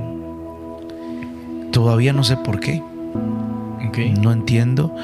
todavía 1.73 2.13
no 2.13 2.25
sé 2.25 2.37
por 2.37 2.61
qué. 2.61 2.83
Okay. 3.89 4.13
No 4.13 4.33
entiendo. 4.33 4.95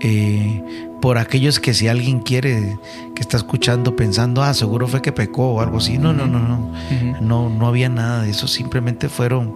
Eh, 0.00 0.62
por 1.00 1.18
aquellos 1.18 1.60
que 1.60 1.74
si 1.74 1.88
alguien 1.88 2.20
quiere 2.20 2.78
que 3.14 3.22
está 3.22 3.36
escuchando 3.36 3.96
pensando, 3.96 4.42
ah, 4.42 4.54
seguro 4.54 4.86
fue 4.86 5.02
que 5.02 5.12
pecó 5.12 5.54
o 5.54 5.60
algo 5.60 5.78
así. 5.78 5.98
No, 5.98 6.12
no, 6.12 6.26
no, 6.26 6.38
no. 6.38 6.72
No, 7.20 7.48
no 7.48 7.66
había 7.66 7.88
nada 7.88 8.22
de 8.22 8.30
eso. 8.30 8.46
Simplemente 8.46 9.08
fueron. 9.08 9.54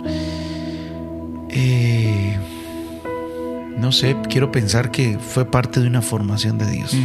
Eh, 1.50 2.36
no 3.76 3.92
sé, 3.92 4.16
quiero 4.28 4.50
pensar 4.50 4.90
que 4.90 5.18
fue 5.18 5.44
parte 5.44 5.80
de 5.80 5.86
una 5.86 6.02
formación 6.02 6.58
de 6.58 6.70
Dios. 6.70 6.96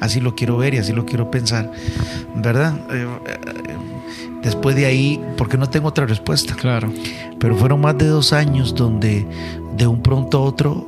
Así 0.00 0.20
lo 0.20 0.34
quiero 0.34 0.56
ver 0.58 0.74
y 0.74 0.78
así 0.78 0.92
lo 0.92 1.06
quiero 1.06 1.30
pensar. 1.30 1.70
¿Verdad? 2.34 2.74
Eh, 2.90 3.06
después 4.42 4.76
de 4.76 4.86
ahí, 4.86 5.20
porque 5.36 5.56
no 5.56 5.68
tengo 5.68 5.88
otra 5.88 6.06
respuesta. 6.06 6.54
Claro. 6.54 6.92
Pero 7.38 7.56
fueron 7.56 7.80
más 7.80 7.96
de 7.98 8.06
dos 8.06 8.32
años 8.32 8.74
donde 8.74 9.26
de 9.76 9.86
un 9.86 10.02
pronto 10.02 10.38
a 10.38 10.40
otro 10.42 10.86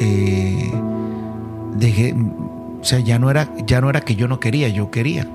eh, 0.00 0.70
dejé, 1.74 2.14
o 2.14 2.84
sea, 2.84 2.98
ya 2.98 3.18
no 3.18 3.30
era, 3.30 3.48
ya 3.66 3.80
no 3.80 3.90
era 3.90 4.00
que 4.00 4.16
yo 4.16 4.28
no 4.28 4.40
quería, 4.40 4.68
yo 4.68 4.90
quería. 4.90 5.26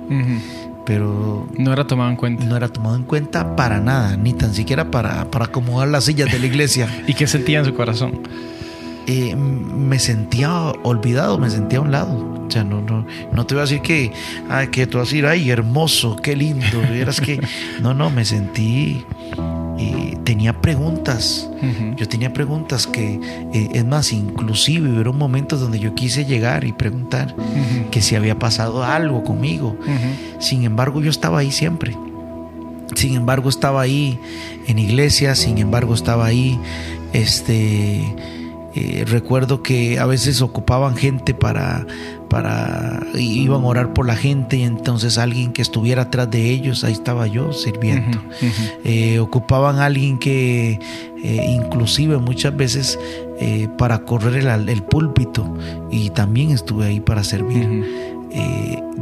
Pero 0.85 1.47
no 1.57 1.73
era 1.73 1.85
tomado 1.85 2.09
en 2.09 2.15
cuenta. 2.15 2.45
No 2.45 2.55
era 2.55 2.69
tomado 2.69 2.95
en 2.95 3.03
cuenta 3.03 3.55
para 3.55 3.79
nada, 3.79 4.15
ni 4.15 4.33
tan 4.33 4.53
siquiera 4.53 4.89
para, 4.89 5.29
para 5.29 5.45
acomodar 5.45 5.89
las 5.89 6.05
sillas 6.05 6.31
de 6.31 6.39
la 6.39 6.45
iglesia. 6.45 6.87
¿Y 7.07 7.13
qué 7.13 7.27
sentía 7.27 7.59
en 7.59 7.65
su 7.65 7.73
corazón? 7.73 8.21
Eh, 9.05 9.35
me 9.35 9.99
sentía 9.99 10.51
olvidado, 10.83 11.37
me 11.37 11.49
sentía 11.49 11.79
a 11.79 11.81
un 11.81 11.91
lado. 11.91 12.37
O 12.47 12.51
sea, 12.51 12.63
no, 12.63 12.81
no, 12.81 13.05
no 13.33 13.45
te 13.45 13.55
voy 13.55 13.59
a 13.59 13.63
decir 13.63 13.81
que, 13.81 14.13
ay, 14.49 14.67
que 14.67 14.87
tú 14.87 14.97
vas 14.97 15.07
a 15.07 15.09
decir, 15.09 15.25
ay, 15.25 15.49
hermoso, 15.49 16.15
qué 16.23 16.35
lindo. 16.35 16.65
Vieras 16.91 17.19
que, 17.19 17.41
no, 17.81 17.93
no, 17.93 18.09
me 18.09 18.23
sentí, 18.23 19.05
eh, 19.77 20.17
tenía 20.23 20.61
preguntas. 20.61 21.49
Yo 21.95 22.07
tenía 22.07 22.33
preguntas 22.33 22.87
que, 22.87 23.19
eh, 23.53 23.69
es 23.73 23.85
más, 23.85 24.13
inclusive 24.13 25.01
hubo 25.01 25.13
momentos 25.13 25.59
donde 25.59 25.79
yo 25.79 25.95
quise 25.95 26.25
llegar 26.25 26.63
y 26.63 26.73
preguntar 26.73 27.35
que 27.91 28.01
si 28.01 28.15
había 28.15 28.37
pasado 28.37 28.83
algo 28.83 29.23
conmigo. 29.23 29.77
Sin 30.39 30.63
embargo, 30.63 31.01
yo 31.01 31.09
estaba 31.09 31.39
ahí 31.39 31.51
siempre. 31.51 31.97
Sin 32.95 33.15
embargo, 33.15 33.49
estaba 33.49 33.81
ahí 33.81 34.19
en 34.67 34.79
iglesia, 34.79 35.35
sin 35.35 35.57
embargo, 35.57 35.93
estaba 35.93 36.25
ahí, 36.25 36.59
este 37.13 38.03
eh, 38.79 39.05
recuerdo 39.05 39.63
que 39.63 39.97
a 39.97 40.05
veces 40.05 40.43
ocupaban 40.43 40.95
gente 40.95 41.33
para, 41.33 41.87
para, 42.29 42.99
iban 43.15 43.63
a 43.63 43.65
orar 43.65 43.93
por 43.93 44.05
la 44.05 44.15
gente 44.15 44.57
y 44.57 44.63
entonces 44.63 45.17
alguien 45.17 45.51
que 45.51 45.63
estuviera 45.63 46.03
atrás 46.03 46.29
de 46.29 46.51
ellos, 46.51 46.83
ahí 46.83 46.93
estaba 46.93 47.25
yo 47.25 47.53
sirviendo. 47.53 48.21
Eh, 48.83 49.17
ocupaban 49.17 49.79
alguien 49.79 50.19
que 50.19 50.79
eh, 51.23 51.45
inclusive 51.49 52.17
muchas 52.19 52.55
veces 52.55 52.99
para 53.77 53.99
correr 53.99 54.45
el, 54.45 54.83
púlpito 54.83 55.57
y 55.91 56.11
también 56.11 56.51
estuve 56.51 56.85
ahí 56.85 56.99
para 56.99 57.23
servir. 57.23 57.83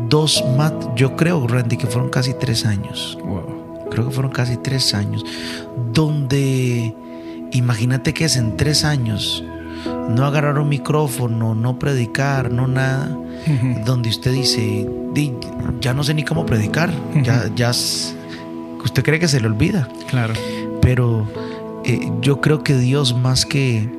dos 0.10 0.44
más, 0.58 0.74
yo 0.96 1.16
creo, 1.18 1.46
Randy, 1.48 1.76
que 1.78 1.88
fueron 1.88 2.10
casi 2.10 2.34
tres 2.34 2.66
años. 2.66 3.18
Creo 3.92 4.08
que 4.08 4.12
fueron 4.12 4.32
casi 4.32 4.58
tres 4.58 4.94
años. 4.94 5.24
Donde, 5.94 6.94
imagínate 7.52 8.14
que 8.14 8.26
es 8.26 8.38
en 8.38 8.58
tres 8.58 8.84
años 8.86 9.44
no 10.10 10.26
agarrar 10.26 10.60
un 10.60 10.70
micrófono, 10.70 11.56
no 11.56 11.80
predicar, 11.80 12.52
no 12.52 12.68
nada, 12.68 13.10
donde 13.86 14.10
usted 14.10 14.32
dice, 14.32 14.90
ya 15.82 15.94
no 15.94 16.04
sé 16.04 16.14
ni 16.14 16.24
cómo 16.24 16.46
predicar, 16.46 16.92
ya, 17.24 17.50
ya 17.56 17.72
usted 17.72 19.04
cree 19.04 19.20
que 19.20 19.28
se 19.28 19.40
le 19.40 19.48
olvida. 19.48 19.88
Claro. 20.10 20.34
Pero 20.82 21.28
eh, 21.84 22.12
yo 22.22 22.42
creo 22.42 22.64
que 22.64 22.78
Dios 22.78 23.16
más 23.16 23.46
que, 23.46 23.90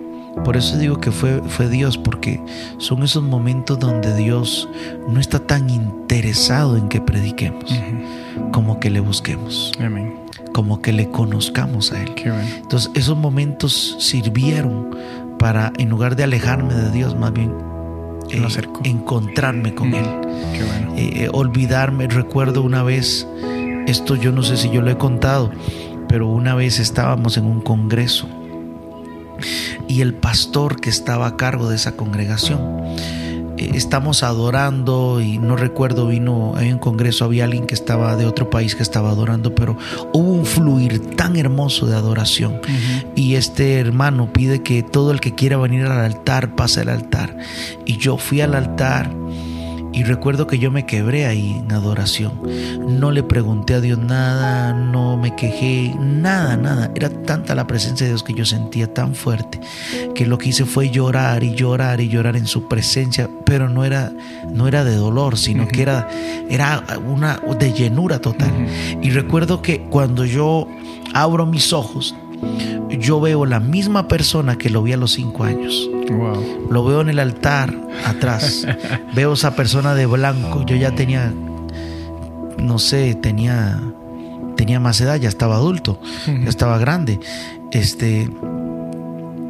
por 0.44 0.56
eso 0.56 0.76
digo 0.78 1.00
que 1.00 1.10
fue, 1.10 1.42
fue 1.48 1.68
Dios, 1.68 1.98
porque 1.98 2.40
son 2.78 3.02
esos 3.02 3.22
momentos 3.22 3.78
donde 3.78 4.14
Dios 4.16 4.68
no 5.08 5.20
está 5.20 5.38
tan 5.40 5.70
interesado 5.70 6.76
en 6.76 6.88
que 6.88 7.00
prediquemos, 7.00 7.64
como 8.52 8.80
que 8.80 8.90
le 8.90 9.00
busquemos. 9.00 9.72
Como 10.52 10.80
que 10.80 10.92
le 10.92 11.10
conozcamos 11.10 11.92
a 11.92 12.02
Él. 12.02 12.12
Entonces 12.56 12.90
esos 12.94 13.16
momentos 13.16 13.96
sirvieron 14.00 14.96
para, 15.38 15.72
en 15.78 15.88
lugar 15.88 16.16
de 16.16 16.24
alejarme 16.24 16.74
de 16.74 16.90
Dios, 16.90 17.16
más 17.16 17.32
bien 17.32 17.52
eh, 18.30 18.46
encontrarme 18.84 19.74
con 19.74 19.94
Él. 19.94 20.06
Eh, 20.96 21.24
eh, 21.24 21.28
olvidarme, 21.32 22.08
recuerdo 22.08 22.62
una 22.62 22.82
vez, 22.82 23.26
esto 23.86 24.16
yo 24.16 24.32
no 24.32 24.42
sé 24.42 24.56
si 24.56 24.70
yo 24.70 24.82
lo 24.82 24.90
he 24.90 24.98
contado, 24.98 25.50
pero 26.08 26.28
una 26.28 26.54
vez 26.54 26.78
estábamos 26.78 27.36
en 27.36 27.44
un 27.44 27.60
congreso 27.60 28.28
y 29.88 30.00
el 30.00 30.14
pastor 30.14 30.80
que 30.80 30.90
estaba 30.90 31.26
a 31.26 31.36
cargo 31.36 31.68
de 31.68 31.76
esa 31.76 31.96
congregación 31.96 32.60
estamos 33.56 34.22
adorando 34.22 35.20
y 35.20 35.38
no 35.38 35.56
recuerdo, 35.56 36.06
vino, 36.06 36.54
en 36.58 36.74
un 36.74 36.78
congreso, 36.78 37.24
había 37.24 37.44
alguien 37.44 37.66
que 37.66 37.74
estaba 37.74 38.16
de 38.16 38.26
otro 38.26 38.50
país 38.50 38.74
que 38.74 38.82
estaba 38.82 39.10
adorando, 39.10 39.54
pero 39.54 39.76
hubo 40.12 40.32
un 40.32 40.46
fluir 40.46 41.14
tan 41.16 41.36
hermoso 41.36 41.86
de 41.86 41.96
adoración. 41.96 42.60
Y 43.14 43.34
este 43.34 43.78
hermano 43.78 44.32
pide 44.32 44.62
que 44.62 44.82
todo 44.82 45.10
el 45.10 45.20
que 45.20 45.34
quiera 45.34 45.56
venir 45.56 45.86
al 45.86 46.00
altar 46.00 46.54
pase 46.54 46.80
al 46.80 46.88
altar. 46.88 47.36
Y 47.84 47.96
yo 47.98 48.16
fui 48.16 48.40
al 48.40 48.54
altar 48.54 49.10
y 49.96 50.02
recuerdo 50.02 50.46
que 50.46 50.58
yo 50.58 50.70
me 50.70 50.84
quebré 50.84 51.24
ahí 51.24 51.56
en 51.58 51.72
adoración. 51.72 52.38
No 52.86 53.10
le 53.10 53.22
pregunté 53.22 53.72
a 53.72 53.80
Dios 53.80 53.98
nada, 53.98 54.74
no 54.74 55.16
me 55.16 55.34
quejé, 55.34 55.94
nada, 55.98 56.54
nada. 56.58 56.90
Era 56.94 57.08
tanta 57.08 57.54
la 57.54 57.66
presencia 57.66 58.04
de 58.04 58.12
Dios 58.12 58.22
que 58.22 58.34
yo 58.34 58.44
sentía 58.44 58.92
tan 58.92 59.14
fuerte 59.14 59.58
que 60.14 60.26
lo 60.26 60.36
que 60.36 60.50
hice 60.50 60.66
fue 60.66 60.90
llorar 60.90 61.42
y 61.42 61.54
llorar 61.54 62.02
y 62.02 62.10
llorar 62.10 62.36
en 62.36 62.46
su 62.46 62.68
presencia, 62.68 63.30
pero 63.46 63.70
no 63.70 63.86
era, 63.86 64.12
no 64.52 64.68
era 64.68 64.84
de 64.84 64.96
dolor, 64.96 65.38
sino 65.38 65.66
que 65.66 65.80
era, 65.80 66.06
era 66.50 66.84
una 67.06 67.40
de 67.58 67.72
llenura 67.72 68.18
total. 68.18 68.52
Y 69.00 69.08
recuerdo 69.08 69.62
que 69.62 69.80
cuando 69.80 70.26
yo 70.26 70.68
abro 71.14 71.46
mis 71.46 71.72
ojos, 71.72 72.14
yo 72.98 73.20
veo 73.20 73.46
la 73.46 73.60
misma 73.60 74.08
persona 74.08 74.56
que 74.56 74.70
lo 74.70 74.82
vi 74.82 74.92
a 74.92 74.96
los 74.96 75.12
cinco 75.12 75.44
años. 75.44 75.88
Lo 76.70 76.84
veo 76.84 77.00
en 77.00 77.08
el 77.08 77.18
altar 77.18 77.74
atrás. 78.04 78.66
veo 79.14 79.34
esa 79.34 79.54
persona 79.54 79.94
de 79.94 80.06
blanco. 80.06 80.64
Yo 80.66 80.76
ya 80.76 80.94
tenía, 80.94 81.32
no 82.58 82.78
sé, 82.78 83.14
tenía, 83.14 83.80
tenía 84.56 84.80
más 84.80 85.00
edad, 85.00 85.16
ya 85.16 85.28
estaba 85.28 85.56
adulto, 85.56 86.00
ya 86.26 86.48
estaba 86.48 86.78
grande. 86.78 87.20
Este, 87.72 88.30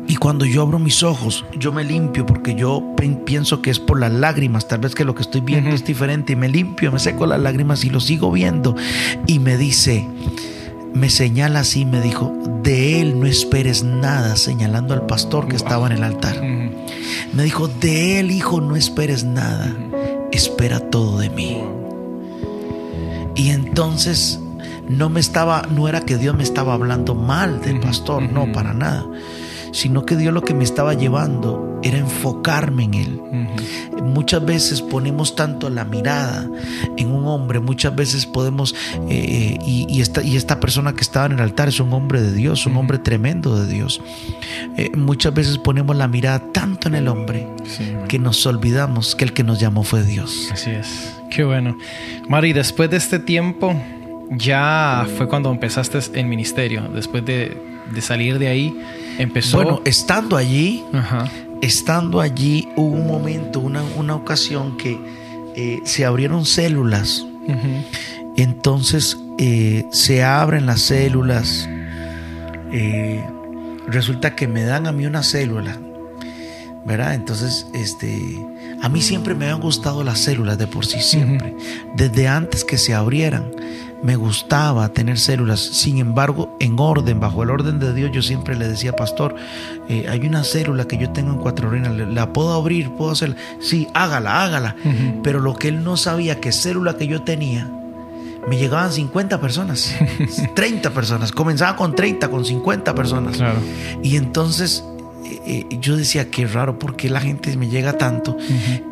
y 0.08 0.16
cuando 0.16 0.44
yo 0.44 0.62
abro 0.62 0.78
mis 0.78 1.02
ojos, 1.02 1.44
yo 1.58 1.72
me 1.72 1.84
limpio 1.84 2.26
porque 2.26 2.54
yo 2.54 2.82
pienso 3.24 3.60
que 3.60 3.70
es 3.70 3.80
por 3.80 3.98
las 3.98 4.12
lágrimas, 4.12 4.68
tal 4.68 4.80
vez 4.80 4.94
que 4.94 5.04
lo 5.04 5.14
que 5.14 5.22
estoy 5.22 5.40
viendo 5.40 5.70
es 5.70 5.84
diferente 5.84 6.34
y 6.34 6.36
me 6.36 6.48
limpio, 6.48 6.92
me 6.92 6.98
seco 6.98 7.26
las 7.26 7.40
lágrimas 7.40 7.84
y 7.84 7.90
lo 7.90 8.00
sigo 8.00 8.30
viendo 8.30 8.76
y 9.26 9.40
me 9.40 9.56
dice, 9.56 10.06
me 10.96 11.10
señala 11.10 11.60
así, 11.60 11.84
me 11.84 12.00
dijo, 12.00 12.32
de 12.62 13.00
él 13.00 13.20
no 13.20 13.26
esperes 13.26 13.84
nada, 13.84 14.36
señalando 14.36 14.94
al 14.94 15.06
pastor 15.06 15.46
que 15.46 15.56
estaba 15.56 15.86
en 15.86 15.92
el 15.92 16.02
altar. 16.02 16.42
Me 16.42 17.42
dijo, 17.44 17.68
de 17.68 18.18
él, 18.18 18.30
hijo, 18.30 18.60
no 18.60 18.76
esperes 18.76 19.24
nada, 19.24 19.74
espera 20.32 20.80
todo 20.80 21.18
de 21.18 21.30
mí. 21.30 21.62
Y 23.34 23.50
entonces 23.50 24.40
no 24.88 25.10
me 25.10 25.20
estaba, 25.20 25.62
no 25.70 25.88
era 25.88 26.00
que 26.00 26.16
Dios 26.16 26.34
me 26.34 26.42
estaba 26.42 26.74
hablando 26.74 27.14
mal 27.14 27.60
del 27.60 27.78
pastor, 27.80 28.22
no, 28.22 28.50
para 28.52 28.72
nada 28.72 29.04
sino 29.76 30.06
que 30.06 30.16
Dios 30.16 30.32
lo 30.32 30.40
que 30.40 30.54
me 30.54 30.64
estaba 30.64 30.94
llevando 30.94 31.75
era 31.86 31.98
enfocarme 31.98 32.84
en 32.84 32.94
Él. 32.94 33.20
Muchas 34.02 34.44
veces 34.44 34.82
ponemos 34.82 35.36
tanto 35.36 35.70
la 35.70 35.84
mirada 35.84 36.48
en 36.96 37.10
un 37.10 37.26
hombre, 37.26 37.60
muchas 37.60 37.94
veces 37.94 38.26
podemos, 38.26 38.74
eh, 39.08 39.58
y, 39.64 40.00
esta, 40.00 40.22
y, 40.22 40.36
esta, 40.36 40.60
persona 40.60 40.94
que 40.94 41.02
estaba 41.02 41.26
en 41.26 41.32
el 41.32 41.40
altar 41.40 41.68
es 41.68 41.80
un 41.80 41.92
hombre 41.92 42.20
de 42.20 42.32
Dios, 42.32 42.66
un 42.66 42.76
hombre 42.76 42.98
tremendo 42.98 43.58
de 43.58 43.72
Dios. 43.72 44.00
Eh, 44.76 44.90
muchas 44.96 45.34
veces 45.34 45.58
ponemos 45.58 45.96
la 45.96 46.08
mirada 46.08 46.40
tanto 46.52 46.88
en 46.88 46.94
el 46.94 47.08
hombre 47.08 47.46
que 48.08 48.18
nos 48.18 48.44
olvidamos 48.46 49.14
que 49.14 49.24
el 49.24 49.32
que 49.32 49.44
nos 49.44 49.60
llamó 49.60 49.82
fue 49.82 50.02
Dios. 50.02 50.48
Así 50.52 50.70
es. 50.70 51.14
Qué 51.30 51.44
bueno. 51.44 51.76
Mari, 52.28 52.52
después 52.52 52.90
de 52.90 52.96
este 52.96 53.18
tiempo, 53.18 53.74
ya 54.30 55.06
fue 55.16 55.28
cuando 55.28 55.50
empezaste 55.50 55.98
el 56.14 56.26
ministerio, 56.26 56.88
después 56.94 57.24
de, 57.24 57.56
de 57.92 58.00
salir 58.00 58.38
de 58.38 58.48
ahí 58.48 58.74
Empezó. 59.18 59.56
Bueno, 59.56 59.80
estando 59.84 60.36
allí, 60.36 60.84
estando 61.66 62.20
allí, 62.20 62.68
hubo 62.76 62.94
un 62.94 63.06
momento, 63.06 63.60
una, 63.60 63.82
una 63.96 64.14
ocasión 64.14 64.76
que 64.76 64.98
eh, 65.54 65.80
se 65.84 66.04
abrieron 66.04 66.44
células. 66.46 67.26
Entonces 68.36 69.16
eh, 69.38 69.84
se 69.90 70.22
abren 70.22 70.66
las 70.66 70.80
células. 70.82 71.68
Eh, 72.72 73.24
resulta 73.86 74.34
que 74.34 74.48
me 74.48 74.64
dan 74.64 74.86
a 74.86 74.92
mí 74.92 75.06
una 75.06 75.22
célula. 75.22 75.78
¿Verdad? 76.84 77.14
Entonces, 77.14 77.66
este. 77.74 78.46
A 78.80 78.88
mí 78.88 79.02
siempre 79.02 79.34
me 79.34 79.50
han 79.50 79.60
gustado 79.60 80.04
las 80.04 80.20
células 80.20 80.56
de 80.58 80.68
por 80.68 80.86
sí, 80.86 81.00
siempre. 81.00 81.56
Desde 81.96 82.28
antes 82.28 82.64
que 82.64 82.78
se 82.78 82.94
abrieran 82.94 83.50
me 84.06 84.14
gustaba 84.14 84.88
tener 84.90 85.18
células. 85.18 85.58
Sin 85.58 85.98
embargo, 85.98 86.56
en 86.60 86.78
orden, 86.78 87.18
bajo 87.18 87.42
el 87.42 87.50
orden 87.50 87.80
de 87.80 87.92
Dios, 87.92 88.12
yo 88.12 88.22
siempre 88.22 88.54
le 88.54 88.68
decía, 88.68 88.92
pastor, 88.92 89.34
eh, 89.88 90.06
hay 90.08 90.20
una 90.20 90.44
célula 90.44 90.86
que 90.86 90.96
yo 90.96 91.10
tengo 91.10 91.32
en 91.32 91.38
Cuatro 91.38 91.68
Reinas, 91.68 91.92
¿la 91.92 92.32
puedo 92.32 92.52
abrir? 92.52 92.90
¿Puedo 92.92 93.10
hacerla? 93.10 93.34
Sí, 93.60 93.88
hágala, 93.94 94.44
hágala. 94.44 94.76
Pero 95.24 95.40
lo 95.40 95.56
que 95.56 95.68
él 95.68 95.82
no 95.82 95.96
sabía, 95.96 96.40
que 96.40 96.52
célula 96.52 96.96
que 96.96 97.08
yo 97.08 97.22
tenía, 97.22 97.68
me 98.48 98.56
llegaban 98.56 98.92
50 98.92 99.40
personas, 99.40 99.92
30 100.54 100.90
personas. 100.90 101.32
Comenzaba 101.32 101.74
con 101.74 101.96
30, 101.96 102.28
con 102.28 102.44
50 102.44 102.94
personas. 102.94 103.38
Y 104.04 104.14
entonces 104.14 104.84
eh, 105.46 105.66
yo 105.80 105.96
decía, 105.96 106.30
qué 106.30 106.46
raro, 106.46 106.78
¿por 106.78 106.96
qué 106.96 107.10
la 107.10 107.20
gente 107.20 107.56
me 107.56 107.68
llega 107.68 107.98
tanto? 107.98 108.36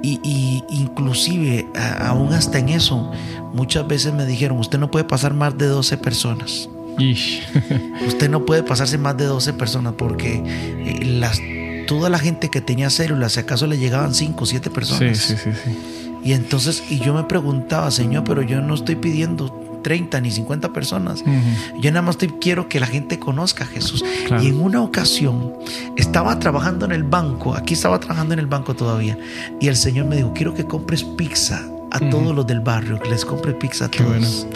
y, 0.03 0.63
inclusive, 0.71 1.67
aún 2.01 2.33
hasta 2.33 2.59
en 2.59 2.71
eso, 2.71 3.11
muchas 3.53 3.87
veces 3.87 4.13
me 4.13 4.27
dijeron, 4.27 4.59
usted 4.59 4.79
no 4.79 4.91
puede 4.91 5.05
pasar 5.05 5.35
más 5.35 5.57
de 5.57 5.67
12 5.67 5.99
personas. 5.99 6.69
usted 8.07 8.31
no 8.31 8.45
puede 8.45 8.63
pasarse 8.63 8.99
más 8.99 9.17
de 9.17 9.25
12 9.25 9.53
personas 9.55 9.95
porque 9.97 10.43
eh, 10.45 11.05
las, 11.05 11.41
toda 11.87 12.09
la 12.09 12.19
gente 12.19 12.51
que 12.51 12.61
tenía 12.61 12.91
células, 12.91 13.33
si 13.33 13.41
acaso 13.41 13.67
le 13.67 13.79
llegaban 13.79 14.15
5 14.15 14.43
o 14.43 14.47
7 14.47 14.71
personas. 14.71 15.19
Sí, 15.19 15.37
sí, 15.37 15.51
sí, 15.53 15.77
Y 16.23 16.33
entonces, 16.33 16.83
y 16.91 16.99
yo 17.01 17.15
me 17.15 17.25
preguntaba, 17.25 17.91
Señor, 17.91 18.25
pero 18.25 18.43
yo 18.43 18.61
no 18.61 18.75
estoy 18.75 18.97
pidiendo 18.97 19.65
30 19.85 20.21
ni 20.21 20.33
50 20.33 20.73
personas. 20.73 21.23
Yo 21.79 21.93
nada 21.93 22.03
más 22.03 22.19
quiero 22.41 22.69
que 22.69 22.81
la 22.81 22.87
gente 22.87 23.21
conozca 23.21 23.63
a 23.63 23.67
Jesús. 23.69 24.05
Y 24.43 24.49
en 24.49 24.61
una 24.61 24.83
ocasión 24.83 25.53
estaba 25.97 26.41
trabajando 26.41 26.87
en 26.87 26.93
el 26.93 27.05
banco, 27.05 27.55
aquí 27.55 27.75
estaba 27.75 28.01
trabajando 28.01 28.35
en 28.35 28.41
el 28.41 28.47
banco 28.47 28.75
todavía, 28.75 29.17
y 29.61 29.69
el 29.69 29.77
Señor 29.77 30.07
me 30.07 30.17
dijo, 30.17 30.33
quiero 30.35 30.55
que 30.55 30.65
compres 30.65 31.05
pizza 31.05 31.63
a 31.93 32.01
todos 32.11 32.35
los 32.35 32.47
del 32.47 32.61
barrio, 32.61 32.99
que 32.99 33.11
les 33.11 33.25
compre 33.25 33.53
pizza 33.53 33.85
a 33.85 33.91
todos 33.91 34.47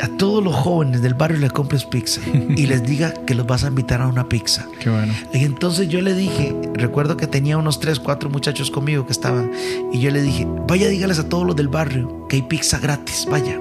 a 0.00 0.08
todos 0.16 0.42
los 0.42 0.54
jóvenes 0.54 1.02
del 1.02 1.14
barrio 1.14 1.38
les 1.38 1.52
compres 1.52 1.84
pizza 1.84 2.20
y 2.32 2.66
les 2.66 2.82
diga 2.82 3.12
que 3.26 3.34
los 3.34 3.46
vas 3.46 3.64
a 3.64 3.68
invitar 3.68 4.00
a 4.00 4.06
una 4.06 4.28
pizza. 4.28 4.66
Qué 4.78 4.88
bueno. 4.88 5.12
Y 5.32 5.44
entonces 5.44 5.88
yo 5.88 6.00
le 6.00 6.14
dije, 6.14 6.56
recuerdo 6.74 7.16
que 7.16 7.26
tenía 7.26 7.58
unos 7.58 7.80
tres, 7.80 8.00
cuatro 8.00 8.30
muchachos 8.30 8.70
conmigo 8.70 9.04
que 9.06 9.12
estaban, 9.12 9.50
y 9.92 10.00
yo 10.00 10.10
le 10.10 10.22
dije, 10.22 10.46
vaya, 10.66 10.88
dígales 10.88 11.18
a 11.18 11.28
todos 11.28 11.46
los 11.46 11.56
del 11.56 11.68
barrio 11.68 12.26
que 12.28 12.36
hay 12.36 12.42
pizza 12.42 12.78
gratis, 12.78 13.26
vaya. 13.30 13.58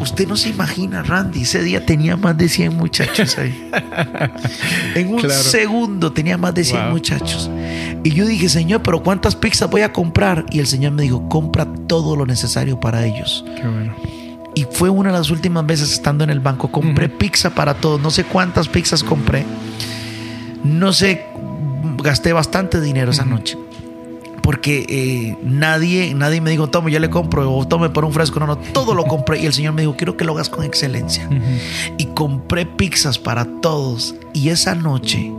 Usted 0.00 0.28
no 0.28 0.36
se 0.36 0.50
imagina, 0.50 1.02
Randy, 1.02 1.42
ese 1.42 1.62
día 1.62 1.86
tenía 1.86 2.16
más 2.16 2.36
de 2.36 2.48
100 2.48 2.76
muchachos 2.76 3.38
ahí. 3.38 3.70
en 4.94 5.14
un 5.14 5.30
segundo 5.30 6.12
tenía 6.12 6.36
más 6.36 6.54
de 6.54 6.64
100 6.64 6.90
muchachos. 6.90 7.50
Y 8.02 8.10
yo 8.10 8.26
dije, 8.26 8.48
Señor, 8.48 8.82
pero 8.82 9.02
¿cuántas 9.02 9.34
pizzas 9.36 9.70
voy 9.70 9.82
a 9.82 9.92
comprar? 9.92 10.44
Y 10.50 10.58
el 10.58 10.66
Señor 10.66 10.92
me 10.92 11.04
dijo, 11.04 11.28
compra 11.28 11.66
todo 11.86 12.16
lo 12.16 12.26
necesario 12.26 12.78
para 12.80 13.06
ellos. 13.06 13.44
Qué 13.56 13.66
bueno. 13.66 13.94
Y 14.54 14.66
fue 14.70 14.90
una 14.90 15.10
de 15.10 15.18
las 15.18 15.30
últimas 15.30 15.64
veces 15.64 15.92
estando 15.92 16.22
en 16.22 16.30
el 16.30 16.40
banco. 16.40 16.70
Compré 16.70 17.08
pizza 17.08 17.54
para 17.54 17.74
todos. 17.74 18.00
No 18.00 18.10
sé 18.10 18.24
cuántas 18.24 18.68
pizzas 18.68 19.02
compré. 19.02 19.44
No 20.64 20.92
sé, 20.92 21.26
gasté 22.02 22.32
bastante 22.32 22.80
dinero 22.80 23.10
esa 23.10 23.24
noche 23.24 23.56
porque 24.44 24.84
eh, 24.90 25.38
nadie, 25.42 26.14
nadie 26.14 26.42
me 26.42 26.50
dijo, 26.50 26.68
tome, 26.68 26.92
yo 26.92 26.98
le 26.98 27.08
compro, 27.08 27.50
o 27.50 27.66
tome 27.66 27.88
por 27.88 28.04
un 28.04 28.12
fresco. 28.12 28.38
No, 28.38 28.46
no, 28.46 28.58
todo 28.58 28.94
lo 28.94 29.04
compré. 29.04 29.40
Y 29.40 29.46
el 29.46 29.54
Señor 29.54 29.72
me 29.72 29.80
dijo, 29.80 29.96
quiero 29.96 30.18
que 30.18 30.24
lo 30.26 30.34
hagas 30.34 30.50
con 30.50 30.64
excelencia. 30.64 31.26
Y 31.96 32.04
compré 32.08 32.66
pizzas 32.66 33.18
para 33.18 33.46
todos. 33.62 34.14
Y 34.34 34.48
esa 34.48 34.74
noche, 34.74 35.32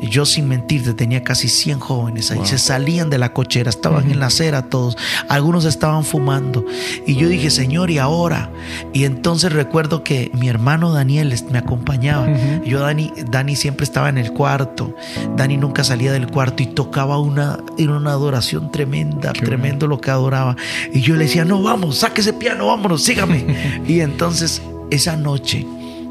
yo 0.00 0.24
sin 0.24 0.48
mentirte, 0.48 0.94
tenía 0.94 1.22
casi 1.22 1.48
100 1.48 1.80
jóvenes 1.80 2.30
ahí. 2.30 2.40
Se 2.44 2.56
salían 2.56 3.10
de 3.10 3.18
la 3.18 3.34
cochera, 3.34 3.68
estaban 3.68 4.10
en 4.10 4.20
la 4.20 4.26
acera 4.26 4.62
todos. 4.70 4.96
Algunos 5.28 5.66
estaban 5.66 6.02
fumando. 6.02 6.64
Y 7.06 7.16
yo 7.16 7.28
dije, 7.28 7.50
Señor, 7.50 7.90
¿y 7.90 7.98
ahora? 7.98 8.50
Y 8.94 9.04
entonces 9.04 9.52
recuerdo 9.52 10.02
que 10.02 10.30
mi 10.32 10.48
hermano 10.48 10.94
Daniel 10.94 11.38
me 11.50 11.58
acompañaba. 11.58 12.26
Yo, 12.64 12.80
Dani, 12.80 13.12
Dani 13.30 13.54
siempre 13.54 13.84
estaba 13.84 14.08
en 14.08 14.16
el 14.16 14.32
cuarto. 14.32 14.96
Dani 15.36 15.58
nunca 15.58 15.84
salía 15.84 16.10
del 16.10 16.28
cuarto 16.28 16.62
y 16.62 16.68
tocaba 16.68 17.18
una, 17.18 17.58
en 17.76 17.90
una 17.90 18.12
adoración 18.12 18.72
tremenda, 18.72 19.34
tremendo 19.34 19.86
lo 19.86 20.00
que 20.00 20.10
adoraba. 20.10 20.56
Y 20.90 21.02
yo 21.02 21.16
le 21.16 21.24
decía, 21.24 21.44
no, 21.44 21.62
vamos, 21.62 21.98
saque 21.98 22.22
ese 22.22 22.32
piano, 22.32 22.68
vámonos, 22.68 23.02
sígame. 23.02 23.82
y 23.86 24.00
entonces 24.00 24.62
esa 24.90 25.16
noche 25.16 25.66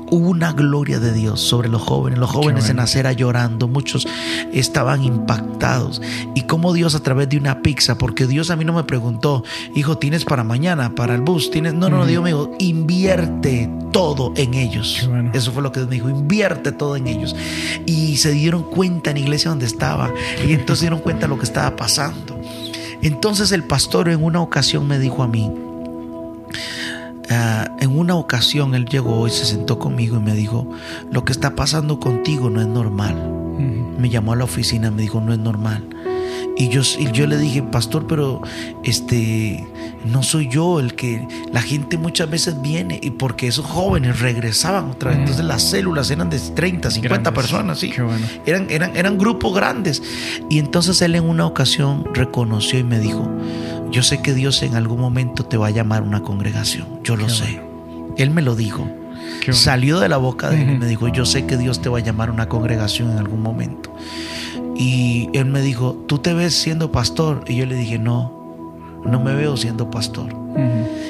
hubo 0.10 0.30
una 0.30 0.53
gloria 0.53 0.99
de 0.99 1.14
Dios 1.14 1.41
sobre 1.41 1.70
los 1.70 1.82
jóvenes. 1.82 2.20
Los 2.20 2.30
jóvenes 2.30 2.70
en 2.70 2.80
acera 2.80 3.12
llorando, 3.12 3.68
muchos 3.68 4.08
estaban 4.53 5.03
impactados. 5.03 6.01
Y 6.36 6.43
como 6.43 6.74
Dios 6.74 6.95
a 6.95 7.01
través 7.01 7.30
de 7.30 7.38
una 7.38 7.62
pizza, 7.62 7.97
porque 7.97 8.26
Dios 8.26 8.49
a 8.49 8.55
mí 8.55 8.66
no 8.66 8.74
me 8.74 8.84
preguntó, 8.84 9.43
hijo, 9.76 9.97
¿tienes 9.97 10.26
para 10.26 10.43
mañana, 10.43 10.95
para 10.95 11.16
el 11.16 11.22
bus? 11.22 11.51
¿Tienes? 11.51 11.74
No, 11.74 11.89
no, 11.89 11.97
no, 11.97 12.05
Dios 12.05 12.24
me 12.24 12.30
dijo, 12.30 12.51
invierte 12.60 13.70
todo 13.91 14.34
en 14.36 14.53
ellos. 14.53 15.10
Eso 15.34 15.51
fue 15.51 15.64
lo 15.64 15.72
que 15.72 15.80
Dios 15.82 15.89
me 15.89 15.95
dijo, 15.95 16.10
invierte 16.10 16.72
todo 16.72 16.95
en 16.95 17.08
ellos. 17.08 17.36
Y 17.86 18.18
se 18.18 18.32
dieron 18.32 18.64
cuenta 18.64 19.12
en 19.12 19.18
la 19.18 19.22
iglesia 19.24 19.49
donde 19.49 19.66
estaba. 19.66 20.12
Y 20.47 20.53
entonces 20.53 20.82
dieron 20.82 20.99
cuenta 20.99 21.22
de 21.24 21.30
lo 21.30 21.38
que 21.38 21.45
estaba 21.45 21.76
pasando. 21.76 22.39
Entonces 23.01 23.51
el 23.51 23.64
pastor 23.64 24.10
en 24.10 24.24
una 24.24 24.41
ocasión 24.41 24.88
me 24.88 24.99
dijo 24.99 25.24
a 25.24 25.28
mí, 25.28 25.51
Ah, 27.30 27.69
en 27.80 27.97
una 27.97 28.15
ocasión 28.15 28.73
él 28.73 28.86
llegó 28.86 29.28
y 29.28 29.32
se 29.32 29.45
sentó 29.45 29.80
conmigo 29.80 30.17
y 30.17 30.21
me 30.21 30.34
dijo, 30.34 30.69
lo 31.11 31.25
que 31.25 31.34
está 31.34 31.55
pasando 31.55 31.99
contigo 31.99 32.49
no 32.49 32.61
es 32.61 32.67
normal. 32.67 33.34
Me 33.97 34.09
llamó 34.09 34.34
a 34.34 34.36
la 34.36 34.43
oficina, 34.43 34.91
me 34.91 35.01
dijo, 35.01 35.19
no 35.19 35.34
es 35.34 35.39
normal. 35.39 35.84
Y 36.58 36.70
yo, 36.70 36.82
yo 36.82 37.28
le 37.28 37.38
dije, 37.38 37.62
pastor, 37.62 38.08
pero 38.08 38.41
este, 38.84 39.64
no 40.05 40.24
soy 40.24 40.47
yo 40.49 40.80
el 40.80 40.95
que 40.95 41.28
la 41.51 41.62
gente 41.62 41.97
muchas 41.97 42.30
veces 42.30 42.62
viene 42.62 42.99
y 43.01 43.12
porque 43.12 43.47
esos 43.47 43.66
jóvenes 43.66 44.20
regresaban 44.20 44.89
otra 44.89 45.12
vez. 45.12 45.20
Entonces 45.20 45.45
las 45.45 45.62
células 45.62 46.10
eran 46.10 46.32
de 46.32 46.39
30, 46.39 46.89
50 46.89 47.34
personas, 47.34 47.80
sí. 47.80 47.93
eran, 48.45 48.68
eran, 48.70 48.95
eran 48.95 49.18
grupos 49.20 49.53
grandes. 49.53 50.01
Y 50.49 50.58
entonces 50.58 50.99
él 51.03 51.14
en 51.14 51.26
una 51.26 51.45
ocasión 51.45 52.05
reconoció 52.14 52.80
y 52.80 52.84
me 52.84 52.99
dijo, 52.99 53.30
yo 53.91 54.01
sé 54.01 54.22
que 54.22 54.34
Dios 54.34 54.64
en 54.64 54.76
algún 54.76 54.99
momento 54.99 55.45
te 55.45 55.58
va 55.58 55.68
a 55.68 55.72
llamar 55.72 56.01
a 56.01 56.05
una 56.05 56.24
congregación, 56.24 56.88
yo 57.03 57.16
lo 57.16 57.30
sé. 57.30 57.62
Él 58.18 58.32
me 58.32 58.41
lo 58.41 58.55
dijo. 58.55 58.89
Salió 59.51 59.99
de 59.99 60.10
la 60.10 60.18
boca 60.18 60.49
de 60.49 60.62
él 60.62 60.72
y 60.72 60.78
me 60.78 60.88
dijo, 60.88 61.08
yo 61.08 61.26
sé 61.26 61.45
que 61.45 61.55
Dios 61.55 61.82
te 61.82 61.89
va 61.89 61.99
a 61.99 62.01
llamar 62.01 62.30
a 62.30 62.32
una 62.32 62.49
congregación 62.49 63.12
en 63.12 63.18
algún 63.18 63.41
momento. 63.41 63.95
Y 64.78 65.30
él 65.34 65.45
me 65.45 65.61
dijo, 65.61 66.03
¿tú 66.07 66.19
te 66.19 66.34
ves 66.34 66.53
siendo 66.53 66.91
pastor? 66.91 67.43
Y 67.47 67.55
yo 67.55 67.65
le 67.65 67.75
dije, 67.75 67.97
no, 67.97 68.32
no 69.03 69.19
me 69.19 69.34
veo 69.34 69.57
siendo 69.57 69.89
pastor. 69.89 70.36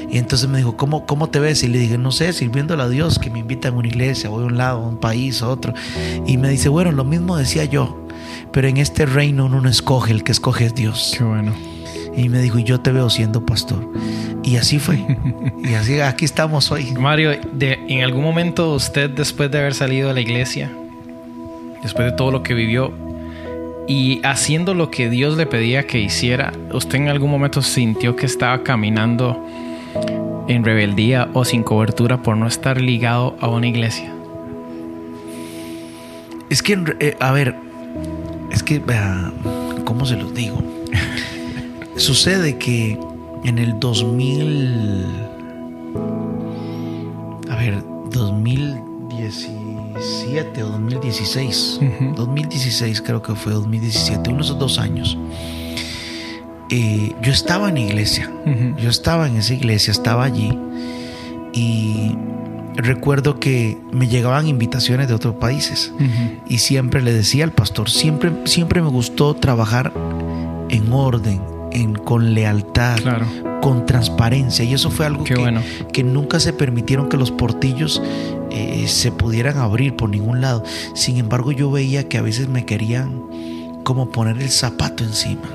Y 0.10 0.18
entonces 0.18 0.48
me 0.48 0.60
dijo, 0.60 0.78
¿cómo, 0.78 1.06
¿cómo 1.06 1.30
te 1.30 1.40
ves? 1.40 1.64
Y 1.64 1.68
le 1.68 1.80
dije, 1.80 1.98
no 1.98 2.12
sé, 2.12 2.32
sirviéndole 2.32 2.84
a 2.84 2.90
Dios, 2.90 3.20
que 3.20 3.30
me 3.30 3.40
invita 3.40 3.70
a 3.70 3.72
una 3.72 3.88
iglesia, 3.88 4.30
voy 4.30 4.44
a 4.44 4.48
un 4.48 4.58
lado, 4.58 4.84
a 4.84 4.88
un 4.88 4.98
país, 4.98 5.42
a 5.42 5.50
otro. 5.50 5.74
Y 6.26 6.38
me 6.38 6.50
dice, 6.50 6.70
bueno, 6.70 6.92
lo 6.92 7.04
mismo 7.04 7.36
decía 7.36 7.66
yo, 7.66 8.08
pero 8.54 8.68
en 8.68 8.78
este 8.78 9.06
reino 9.06 9.46
uno 9.46 9.62
no 9.62 9.70
escoge, 9.70 10.14
el 10.14 10.24
que 10.24 10.32
escoge 10.32 10.66
es 10.66 10.76
Dios. 10.76 11.16
Qué 11.18 11.24
bueno. 11.24 11.54
Y 12.16 12.30
me 12.30 12.42
dijo, 12.42 12.58
yo 12.60 12.80
te 12.80 12.92
veo 12.92 13.10
siendo 13.10 13.46
pastor. 13.46 13.92
Y 14.44 14.56
así 14.56 14.80
fue. 14.80 15.06
y 15.64 15.74
así 15.74 16.00
aquí 16.00 16.26
estamos 16.26 16.72
hoy. 16.72 16.94
Mario, 16.94 17.32
de, 17.54 17.80
¿en 17.90 18.02
algún 18.02 18.24
momento 18.24 18.74
usted, 18.74 19.10
después 19.10 19.52
de 19.52 19.60
haber 19.60 19.74
salido 19.74 20.08
de 20.08 20.14
la 20.14 20.22
iglesia, 20.22 20.72
después 21.84 22.10
de 22.10 22.12
todo 22.14 22.32
lo 22.32 22.44
que 22.44 22.54
vivió, 22.54 22.94
y 23.88 24.20
haciendo 24.24 24.74
lo 24.74 24.92
que 24.92 25.10
Dios 25.10 25.38
le 25.38 25.46
pedía 25.46 25.88
que 25.88 26.00
hiciera, 26.00 26.52
¿usted 26.74 26.96
en 26.96 27.08
algún 27.08 27.32
momento 27.32 27.62
sintió 27.62 28.16
que 28.16 28.26
estaba 28.26 28.64
caminando 28.64 29.46
en 30.48 30.64
rebeldía 30.64 31.30
o 31.34 31.46
sin 31.46 31.64
cobertura 31.64 32.22
por 32.22 32.36
no 32.36 32.48
estar 32.48 32.82
ligado 32.82 33.38
a 33.40 33.48
una 33.48 33.68
iglesia? 33.68 34.14
Es 36.50 36.62
que, 36.62 36.78
eh, 37.00 37.16
a 37.20 37.32
ver, 37.32 37.56
es 38.52 38.64
que, 38.64 38.82
¿cómo 39.86 40.06
se 40.06 40.18
los 40.18 40.34
digo? 40.34 40.62
Sucede 41.96 42.58
que 42.58 43.00
en 43.44 43.58
el 43.58 43.80
2000, 43.80 45.06
a 47.50 47.56
ver, 47.56 47.82
2017 49.98 50.64
o 50.64 50.70
2016, 50.70 51.80
2016 52.16 53.02
creo 53.02 53.22
que 53.22 53.34
fue 53.34 53.54
2017, 53.54 54.30
unos 54.30 54.58
dos 54.60 54.78
años. 54.78 55.18
Eh, 56.70 57.14
yo 57.22 57.32
estaba 57.32 57.70
en 57.70 57.78
iglesia, 57.78 58.32
yo 58.78 58.90
estaba 58.90 59.28
en 59.28 59.38
esa 59.38 59.54
iglesia, 59.54 59.92
estaba 59.92 60.24
allí. 60.24 60.58
Y 61.54 62.16
recuerdo 62.76 63.40
que 63.40 63.80
me 63.92 64.08
llegaban 64.08 64.48
invitaciones 64.48 65.08
de 65.08 65.16
otros 65.16 65.36
países. 65.36 65.92
Y 66.48 66.60
siempre 66.60 67.02
le 67.02 67.12
decía 67.14 67.44
al 67.44 67.52
pastor, 67.52 67.90
siempre, 67.90 68.32
siempre 68.46 68.82
me 68.82 68.90
gustó 68.90 69.34
trabajar 69.34 69.92
en 70.70 70.94
orden, 70.94 71.42
con 72.04 72.34
lealtad, 72.34 72.98
con 73.62 73.86
transparencia. 73.86 74.64
Y 74.66 74.74
eso 74.74 74.90
fue 74.90 75.06
algo 75.06 75.24
que, 75.24 75.36
que, 75.92 76.04
nunca 76.04 76.40
se 76.40 76.54
permitieron 76.54 77.10
que 77.10 77.18
los 77.18 77.32
portillos 77.32 78.02
eh, 78.52 78.86
se 78.88 79.12
pudieran 79.12 79.58
abrir 79.58 79.96
por 79.96 80.10
ningún 80.10 80.42
lado. 80.42 80.64
Sin 80.94 81.18
embargo, 81.18 81.52
yo 81.52 81.72
veía 81.72 82.08
que 82.08 82.18
a 82.18 82.22
veces 82.22 82.48
me 82.48 82.66
querían 82.66 83.22
como 83.88 84.12
poner 84.12 84.42
el 84.42 84.50
zapato 84.50 85.06
encima. 85.06 85.48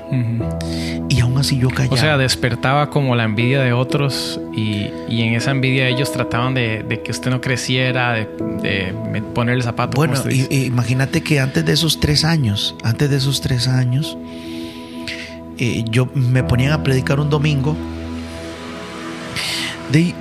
Y 1.10 1.20
aún 1.20 1.36
así 1.36 1.58
yo 1.58 1.68
callaba. 1.68 1.94
O 1.94 1.98
sea, 1.98 2.16
despertaba 2.16 2.88
como 2.88 3.14
la 3.14 3.24
envidia 3.24 3.60
de 3.60 3.74
otros 3.74 4.40
y, 4.56 4.86
en 5.06 5.34
esa 5.34 5.50
envidia 5.50 5.86
ellos 5.86 6.12
trataban 6.12 6.54
de, 6.54 7.02
que 7.04 7.10
usted 7.10 7.30
no 7.30 7.42
creciera, 7.42 8.14
de, 8.14 8.94
poner 9.34 9.56
el 9.56 9.62
zapato. 9.62 9.96
Bueno, 9.96 10.14
imagínate 10.48 11.22
que 11.22 11.40
antes 11.40 11.62
de 11.66 11.74
esos 11.74 12.00
tres 12.00 12.24
años, 12.24 12.74
antes 12.82 13.10
de 13.10 13.18
esos 13.18 13.42
tres 13.42 13.68
años, 13.68 14.16
eh, 15.58 15.84
yo 15.90 16.08
me 16.14 16.42
ponían 16.42 16.72
a 16.72 16.82
predicar 16.82 17.20
un 17.20 17.28
domingo. 17.28 17.76
De, 19.92 20.14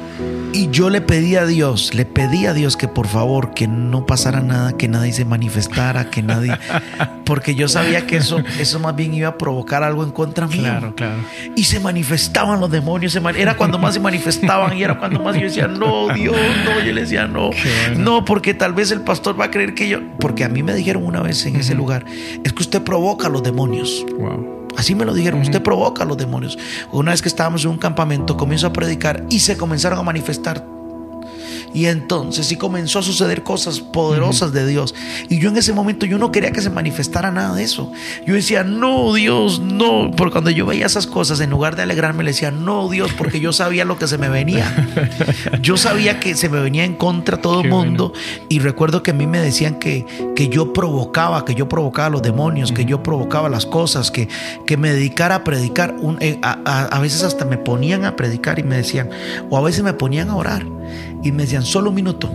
y 0.54 0.70
yo 0.70 0.90
le 0.90 1.00
pedí 1.00 1.38
a 1.38 1.46
Dios, 1.46 1.94
le 1.94 2.06
pedí 2.06 2.46
a 2.46 2.54
Dios 2.54 2.76
que 2.76 2.90
por 2.90 3.08
favor, 3.08 3.54
que 3.54 3.68
no 3.68 4.06
pasara 4.06 4.42
nada, 4.42 4.74
que 4.74 4.90
nadie 4.90 5.14
se 5.14 5.24
manifestara, 5.24 6.10
que 6.10 6.22
nadie. 6.22 6.52
Porque 7.26 7.56
yo 7.56 7.70
sabía 7.70 8.06
que 8.06 8.18
eso, 8.18 8.44
eso 8.60 8.80
más 8.80 8.94
bien 8.94 9.14
iba 9.14 9.30
a 9.30 9.38
provocar 9.38 9.84
algo 9.84 10.04
en 10.04 10.12
contra 10.12 10.48
mío. 10.48 10.60
Claro, 10.60 10.94
claro. 10.94 11.24
Y 11.56 11.64
se 11.64 11.80
manifestaban 11.80 12.60
los 12.60 12.70
demonios. 12.70 13.18
era 13.38 13.56
cuando 13.56 13.80
más 13.80 13.94
se 13.94 14.02
manifestaban 14.02 14.78
y 14.78 14.84
era 14.84 15.00
cuando 15.00 15.22
más 15.22 15.36
yo 15.36 15.44
decía, 15.44 15.68
no, 15.68 16.14
Dios, 16.14 16.36
no. 16.66 16.82
Yo 16.82 16.92
le 16.92 17.02
decía, 17.02 17.28
no. 17.28 17.52
No, 17.96 18.26
porque 18.26 18.54
tal 18.54 18.74
vez 18.74 18.92
el 18.92 19.02
pastor 19.02 19.40
va 19.40 19.46
a 19.46 19.52
creer 19.52 19.74
que 19.74 19.88
yo. 19.88 20.00
Porque 20.20 20.44
a 20.44 20.50
mí 20.50 20.64
me 20.64 20.74
dijeron 20.74 21.06
una 21.06 21.22
vez 21.22 21.46
en 21.46 21.56
ese 21.56 21.76
lugar, 21.76 22.06
es 22.44 22.52
que 22.52 22.62
usted 22.62 22.82
provoca 22.82 23.28
a 23.28 23.30
los 23.30 23.42
demonios. 23.42 24.06
Wow. 24.18 24.61
Así 24.78 24.96
me 24.96 25.06
lo 25.06 25.14
dijeron, 25.14 25.42
usted 25.42 25.62
provoca 25.62 26.04
a 26.04 26.06
los 26.06 26.18
demonios. 26.18 26.58
Una 26.92 27.12
vez 27.12 27.22
que 27.22 27.30
estábamos 27.30 27.64
en 27.66 27.72
un 27.72 27.78
campamento, 27.78 28.38
comienzo 28.38 28.68
a 28.68 28.74
predicar 28.74 29.26
y 29.30 29.40
se 29.40 29.58
comenzaron 29.58 30.00
a 30.00 30.04
manifestar 30.04 30.66
y 31.74 31.86
entonces 31.86 32.48
sí 32.48 32.58
comenzó 32.58 33.00
a 33.00 33.04
suceder 33.04 33.44
cosas 33.44 33.80
poderosas 33.80 34.52
de 34.52 34.68
Dios. 34.68 34.94
Y 35.30 35.40
yo 35.40 35.50
en 35.50 35.58
ese 35.58 35.74
momento 35.74 36.06
yo 36.06 36.18
no 36.18 36.32
quería 36.32 36.52
que 36.52 36.62
se 36.62 36.70
manifestara 36.70 37.32
nada 37.32 37.56
de 37.56 37.64
eso. 37.64 37.92
Yo 38.26 38.34
decía, 38.34 38.64
no, 38.64 39.14
Dios, 39.14 39.60
no. 39.60 40.12
Porque 40.16 40.34
cuando 40.34 40.50
yo 40.50 40.66
veía 40.66 40.86
esas 40.86 41.08
cosas, 41.08 41.40
en 41.40 41.50
lugar 41.50 41.76
de 41.76 41.84
alegrarme, 41.84 42.24
le 42.24 42.32
decía, 42.32 42.52
no, 42.52 42.90
Dios, 42.90 43.12
porque 43.18 43.40
yo 43.40 43.54
sabía 43.54 43.86
lo 43.86 43.98
que 43.98 44.08
se 44.08 44.18
me 44.18 44.30
venía. 44.30 44.90
Yo 45.62 45.78
sabía 45.78 46.20
que 46.20 46.36
se 46.36 46.50
me 46.50 46.60
venía 46.60 46.84
en 46.84 46.96
contra 46.96 47.38
todo 47.38 47.62
el 47.62 47.70
mundo. 47.70 48.14
Y 48.50 48.60
recuerdo 48.60 49.04
que 49.04 49.12
a 49.12 49.14
mí 49.14 49.28
me 49.28 49.40
decían 49.40 49.76
que, 49.76 50.06
que 50.36 50.50
yo 50.50 50.74
provocaba, 50.74 51.46
que 51.46 51.56
yo 51.56 51.70
provocaba 51.70 52.08
a 52.08 52.10
los 52.10 52.22
demonios, 52.22 52.72
que 52.72 52.86
yo 52.86 53.04
provocaba 53.04 53.50
las 53.50 53.66
cosas, 53.66 54.12
que, 54.12 54.28
que 54.66 54.78
me 54.78 54.92
dedicara 54.92 55.36
a 55.36 55.44
predicar. 55.44 55.96
Eh, 56.20 56.40
a, 56.42 56.86
a 56.86 57.00
veces 57.00 57.24
hasta 57.24 57.46
me 57.46 57.58
ponían 57.58 58.06
a 58.06 58.16
predicar 58.16 58.60
y 58.60 58.64
me 58.64 58.78
decían, 58.78 59.10
o 59.50 59.58
a 59.58 59.62
veces 59.62 59.84
me 59.84 59.94
ponían 59.94 60.30
a 60.30 60.36
orar 60.36 60.66
y 61.24 61.32
me 61.32 61.44
decían, 61.44 61.64
solo 61.64 61.90
un 61.90 61.96
minuto. 61.96 62.30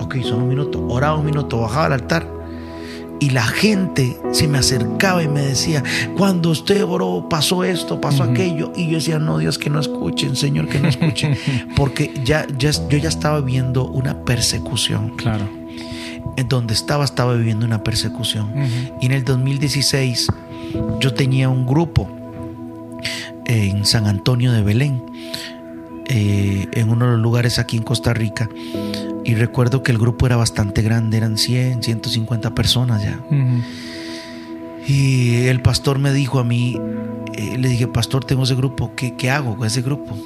Ok, 0.00 0.16
solo 0.22 0.38
un 0.38 0.48
minuto. 0.48 0.84
Oraba 0.88 1.16
un 1.16 1.26
minuto, 1.26 1.60
bajaba 1.60 1.86
al 1.86 1.92
altar. 1.92 2.36
Y 3.18 3.30
la 3.30 3.44
gente 3.44 4.18
se 4.32 4.46
me 4.46 4.58
acercaba 4.58 5.22
y 5.22 5.28
me 5.28 5.40
decía, 5.40 5.82
cuando 6.16 6.50
usted 6.50 6.84
oró, 6.84 7.28
pasó 7.30 7.64
esto, 7.64 8.00
pasó 8.00 8.22
aquello. 8.22 8.72
Y 8.76 8.88
yo 8.88 8.96
decía, 8.96 9.18
no, 9.18 9.38
Dios, 9.38 9.58
que 9.58 9.70
no 9.70 9.80
escuchen, 9.80 10.36
Señor, 10.36 10.68
que 10.68 10.78
no 10.78 10.88
escuchen. 10.88 11.36
Porque 11.76 12.12
ya, 12.24 12.46
ya, 12.58 12.70
yo 12.70 12.98
ya 12.98 13.08
estaba 13.08 13.40
viviendo 13.40 13.86
una 13.86 14.24
persecución. 14.24 15.16
Claro. 15.16 15.48
En 16.36 16.48
donde 16.48 16.74
estaba, 16.74 17.04
estaba 17.04 17.34
viviendo 17.34 17.64
una 17.64 17.82
persecución. 17.82 18.52
Y 19.00 19.06
en 19.06 19.12
el 19.12 19.24
2016 19.24 20.28
yo 21.00 21.14
tenía 21.14 21.48
un 21.48 21.66
grupo 21.66 22.10
en 23.46 23.86
San 23.86 24.06
Antonio 24.06 24.52
de 24.52 24.62
Belén 24.62 25.02
eh, 26.08 26.66
en 26.72 26.88
uno 26.88 27.06
de 27.06 27.12
los 27.12 27.20
lugares 27.20 27.58
aquí 27.58 27.76
en 27.76 27.82
Costa 27.82 28.14
Rica. 28.14 28.48
Y 29.24 29.34
recuerdo 29.34 29.82
que 29.82 29.90
el 29.90 29.98
grupo 29.98 30.26
era 30.26 30.36
bastante 30.36 30.82
grande, 30.82 31.16
eran 31.16 31.36
100, 31.36 31.82
150 31.82 32.54
personas 32.54 33.02
ya. 33.02 33.18
Y 34.86 35.46
el 35.46 35.60
pastor 35.60 35.98
me 35.98 36.12
dijo 36.12 36.38
a 36.38 36.44
mí, 36.44 36.78
eh, 37.34 37.58
le 37.58 37.68
dije, 37.68 37.88
pastor, 37.88 38.24
tengo 38.24 38.44
ese 38.44 38.54
grupo, 38.54 38.92
¿qué, 38.94 39.14
qué 39.16 39.30
hago 39.30 39.56
con 39.56 39.66
ese 39.66 39.82
grupo? 39.82 40.16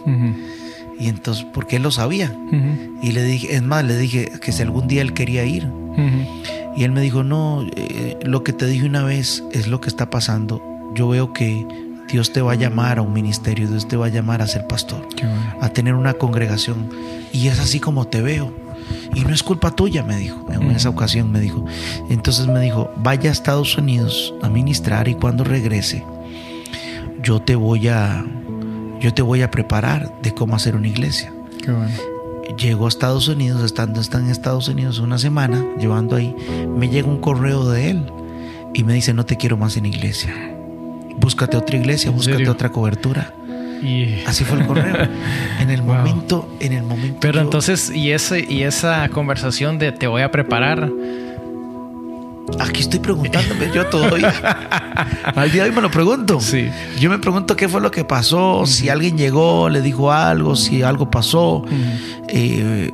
Y 0.98 1.08
entonces, 1.08 1.46
porque 1.54 1.76
él 1.76 1.82
lo 1.82 1.90
sabía. 1.90 2.36
Y 3.02 3.12
le 3.12 3.24
dije, 3.24 3.54
es 3.54 3.62
más, 3.62 3.84
le 3.84 3.96
dije 3.96 4.30
que 4.42 4.52
si 4.52 4.62
algún 4.62 4.86
día 4.86 5.00
él 5.00 5.14
quería 5.14 5.44
ir. 5.44 5.66
Y 6.76 6.84
él 6.84 6.92
me 6.92 7.00
dijo, 7.00 7.24
no, 7.24 7.66
eh, 7.74 8.18
lo 8.22 8.44
que 8.44 8.52
te 8.52 8.66
dije 8.66 8.86
una 8.86 9.02
vez 9.02 9.42
es 9.52 9.66
lo 9.66 9.80
que 9.80 9.88
está 9.88 10.10
pasando. 10.10 10.62
Yo 10.94 11.08
veo 11.08 11.32
que 11.32 11.66
Dios 12.12 12.32
te 12.32 12.40
va 12.40 12.52
a 12.52 12.56
llamar 12.56 12.98
a 12.98 13.02
un 13.02 13.12
ministerio, 13.12 13.68
Dios 13.68 13.86
te 13.86 13.96
va 13.96 14.06
a 14.06 14.08
llamar 14.08 14.42
a 14.42 14.46
ser 14.46 14.66
pastor, 14.66 15.06
a 15.60 15.68
tener 15.68 15.94
una 15.94 16.14
congregación. 16.14 16.90
Y 17.32 17.48
es 17.48 17.60
así 17.60 17.80
como 17.80 18.06
te 18.06 18.20
veo. 18.20 18.52
Y 19.14 19.20
no 19.20 19.32
es 19.32 19.42
culpa 19.42 19.70
tuya, 19.70 20.02
me 20.02 20.16
dijo. 20.16 20.46
En 20.50 20.70
esa 20.70 20.88
ocasión 20.88 21.30
me 21.30 21.40
dijo. 21.40 21.64
Entonces 22.08 22.46
me 22.46 22.60
dijo, 22.60 22.90
vaya 22.96 23.30
a 23.30 23.32
Estados 23.32 23.76
Unidos 23.76 24.34
a 24.42 24.48
ministrar 24.48 25.08
y 25.08 25.14
cuando 25.14 25.44
regrese, 25.44 26.04
yo 27.22 27.40
te 27.40 27.54
voy 27.54 27.88
a, 27.88 28.24
yo 29.00 29.14
te 29.14 29.22
voy 29.22 29.42
a 29.42 29.50
preparar 29.50 30.12
de 30.22 30.34
cómo 30.34 30.56
hacer 30.56 30.74
una 30.74 30.88
iglesia. 30.88 31.32
Llegó 32.58 32.86
a 32.86 32.88
Estados 32.88 33.28
Unidos, 33.28 33.62
estando 33.62 34.00
en 34.00 34.28
Estados 34.28 34.68
Unidos 34.68 34.98
una 34.98 35.18
semana, 35.18 35.64
llevando 35.78 36.16
ahí, 36.16 36.34
me 36.76 36.88
llega 36.88 37.06
un 37.06 37.20
correo 37.20 37.68
de 37.70 37.90
él 37.90 38.12
y 38.74 38.82
me 38.82 38.92
dice, 38.92 39.14
no 39.14 39.24
te 39.24 39.36
quiero 39.36 39.56
más 39.56 39.76
en 39.76 39.86
iglesia 39.86 40.59
búscate 41.20 41.56
otra 41.56 41.76
iglesia, 41.76 42.10
búscate 42.10 42.48
otra 42.48 42.70
cobertura. 42.70 43.32
Y... 43.82 44.22
Así 44.26 44.44
fue 44.44 44.60
el 44.60 44.66
correo. 44.66 45.08
En 45.58 45.70
el 45.70 45.82
momento, 45.84 46.48
en 46.60 46.72
el 46.72 46.82
momento. 46.82 47.18
Pero 47.20 47.40
entonces, 47.40 47.90
¿y, 47.90 48.10
ese, 48.10 48.44
y 48.48 48.62
esa 48.62 49.08
conversación 49.08 49.78
de 49.78 49.92
te 49.92 50.06
voy 50.06 50.22
a 50.22 50.30
preparar. 50.30 50.90
Aquí 52.58 52.80
estoy 52.80 52.98
preguntándome 52.98 53.70
yo 53.72 53.86
todavía. 53.86 54.28
Al 55.34 55.52
día 55.52 55.62
de 55.62 55.70
hoy 55.70 55.76
me 55.76 55.82
lo 55.82 55.90
pregunto. 55.90 56.40
Sí. 56.40 56.68
Yo 56.98 57.08
me 57.08 57.18
pregunto 57.18 57.54
qué 57.54 57.68
fue 57.68 57.80
lo 57.80 57.90
que 57.90 58.04
pasó, 58.04 58.66
si 58.66 58.88
alguien 58.88 59.16
llegó, 59.16 59.68
le 59.68 59.80
dijo 59.82 60.10
algo, 60.10 60.56
si 60.56 60.82
algo 60.82 61.10
pasó. 61.10 61.64
Eh, 62.28 62.90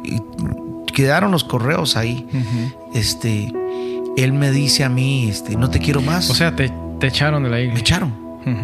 quedaron 0.93 1.31
los 1.31 1.43
correos 1.43 1.97
ahí. 1.97 2.27
Este, 2.93 3.51
él 4.17 4.33
me 4.35 4.51
dice 4.51 4.85
a 4.85 4.89
mí, 4.89 5.29
este, 5.29 5.57
no 5.57 5.71
te 5.71 5.79
quiero 5.79 6.03
más. 6.03 6.29
O 6.29 6.35
sea, 6.35 6.55
te, 6.55 6.71
te 6.99 7.07
echaron 7.09 7.43
de 7.43 7.51
la 7.51 7.61
iglesia. 7.61 7.75
Me 7.75 7.81
echaron, 7.81 8.13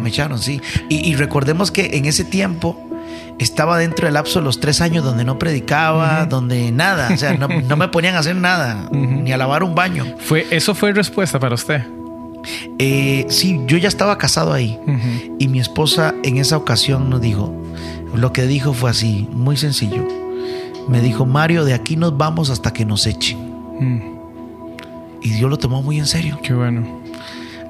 me 0.01 0.09
echaron, 0.09 0.39
sí. 0.39 0.61
Y, 0.89 1.15
recordemos 1.15 1.71
que 1.71 1.97
en 1.97 2.05
ese 2.05 2.23
tiempo 2.23 2.89
estaba 3.39 3.77
dentro 3.77 4.05
del 4.05 4.13
lapso 4.13 4.39
de 4.39 4.45
los 4.45 4.59
tres 4.59 4.81
años 4.81 5.03
donde 5.03 5.25
no 5.25 5.39
predicaba, 5.39 6.25
donde 6.25 6.71
nada, 6.71 7.09
o 7.13 7.17
sea, 7.17 7.33
no, 7.37 7.47
me 7.47 7.87
ponían 7.89 8.15
a 8.15 8.19
hacer 8.19 8.35
nada, 8.35 8.89
ni 8.91 9.31
a 9.31 9.37
lavar 9.37 9.63
un 9.63 9.75
baño. 9.75 10.05
Fue, 10.19 10.45
¿Eso 10.51 10.75
fue 10.75 10.93
respuesta 10.93 11.39
para 11.39 11.55
usted? 11.55 11.83
Eh, 12.77 13.25
sí, 13.29 13.61
yo 13.67 13.77
ya 13.77 13.87
estaba 13.87 14.17
casado 14.17 14.51
ahí 14.51 14.77
y 15.39 15.47
mi 15.47 15.59
esposa 15.59 16.13
en 16.23 16.37
esa 16.37 16.57
ocasión 16.57 17.09
nos 17.09 17.21
dijo, 17.21 17.53
lo 18.13 18.33
que 18.33 18.45
dijo 18.45 18.73
fue 18.73 18.89
así, 18.89 19.27
muy 19.31 19.57
sencillo. 19.57 20.05
Me 20.87 20.99
dijo, 20.99 21.25
Mario, 21.25 21.63
de 21.63 21.73
aquí 21.73 21.95
nos 21.95 22.17
vamos 22.17 22.49
hasta 22.49 22.73
que 22.73 22.85
nos 22.85 23.07
echen. 23.07 23.37
Mm. 23.79 24.13
Y 25.21 25.29
Dios 25.29 25.49
lo 25.49 25.57
tomó 25.57 25.81
muy 25.81 25.97
en 25.97 26.05
serio. 26.05 26.37
Qué 26.43 26.53
bueno. 26.53 27.02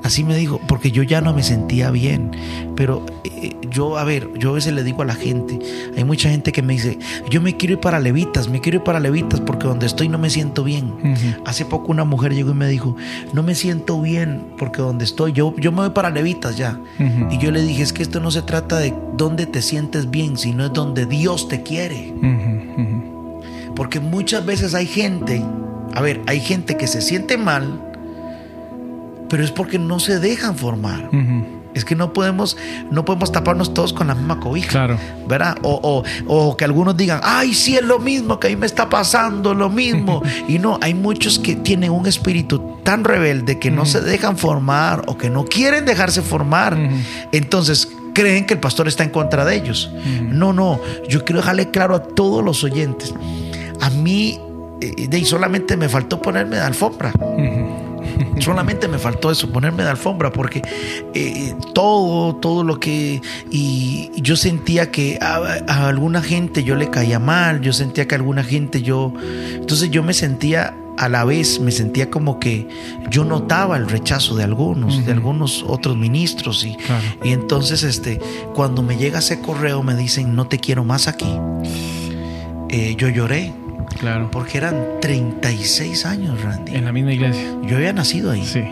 Así 0.04 0.24
me 0.26 0.36
dijo, 0.36 0.60
porque 0.68 0.92
yo 0.92 1.02
ya 1.04 1.22
no 1.22 1.34
me 1.34 1.44
sentía 1.44 1.90
bien. 1.90 2.32
Pero 2.76 3.06
eh, 3.24 3.56
yo, 3.70 3.98
a 3.98 4.04
ver, 4.04 4.30
yo 4.38 4.50
a 4.50 4.54
veces 4.54 4.74
le 4.74 4.84
digo 4.84 5.02
a 5.02 5.06
la 5.06 5.16
gente, 5.16 5.60
hay 5.96 6.04
mucha 6.04 6.30
gente 6.30 6.52
que 6.52 6.62
me 6.62 6.74
dice, 6.74 7.00
yo 7.30 7.42
me 7.42 7.56
quiero 7.56 7.76
ir 7.76 7.80
para 7.80 8.00
levitas, 8.00 8.50
me 8.50 8.60
quiero 8.60 8.80
ir 8.80 8.84
para 8.84 9.00
levitas 9.00 9.40
porque 9.40 9.68
donde 9.68 9.86
estoy 9.86 10.10
no 10.10 10.18
me 10.18 10.30
siento 10.30 10.64
bien. 10.64 10.94
Hace 11.46 11.66
poco 11.66 11.92
una 11.92 12.04
mujer 12.04 12.34
llegó 12.34 12.52
y 12.52 12.56
me 12.56 12.68
dijo, 12.68 12.96
no 13.32 13.44
me 13.44 13.56
siento 13.56 14.02
bien 14.02 14.44
porque 14.58 14.82
donde 14.82 15.06
estoy, 15.06 15.32
yo, 15.32 15.56
yo 15.58 15.72
me 15.72 15.80
voy 15.82 15.92
para 15.92 16.10
levitas 16.10 16.58
ya. 16.58 16.80
Y 17.32 17.38
yo 17.38 17.52
le 17.52 17.62
dije, 17.62 17.84
es 17.84 17.94
que 17.94 18.04
esto 18.04 18.20
no 18.20 18.32
se 18.32 18.42
trata 18.42 18.80
de 18.80 18.94
dónde 19.16 19.46
te 19.46 19.62
sientes 19.62 20.10
bien, 20.10 20.38
sino 20.38 20.66
es 20.66 20.74
donde 20.74 21.06
Dios 21.06 21.48
te 21.48 21.64
quiere. 21.64 22.14
Porque 23.76 24.00
muchas 24.00 24.46
veces 24.46 24.76
hay 24.76 24.86
gente, 24.86 25.42
a 25.94 26.02
ver, 26.02 26.22
hay 26.28 26.42
gente 26.42 26.78
que 26.78 26.88
se 26.88 27.02
siente 27.02 27.38
mal 27.38 27.93
pero 29.34 29.44
es 29.44 29.50
porque 29.50 29.80
no 29.80 30.00
se 30.00 30.20
dejan 30.20 30.56
formar. 30.56 31.10
Es 31.74 31.84
que 31.86 31.96
no 31.96 32.14
podemos, 32.14 32.56
no 32.92 33.04
podemos 33.04 33.32
taparnos 33.32 33.74
todos 33.74 33.92
con 33.92 34.06
la 34.06 34.14
misma 34.14 34.40
cobija. 34.40 34.70
Claro. 34.70 35.00
¿Verdad? 35.28 35.58
O, 35.64 36.04
o, 36.28 36.56
que 36.56 36.66
algunos 36.66 36.96
digan, 36.96 37.20
ay, 37.24 37.56
sí 37.56 37.76
es 37.76 37.82
lo 37.82 37.98
mismo, 37.98 38.40
que 38.40 38.46
a 38.46 38.50
mí 38.52 38.56
me 38.58 38.68
está 38.68 38.88
pasando 38.90 39.56
lo 39.56 39.72
mismo. 39.72 40.22
y 40.48 40.60
no, 40.60 40.78
hay 40.84 40.94
muchos 40.94 41.40
que 41.40 41.56
tienen 41.56 41.90
un 41.90 42.06
espíritu 42.06 42.78
tan 42.84 43.04
rebelde 43.04 43.58
que 43.58 43.72
no 43.72 43.88
se 43.88 44.02
dejan 44.02 44.38
formar 44.38 45.02
o 45.08 45.18
que 45.18 45.32
no 45.32 45.46
quieren 45.46 45.84
dejarse 45.86 46.22
formar. 46.22 46.78
Entonces, 47.32 47.92
creen 48.14 48.46
que 48.46 48.54
el 48.54 48.60
pastor 48.60 48.88
está 48.88 49.04
en 49.04 49.10
contra 49.10 49.46
de 49.46 49.56
ellos. 49.56 49.92
No, 50.22 50.54
no, 50.54 50.80
yo 51.10 51.26
quiero 51.26 51.42
dejarle 51.42 51.72
claro 51.72 51.96
a 51.96 52.04
todos 52.04 52.46
los 52.46 52.64
oyentes. 52.64 53.12
A 53.82 53.90
mí, 53.90 54.40
eh, 54.80 55.26
solamente 55.26 55.76
me 55.76 55.90
faltó 55.90 56.22
ponerme 56.22 56.58
de 56.58 56.62
alfombra. 56.62 57.12
Solamente 58.40 58.88
me 58.88 58.98
faltó 58.98 59.32
eso, 59.32 59.52
ponerme 59.52 59.84
de 59.84 59.90
alfombra, 59.90 60.32
porque 60.32 60.62
eh, 61.14 61.56
todo, 61.74 62.36
todo 62.36 62.64
lo 62.64 62.80
que... 62.80 63.22
Y 63.52 64.12
yo 64.16 64.36
sentía 64.36 64.92
que 64.92 65.18
a, 65.22 65.88
alguna 65.88 66.22
gente 66.22 66.64
yo 66.64 66.76
le 66.76 66.90
caía 66.90 67.20
mal, 67.20 67.62
yo 67.62 67.74
sentía 67.74 68.08
que 68.08 68.16
a 68.16 68.18
alguna 68.18 68.44
gente 68.44 68.82
yo... 68.82 69.14
Entonces 69.54 69.92
yo 69.92 70.04
me 70.04 70.14
sentía 70.14 70.76
a 70.96 71.10
la 71.10 71.26
vez 71.26 71.60
me 71.60 71.72
sentía 71.72 72.12
como 72.12 72.40
que 72.40 72.68
yo 73.10 73.26
notaba 73.26 73.78
el 73.78 73.90
rechazo 73.90 74.36
de 74.36 74.44
algunos, 74.44 75.04
de 75.04 75.12
algunos 75.12 75.66
otros 75.68 75.98
ministros 75.98 76.64
y, 76.64 76.78
y, 77.24 77.32
entonces 77.32 77.82
este 77.82 78.20
cuando 78.54 78.84
me 78.84 78.96
llega 78.96 79.18
ese 79.18 79.42
correo 79.42 79.82
me 79.82 79.96
dicen 79.96 80.36
no 80.36 80.46
te 80.46 80.60
quiero 80.60 80.84
más 80.84 81.08
aquí, 81.08 81.36
eh, 82.70 82.96
yo 82.96 83.10
lloré, 83.10 83.54
Claro. 84.00 84.30
Porque 84.32 84.58
eran 84.58 84.76
36 85.02 86.06
años, 86.06 86.42
Randy. 86.42 86.76
En 86.76 86.86
la 86.86 86.92
misma 86.92 87.14
iglesia. 87.14 87.56
Yo 87.64 87.78
había 87.78 87.94
nacido 87.94 88.32
ahí. 88.32 88.46
Sí. 88.46 88.64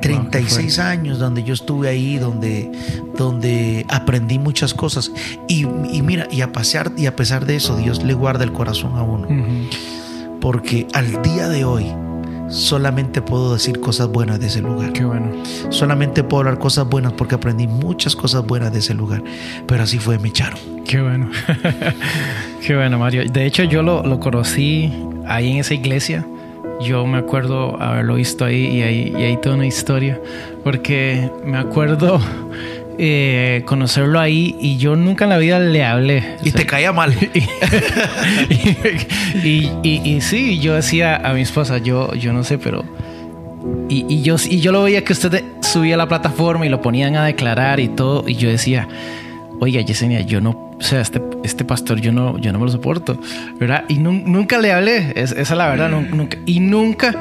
36 0.00 0.78
años 0.78 1.18
donde 1.18 1.42
yo 1.42 1.54
estuve 1.54 1.88
ahí, 1.88 2.18
donde, 2.18 2.70
donde 3.16 3.84
aprendí 3.88 4.38
muchas 4.38 4.74
cosas. 4.74 5.12
Y, 5.48 5.66
mira, 6.02 6.26
y 6.30 6.40
a, 6.40 6.52
pasar, 6.52 6.92
y 6.96 7.06
a 7.06 7.16
pesar 7.16 7.46
de 7.46 7.56
eso, 7.56 7.76
Dios 7.76 8.02
le 8.02 8.14
guarda 8.14 8.44
el 8.44 8.52
corazón 8.52 8.96
a 8.96 9.02
uno. 9.02 9.28
Porque 10.40 10.86
al 10.94 11.22
día 11.22 11.48
de 11.48 11.64
hoy, 11.64 11.86
solamente 12.50 13.22
puedo 13.22 13.54
decir 13.54 13.80
cosas 13.80 14.08
buenas 14.08 14.40
de 14.40 14.48
ese 14.48 14.60
lugar. 14.60 14.92
Qué 14.92 15.04
bueno. 15.04 15.32
Solamente 15.70 16.22
puedo 16.22 16.40
hablar 16.40 16.58
cosas 16.58 16.88
buenas 16.88 17.12
porque 17.12 17.36
aprendí 17.36 17.66
muchas 17.66 18.14
cosas 18.14 18.44
buenas 18.44 18.72
de 18.72 18.80
ese 18.80 18.94
lugar. 18.94 19.22
Pero 19.66 19.82
así 19.82 19.98
fue 19.98 20.18
mi 20.18 20.30
charo. 20.32 20.56
Qué 20.84 21.00
bueno. 21.00 21.30
Qué 22.66 22.76
bueno, 22.76 22.98
Mario. 22.98 23.24
De 23.24 23.46
hecho, 23.46 23.62
yo 23.64 23.82
lo, 23.82 24.02
lo, 24.02 24.20
conocí 24.20 24.92
ahí 25.26 25.52
en 25.52 25.58
esa 25.58 25.74
iglesia. 25.74 26.26
Yo 26.80 27.06
me 27.06 27.18
acuerdo 27.18 27.80
haberlo 27.80 28.14
visto 28.14 28.44
ahí 28.44 28.78
y 28.78 28.82
ahí, 28.82 29.14
y 29.16 29.22
ahí 29.22 29.36
toda 29.36 29.54
una 29.54 29.66
historia. 29.66 30.20
Porque 30.64 31.30
me 31.44 31.58
acuerdo 31.58 32.20
eh, 33.02 33.62
conocerlo 33.64 34.20
ahí 34.20 34.54
y 34.60 34.76
yo 34.76 34.94
nunca 34.94 35.24
en 35.24 35.30
la 35.30 35.38
vida 35.38 35.58
le 35.58 35.82
hablé. 35.82 36.36
Y 36.44 36.52
te 36.52 36.66
caía 36.66 36.92
mal. 36.92 37.14
y, 39.42 39.70
y, 39.82 40.20
sí, 40.20 40.58
yo 40.60 40.74
decía 40.74 41.16
a 41.16 41.32
mi 41.32 41.40
esposa, 41.40 41.78
yo, 41.78 42.12
yo 42.12 42.34
no 42.34 42.44
sé, 42.44 42.58
pero... 42.58 42.84
Y, 43.88 44.20
yo, 44.20 44.36
y 44.46 44.60
yo 44.60 44.70
lo 44.70 44.82
veía 44.82 45.02
que 45.02 45.14
usted 45.14 45.42
subía 45.62 45.94
a 45.94 45.98
la 45.98 46.08
plataforma 46.08 46.66
y 46.66 46.68
lo 46.68 46.82
ponían 46.82 47.16
a 47.16 47.24
declarar 47.24 47.80
y 47.80 47.88
todo, 47.88 48.28
y 48.28 48.34
yo 48.34 48.50
decía, 48.50 48.86
oiga, 49.60 49.80
Yesenia, 49.80 50.20
yo 50.20 50.42
no, 50.42 50.50
o 50.78 50.82
sea, 50.82 51.00
este, 51.00 51.22
este 51.42 51.64
pastor 51.64 52.00
yo 52.00 52.12
no, 52.12 52.38
yo 52.38 52.52
no 52.52 52.58
me 52.58 52.66
lo 52.66 52.70
soporto, 52.70 53.18
¿verdad? 53.58 53.84
Y 53.88 53.98
nunca 53.98 54.58
le 54.58 54.72
hablé, 54.72 55.12
esa 55.16 55.40
es 55.40 55.50
la 55.50 55.68
verdad, 55.68 55.90
nunca, 55.90 56.38
y 56.46 56.60
nunca, 56.60 57.14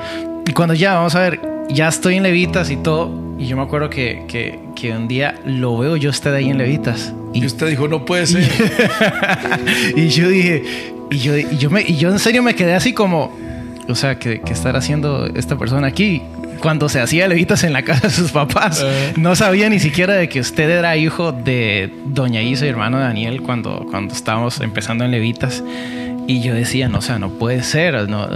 y 0.46 0.52
cuando 0.52 0.74
ya, 0.74 0.96
vamos 0.96 1.16
a 1.16 1.22
ver, 1.22 1.42
ya 1.70 1.88
estoy 1.88 2.16
en 2.16 2.24
Levitas 2.24 2.70
y 2.70 2.78
todo, 2.78 3.29
y 3.40 3.46
yo 3.46 3.56
me 3.56 3.64
acuerdo 3.64 3.90
que, 3.90 4.26
que, 4.28 4.60
que 4.76 4.92
un 4.92 5.08
día 5.08 5.40
lo 5.46 5.78
veo 5.78 5.96
yo 5.96 6.10
usted 6.10 6.34
ahí 6.34 6.50
en 6.50 6.58
Levitas. 6.58 7.14
Y, 7.34 7.46
usted 7.46 7.70
dijo, 7.70 7.88
no 7.88 8.04
puede 8.04 8.28
ser. 8.28 8.44
y 9.96 10.10
yo 10.10 10.28
dije, 10.28 10.64
y 11.10 11.18
yo, 11.20 11.38
y 11.38 11.58
yo, 11.58 11.70
me, 11.70 11.82
y 11.82 11.96
yo 11.96 12.10
en 12.10 12.20
serio 12.20 12.44
me 12.44 12.54
quedé 12.54 12.76
así 12.76 12.92
como, 12.92 13.34
o 13.88 13.96
sea, 13.96 14.20
¿qué, 14.20 14.42
qué 14.42 14.52
estará 14.52 14.80
haciendo 14.80 15.26
esta 15.26 15.58
persona 15.58 15.88
aquí? 15.88 16.22
Cuando 16.60 16.90
se 16.90 17.00
hacía 17.00 17.30
Levitas 17.30 17.64
en 17.64 17.72
la 17.72 17.84
casa 17.84 18.08
de 18.08 18.14
sus 18.14 18.32
papás, 18.32 18.84
eh. 18.86 19.14
no 19.16 19.34
sabía 19.38 19.70
ni 19.70 19.80
siquiera 19.80 20.16
de 20.16 20.28
que 20.28 20.42
usted 20.42 20.70
era 20.70 20.98
hijo 20.98 21.32
de 21.32 21.94
Doña 22.08 22.42
Isa 22.42 22.66
y 22.66 22.70
hermano 22.70 23.00
Daniel 23.00 23.42
cuando, 23.42 23.88
cuando 23.90 24.14
estábamos 24.14 24.60
empezando 24.60 25.06
en 25.06 25.12
Levitas. 25.12 25.64
Y 26.30 26.42
yo 26.42 26.54
decía, 26.54 26.88
no, 26.90 27.00
o 27.00 27.02
sea, 27.02 27.18
no 27.18 27.32
puede 27.32 27.64
ser. 27.64 28.08
No, 28.08 28.28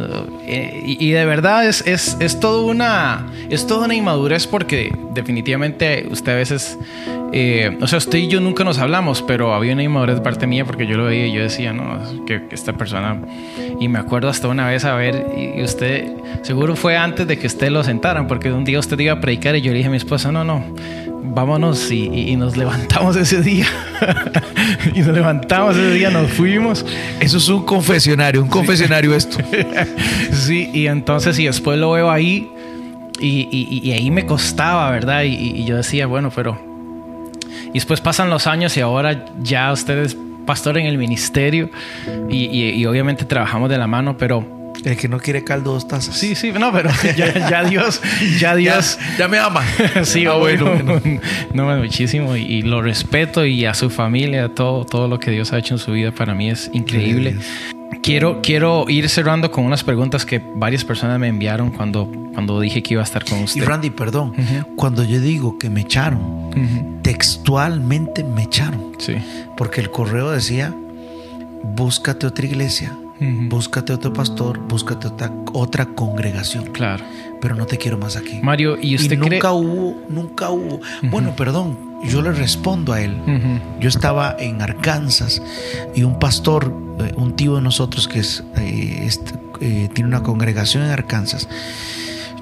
eh, 0.48 0.82
y, 0.84 1.12
de 1.12 1.26
verdad 1.26 1.68
es, 1.68 1.86
es, 1.86 2.18
es, 2.20 2.40
todo 2.40 2.66
una, 2.66 3.28
es 3.52 3.68
toda 3.68 3.86
una 3.86 3.94
inmadurez 3.94 4.48
porque 4.48 4.92
definitivamente 5.12 6.08
usted 6.10 6.32
a 6.32 6.36
veces, 6.38 6.80
eh, 7.34 7.78
o 7.80 7.86
sea, 7.86 8.00
usted 8.00 8.18
y 8.18 8.30
yo 8.30 8.40
nunca 8.40 8.64
nos 8.64 8.80
hablamos, 8.80 9.22
pero 9.22 9.54
había 9.54 9.74
una 9.74 9.84
inmadurez 9.84 10.22
parte 10.22 10.48
mía 10.48 10.66
porque 10.66 10.88
yo 10.88 10.98
lo 10.98 11.06
veía 11.06 11.28
y 11.28 11.34
yo 11.34 11.44
decía, 11.44 11.72
no, 11.72 12.26
que, 12.26 12.42
esta 12.50 12.74
persona, 12.74 13.22
y 13.80 13.88
me 13.88 14.00
acuerdo 14.00 14.28
hasta 14.28 14.48
una 14.48 14.68
vez 14.68 14.86
a 14.86 14.96
ver, 14.96 15.28
y 15.38 15.62
usted, 15.62 16.14
seguro 16.42 16.76
fue 16.76 16.98
antes 16.98 17.28
de 17.28 17.38
que 17.38 17.46
usted 17.46 17.70
lo 17.70 17.84
sentaran, 17.84 18.26
porque 18.26 18.52
un 18.52 18.66
día 18.66 18.80
usted 18.80 19.00
iba 19.02 19.14
a 19.14 19.22
predicar 19.22 19.56
y 19.56 19.62
yo 19.62 19.72
le 19.72 19.78
dije 19.78 19.90
a 19.90 19.92
mi 19.92 19.98
esposa, 19.98 20.32
no, 20.32 20.44
no, 20.44 20.66
vámonos 21.24 21.92
y, 21.92 22.36
nos 22.36 22.58
levantamos 22.58 23.16
ese 23.16 23.42
día. 23.42 23.68
y 24.96 25.00
nos 25.00 25.14
levantamos 25.14 25.76
ese 25.76 25.92
día, 25.92 26.10
nos 26.10 26.32
fuimos. 26.32 26.86
Eso 27.20 27.38
es 27.38 27.48
un 27.50 27.66
confesionario, 27.66 28.42
un 28.42 28.50
confesionario 28.50 29.16
esto. 29.16 29.38
sí, 30.32 30.70
y 30.74 30.88
entonces 30.88 31.38
y 31.40 31.46
después 31.46 31.80
lo 31.80 31.92
veo 31.92 32.12
ahí 32.12 32.50
y, 33.20 33.92
ahí 33.92 34.12
me 34.12 34.26
costaba, 34.26 34.92
¿verdad? 34.92 35.24
Y, 35.24 35.66
yo 35.66 35.78
decía, 35.78 36.08
bueno, 36.08 36.32
pero... 36.34 36.60
Y 37.70 37.74
después 37.74 38.02
pasan 38.02 38.30
los 38.30 38.46
años 38.46 38.78
y 38.78 38.82
ahora 38.82 39.26
ya 39.42 39.72
usted 39.72 39.98
es 40.00 40.18
pastor 40.46 40.78
en 40.78 40.86
el 40.86 40.98
ministerio 40.98 41.70
y 42.30 42.86
obviamente 42.86 43.26
trabajamos 43.26 43.70
de 43.70 43.78
la 43.78 43.88
mano, 43.88 44.18
pero 44.18 44.63
el 44.84 44.98
que 44.98 45.08
no 45.08 45.20
quiere 45.20 45.44
caldo, 45.44 45.74
dos 45.74 45.88
tazas. 45.88 46.16
Sí, 46.16 46.36
sí, 46.36 46.52
no, 46.52 46.72
pero 46.72 46.90
ya, 47.18 47.64
Dios, 47.64 48.02
ya 48.40 48.56
Dios. 48.56 48.98
Ya, 49.18 49.28
me 49.28 49.38
ama. 49.38 49.64
sí, 50.04 50.26
ah, 50.26 50.34
bueno. 50.34 50.76
no, 51.54 51.78
muchísimo. 51.78 52.36
Y, 52.36 52.64
lo 52.64 52.82
respeto 52.82 53.46
y 53.46 53.66
a 53.66 53.74
su 53.74 53.90
familia, 53.90 54.50
todo, 54.50 54.86
todo 54.86 55.08
lo 55.08 55.20
que 55.20 55.32
Dios 55.32 55.54
ha 55.54 55.60
hecho 55.60 55.76
en 55.76 55.80
su 55.80 55.92
vida 55.92 56.12
para 56.12 56.34
mí 56.34 56.50
es 56.50 56.70
increíble. 56.74 57.38
Quiero, 58.02 58.42
quiero 58.42 58.86
ir 58.90 59.08
cerrando 59.08 59.52
con 59.52 59.66
unas 59.66 59.84
preguntas 59.84 60.26
que 60.26 60.42
varias 60.56 60.84
personas 60.84 61.20
me 61.20 61.28
enviaron 61.28 61.72
cuando, 61.72 62.12
cuando 62.34 62.60
dije 62.60 62.84
que 62.84 62.96
iba 62.96 63.02
a 63.02 63.06
estar 63.06 63.24
con 63.24 63.44
usted. 63.44 63.62
Y 63.62 63.66
Randy, 63.66 63.92
perdón, 63.92 64.34
cuando 64.76 65.04
yo 65.04 65.22
digo 65.22 65.58
que 65.58 65.70
me 65.70 65.82
echaron, 65.82 67.00
textualmente 67.02 68.24
me 68.24 68.44
echaron. 68.44 68.94
Sí. 68.98 69.16
Porque 69.56 69.80
el 69.80 69.90
correo 69.90 70.32
decía, 70.32 70.74
búscate 71.64 72.28
otra 72.28 72.46
iglesia 72.46 72.92
Búscate 73.20 73.94
otro 73.94 74.12
pastor, 74.12 74.60
búscate 74.60 75.08
otra, 75.08 75.32
otra, 75.54 75.86
congregación. 75.86 76.66
Claro. 76.66 77.04
Pero 77.40 77.56
no 77.56 77.66
te 77.66 77.78
quiero 77.78 77.98
más 77.98 78.16
aquí. 78.16 78.40
Mario, 78.42 78.78
¿y 78.82 78.96
usted 78.96 79.18
nunca 79.18 79.52
hubo, 79.52 80.02
nunca 80.10 80.50
hubo. 80.50 80.80
Bueno, 81.04 81.36
perdón, 81.36 81.78
yo 82.04 82.22
le 82.22 82.32
respondo 82.32 82.94
a 82.94 83.02
él. 83.02 83.16
Yo 83.80 83.90
estaba 83.90 84.36
en 84.40 84.62
Arkansas 84.62 85.42
y 85.96 86.04
un 86.04 86.20
pastor, 86.20 86.74
eh, 87.00 87.14
un 87.16 87.36
tío 87.36 87.56
de 87.56 87.62
nosotros 87.62 88.08
que 88.08 88.20
es, 88.20 88.44
eh, 88.58 89.10
eh, 89.62 89.90
tiene 89.94 90.08
una 90.08 90.24
congregación 90.24 90.84
en 90.84 90.90
Arkansas. 90.90 91.48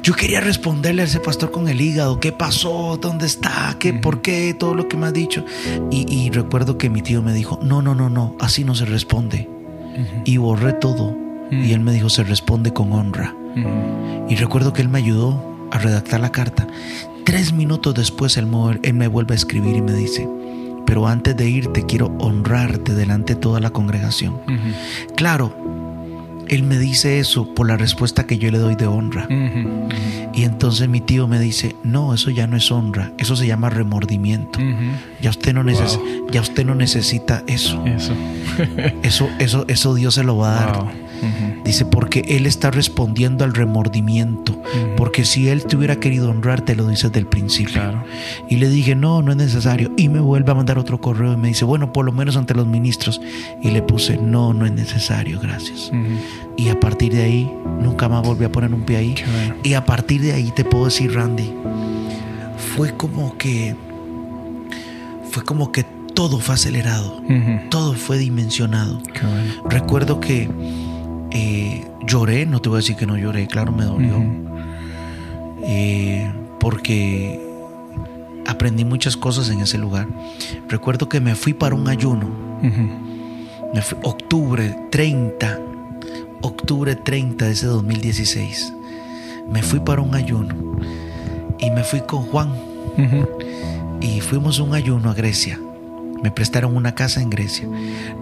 Yo 0.03 0.15
quería 0.15 0.41
responderle 0.41 1.03
a 1.03 1.05
ese 1.05 1.19
pastor 1.19 1.51
con 1.51 1.69
el 1.69 1.79
hígado, 1.79 2.19
¿qué 2.19 2.31
pasó? 2.31 2.97
¿Dónde 2.99 3.27
está? 3.27 3.75
¿Qué? 3.77 3.93
¿Por 3.93 4.23
qué? 4.23 4.55
Todo 4.57 4.73
lo 4.73 4.87
que 4.87 4.97
me 4.97 5.05
ha 5.05 5.11
dicho. 5.11 5.45
Y, 5.91 6.11
y 6.11 6.31
recuerdo 6.31 6.79
que 6.79 6.89
mi 6.89 7.03
tío 7.03 7.21
me 7.21 7.33
dijo, 7.33 7.59
no, 7.61 7.83
no, 7.83 7.93
no, 7.93 8.09
no, 8.09 8.35
así 8.39 8.63
no 8.63 8.73
se 8.73 8.85
responde 8.85 9.47
y 10.25 10.37
borré 10.37 10.73
todo. 10.73 11.15
Y 11.51 11.73
él 11.73 11.81
me 11.81 11.91
dijo, 11.91 12.09
se 12.09 12.23
responde 12.23 12.71
con 12.71 12.93
honra. 12.93 13.35
Y 14.29 14.35
recuerdo 14.35 14.71
que 14.71 14.81
él 14.81 14.89
me 14.89 14.99
ayudó 14.99 15.67
a 15.71 15.77
redactar 15.77 16.21
la 16.21 16.31
carta. 16.31 16.67
Tres 17.25 17.53
minutos 17.53 17.93
después 17.93 18.37
él, 18.37 18.47
él 18.83 18.93
me 18.93 19.07
vuelve 19.07 19.33
a 19.33 19.37
escribir 19.37 19.75
y 19.75 19.81
me 19.81 19.93
dice, 19.93 20.27
pero 20.85 21.07
antes 21.07 21.35
de 21.37 21.49
irte 21.49 21.85
quiero 21.85 22.07
honrarte 22.19 22.93
delante 22.93 23.35
de 23.35 23.41
toda 23.41 23.59
la 23.59 23.69
congregación. 23.69 24.39
Claro, 25.15 25.53
él 26.51 26.63
me 26.63 26.77
dice 26.77 27.19
eso 27.19 27.53
por 27.55 27.65
la 27.65 27.77
respuesta 27.77 28.27
que 28.27 28.37
yo 28.37 28.51
le 28.51 28.57
doy 28.59 28.75
de 28.75 28.85
honra. 28.85 29.25
Y 30.33 30.43
entonces 30.43 30.89
mi 30.89 30.99
tío 30.99 31.25
me 31.27 31.39
dice, 31.39 31.75
no, 31.83 32.13
eso 32.13 32.29
ya 32.29 32.45
no 32.45 32.57
es 32.57 32.69
honra, 32.71 33.13
eso 33.17 33.37
se 33.37 33.47
llama 33.47 33.69
remordimiento. 33.69 34.59
ya, 35.21 35.29
usted 35.29 35.53
no 35.53 35.63
ya 36.29 36.41
usted 36.41 36.65
no 36.65 36.75
necesita 36.75 37.43
eso. 37.47 37.83
Eso. 37.85 38.13
eso, 39.01 39.29
eso, 39.39 39.65
eso 39.69 39.95
Dios 39.95 40.13
se 40.13 40.23
lo 40.23 40.37
va 40.37 40.51
a 40.51 40.65
dar. 40.65 41.10
Dice, 41.63 41.85
porque 41.85 42.23
Él 42.27 42.45
está 42.45 42.71
respondiendo 42.71 43.43
al 43.43 43.53
remordimiento. 43.53 44.61
Porque 44.97 45.25
si 45.25 45.49
Él 45.49 45.65
te 45.65 45.75
hubiera 45.75 45.97
querido 45.97 46.29
honrar, 46.29 46.61
te 46.61 46.75
lo 46.75 46.87
dice 46.87 47.07
desde 47.07 47.19
el 47.19 47.27
principio. 47.27 47.81
Y 48.49 48.57
le 48.57 48.69
dije, 48.69 48.95
no, 48.95 49.21
no 49.21 49.31
es 49.31 49.37
necesario. 49.37 49.91
Y 49.97 50.09
me 50.09 50.19
vuelve 50.19 50.51
a 50.51 50.55
mandar 50.55 50.77
otro 50.77 50.99
correo 50.99 51.33
y 51.33 51.37
me 51.37 51.49
dice, 51.49 51.65
bueno, 51.65 51.93
por 51.93 52.05
lo 52.05 52.11
menos 52.11 52.35
ante 52.37 52.53
los 52.53 52.67
ministros. 52.67 53.21
Y 53.61 53.71
le 53.71 53.81
puse, 53.81 54.17
no, 54.17 54.53
no 54.53 54.65
es 54.65 54.71
necesario, 54.71 55.39
gracias. 55.39 55.91
Y 56.57 56.69
a 56.69 56.79
partir 56.79 57.13
de 57.13 57.23
ahí, 57.23 57.51
nunca 57.81 58.09
más 58.09 58.23
volví 58.23 58.45
a 58.45 58.51
poner 58.51 58.73
un 58.73 58.81
pie 58.81 58.97
ahí. 58.97 59.15
Y 59.63 59.73
a 59.73 59.85
partir 59.85 60.21
de 60.21 60.33
ahí 60.33 60.51
te 60.55 60.63
puedo 60.63 60.85
decir, 60.85 61.13
Randy, 61.13 61.51
fue 62.75 62.95
como 62.95 63.37
que, 63.37 63.75
fue 65.29 65.43
como 65.43 65.71
que 65.71 65.85
todo 66.13 66.39
fue 66.39 66.55
acelerado, 66.55 67.21
todo 67.69 67.93
fue 67.93 68.17
dimensionado. 68.17 69.01
Recuerdo 69.69 70.19
que 70.19 70.49
eh, 71.33 71.87
lloré, 72.05 72.45
no 72.45 72.61
te 72.61 72.69
voy 72.69 72.77
a 72.77 72.81
decir 72.81 72.95
que 72.95 73.05
no 73.05 73.17
lloré, 73.17 73.47
claro 73.47 73.71
me 73.71 73.85
dolió, 73.85 74.21
eh, 75.63 76.29
porque 76.59 77.39
aprendí 78.47 78.83
muchas 78.83 79.15
cosas 79.15 79.49
en 79.49 79.61
ese 79.61 79.77
lugar. 79.77 80.07
Recuerdo 80.67 81.07
que 81.07 81.19
me 81.21 81.35
fui 81.35 81.53
para 81.53 81.75
un 81.75 81.87
ayuno, 81.87 82.27
octubre 84.03 84.75
30, 84.91 85.59
octubre 86.41 86.95
30 86.95 87.45
de 87.45 87.51
ese 87.51 87.67
2016, 87.67 88.73
me 89.49 89.63
fui 89.63 89.79
para 89.79 90.01
un 90.01 90.15
ayuno 90.15 90.53
y 91.59 91.71
me 91.71 91.83
fui 91.83 92.01
con 92.01 92.23
Juan. 92.23 92.49
Y 94.01 94.19
fuimos 94.19 94.59
un 94.59 94.73
ayuno 94.73 95.11
a 95.11 95.13
Grecia. 95.13 95.59
Me 96.23 96.31
prestaron 96.31 96.75
una 96.75 96.93
casa 96.93 97.21
en 97.21 97.29
Grecia. 97.29 97.67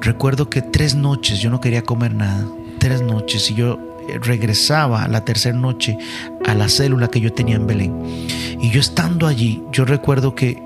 Recuerdo 0.02 0.50
que 0.50 0.62
tres 0.62 0.94
noches 0.94 1.40
yo 1.40 1.50
no 1.50 1.62
quería 1.62 1.84
comer 1.84 2.14
nada 2.14 2.46
tres 2.80 3.02
noches 3.02 3.52
y 3.52 3.56
yo 3.56 3.78
eh, 4.08 4.20
regresaba 4.22 5.08
la 5.08 5.24
tercera 5.26 5.58
noche 5.58 5.98
a 6.46 6.56
la 6.56 6.70
célula 6.70 7.10
que 7.10 7.20
yo 7.20 7.32
tenía 7.34 7.56
en 7.56 7.68
Belén. 7.68 7.94
Y 8.62 8.72
yo 8.72 8.80
estando 8.80 9.28
allí, 9.28 9.62
yo 9.72 9.86
recuerdo 9.86 10.36
que 10.36 10.62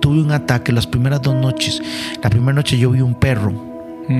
tuve 0.00 0.20
un 0.20 0.32
ataque 0.32 0.72
las 0.72 0.86
primeras 0.86 1.22
dos 1.22 1.34
noches. 1.34 1.80
La 2.22 2.30
primera 2.30 2.52
noche 2.52 2.78
yo 2.78 2.90
vi 2.90 3.00
un 3.00 3.14
perro 3.14 3.52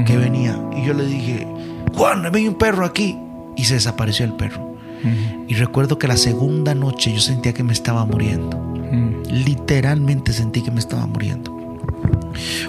que 0.07 0.17
venía 0.17 0.59
y 0.77 0.87
yo 0.87 0.93
le 0.93 1.07
dije, 1.07 1.47
Juan, 1.95 2.31
ve 2.31 2.49
un 2.49 2.55
perro 2.55 2.85
aquí. 2.85 3.19
Y 3.57 3.65
se 3.65 3.75
desapareció 3.75 4.25
el 4.25 4.35
perro. 4.35 4.77
Y 5.49 5.55
recuerdo 5.55 5.99
que 5.99 6.07
la 6.07 6.17
segunda 6.17 6.75
noche 6.75 7.13
yo 7.13 7.21
sentía 7.21 7.53
que 7.53 7.65
me 7.65 7.73
estaba 7.73 8.05
muriendo. 8.05 8.75
Literalmente 9.31 10.33
sentí 10.33 10.63
que 10.63 10.71
me 10.71 10.79
estaba 10.79 11.07
muriendo. 11.07 11.57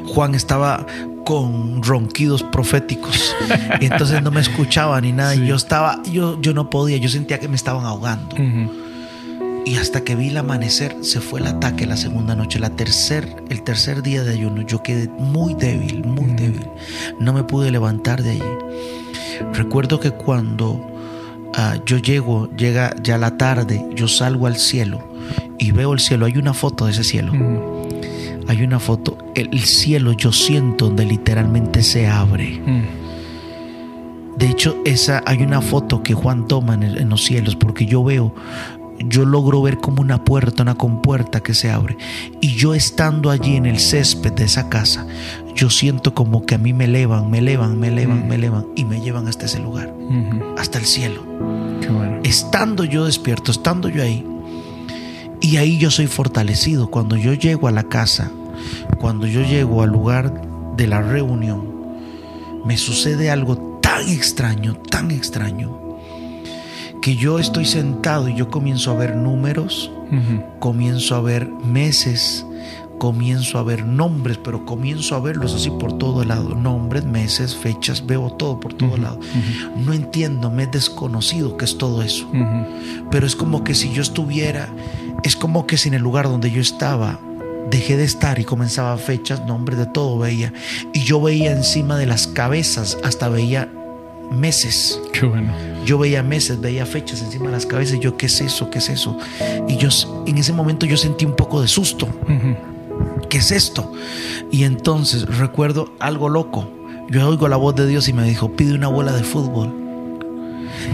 Juan 0.08 0.34
estaba 0.34 0.86
con 1.30 1.84
ronquidos 1.84 2.42
proféticos. 2.42 3.36
y 3.80 3.86
entonces 3.86 4.24
no 4.24 4.32
me 4.32 4.42
escuchaba 4.42 5.00
ni 5.00 5.12
nada. 5.12 5.36
Y 5.36 5.46
yo 5.46 5.56
estaba, 5.58 6.02
yo, 6.12 6.42
yo 6.42 6.56
no 6.56 6.72
podía, 6.72 6.98
yo 6.98 7.08
sentía 7.08 7.40
que 7.40 7.48
me 7.48 7.56
estaban 7.56 7.86
ahogando. 7.86 8.36
Y 9.64 9.76
hasta 9.78 10.04
que 10.04 10.16
vi 10.16 10.30
el 10.30 10.38
amanecer, 10.38 10.96
se 11.02 11.22
fue 11.22 11.40
el 11.40 11.46
ataque 11.46 11.86
la 11.86 11.98
segunda 11.98 12.36
noche. 12.36 12.58
La 12.58 12.72
tercer, 12.72 13.44
el 13.50 13.62
tercer 13.62 14.02
día 14.02 14.24
de 14.24 14.34
ayuno, 14.34 14.64
yo 14.64 14.82
quedé 14.82 15.08
muy 15.08 15.54
débil, 15.54 16.04
muy 16.04 16.32
débil. 16.32 16.68
No 17.20 17.32
me 17.32 17.44
pude 17.44 17.70
levantar 17.70 18.24
de 18.24 18.32
allí. 18.32 18.42
Recuerdo 19.54 20.00
que 20.00 20.10
cuando 20.10 20.82
ah, 21.54 21.78
yo 21.86 22.00
llego, 22.00 22.50
llega 22.58 22.96
ya 23.04 23.20
la 23.20 23.38
tarde, 23.38 23.86
yo 23.94 24.08
salgo 24.08 24.48
al 24.48 24.58
cielo 24.58 25.08
y 25.60 25.70
veo 25.74 25.94
el 25.94 26.00
cielo. 26.00 26.26
Hay 26.26 26.40
una 26.40 26.56
foto 26.56 26.88
de 26.88 26.94
ese 26.94 27.04
cielo. 27.04 27.79
Hay 28.50 28.64
una 28.64 28.80
foto. 28.80 29.16
El, 29.36 29.60
cielo 29.62 30.12
yo 30.12 30.32
siento 30.32 30.86
donde 30.86 31.06
literalmente 31.06 31.84
se 31.84 32.08
abre. 32.08 32.60
De 34.38 34.50
hecho, 34.50 34.76
esa, 34.86 35.22
hay 35.28 35.44
una 35.44 35.62
foto 35.62 36.02
que 36.02 36.16
Juan 36.16 36.48
toma 36.48 36.74
en, 36.74 36.84
en, 36.84 37.10
los 37.10 37.24
cielos 37.24 37.56
porque 37.56 37.86
yo 37.86 38.04
veo 38.04 38.34
yo 39.08 39.24
logro 39.24 39.62
ver 39.62 39.78
como 39.78 40.02
una 40.02 40.26
puerta, 40.26 40.64
una 40.64 40.76
compuerta 40.76 41.42
que 41.42 41.54
se 41.54 41.70
abre. 41.70 41.96
Y 42.42 42.56
yo 42.56 42.74
estando 42.74 43.30
allí 43.30 43.56
en 43.56 43.68
el 43.68 43.80
césped 43.80 44.34
de 44.34 44.46
esa 44.46 44.68
casa, 44.68 45.06
yo 45.56 45.70
siento 45.70 46.16
como 46.16 46.46
que 46.46 46.56
a 46.56 46.58
mí 46.58 46.74
me 46.74 46.86
elevan, 46.86 47.30
me 47.30 47.38
elevan, 47.38 47.80
me 47.80 47.90
elevan, 47.90 48.28
me 48.28 48.36
elevan 48.36 48.66
y 48.76 48.84
me 48.84 49.00
llevan 49.00 49.28
hasta 49.28 49.46
ese 49.46 49.60
lugar, 49.60 49.94
hasta 50.58 50.80
el 50.80 50.86
cielo. 50.86 51.24
Estando 52.24 52.84
yo 52.84 53.06
despierto, 53.06 53.52
estando 53.52 53.90
yo 53.90 54.04
ahí, 54.04 54.26
y 55.42 55.58
ahí 55.58 55.78
yo 55.78 55.92
soy 55.92 56.08
fortalecido. 56.08 56.90
Cuando 56.90 57.16
yo 57.16 57.34
llego 57.34 57.68
a 57.68 57.72
la 57.72 57.84
casa, 57.84 58.32
cuando 59.00 59.28
yo 59.28 59.42
llego 59.42 59.82
al 59.82 59.90
lugar 59.90 60.42
de 60.76 60.88
la 60.88 61.02
reunión, 61.02 61.80
me 62.66 62.78
sucede 62.78 63.30
algo 63.30 63.80
tan 63.82 64.08
extraño, 64.08 64.76
tan 64.90 65.12
extraño 65.12 65.80
que 67.02 67.16
yo 67.16 67.40
estoy 67.40 67.66
sentado 67.66 68.28
y 68.28 68.36
yo 68.36 68.50
comienzo 68.50 68.92
a 68.92 68.96
ver 68.96 69.16
números, 69.16 69.92
comienzo 70.60 71.16
a 71.16 71.22
ver 71.22 71.48
meses, 71.48 72.46
comienzo 72.98 73.58
a 73.58 73.64
ver 73.64 73.86
nombres, 73.86 74.38
pero 74.38 74.66
comienzo 74.66 75.16
a 75.16 75.20
verlos 75.20 75.54
así 75.54 75.70
por 75.70 75.98
todo 75.98 76.24
lado, 76.26 76.56
nombres, 76.56 77.06
meses, 77.06 77.56
fechas, 77.56 78.06
veo 78.06 78.30
todo 78.32 78.60
por 78.60 78.74
todo 78.74 78.98
lado. 78.98 79.20
No 79.78 79.94
entiendo, 79.94 80.52
me 80.52 80.64
he 80.64 80.68
desconocido 80.68 81.58
qué 81.58 81.66
es 81.66 81.78
todo 81.78 82.04
eso, 82.04 82.28
pero 83.10 83.26
es 83.26 83.36
como 83.36 83.64
que 83.64 83.76
si 83.76 83.92
yo 83.94 84.02
estuviera, 84.02 84.68
es 85.24 85.36
como 85.36 85.66
que 85.66 85.78
si 85.78 85.88
en 85.88 85.96
el 85.96 86.02
lugar 86.02 86.26
donde 86.26 86.52
yo 86.52 86.62
estaba 86.62 87.20
dejé 87.70 87.98
de 87.98 88.04
estar 88.04 88.40
y 88.40 88.46
comenzaba 88.46 88.98
fechas, 88.98 89.46
nombres 89.46 89.78
de 89.78 89.86
todo 89.86 90.18
veía. 90.18 90.54
Y 90.94 91.04
yo 91.04 91.22
veía 91.22 91.52
encima 91.52 91.98
de 91.98 92.06
las 92.06 92.28
cabezas, 92.28 92.98
hasta 93.04 93.30
veía 93.30 93.72
meses. 94.32 95.00
Qué 95.14 95.26
bueno. 95.26 95.54
Yo 95.86 95.98
veía 95.98 96.22
meses, 96.24 96.60
veía 96.62 96.86
fechas 96.86 97.22
encima 97.22 97.46
de 97.48 97.52
las 97.54 97.66
cabezas 97.66 97.98
y 97.98 98.00
yo, 98.00 98.18
¿qué 98.18 98.28
es 98.28 98.42
eso? 98.42 98.70
¿Qué 98.70 98.80
es 98.80 98.90
eso? 98.90 99.18
Y 99.68 99.78
yo 99.78 99.90
en 100.26 100.38
ese 100.38 100.54
momento 100.54 100.86
yo 100.86 100.98
sentí 100.98 101.26
un 101.26 101.36
poco 101.36 101.62
de 101.62 101.68
susto. 101.68 102.08
¿Qué 103.30 103.38
es 103.38 103.52
esto? 103.52 103.92
Y 104.52 104.64
entonces 104.64 105.38
recuerdo 105.38 105.94
algo 106.00 106.30
loco. 106.30 106.70
Yo 107.10 107.28
oigo 107.28 107.48
la 107.48 107.58
voz 107.58 107.76
de 107.76 107.88
Dios 107.88 108.08
y 108.08 108.14
me 108.14 108.24
dijo, 108.24 108.52
pide 108.56 108.76
una 108.76 108.88
bola 108.88 109.14
de 109.14 109.24
fútbol. 109.24 109.74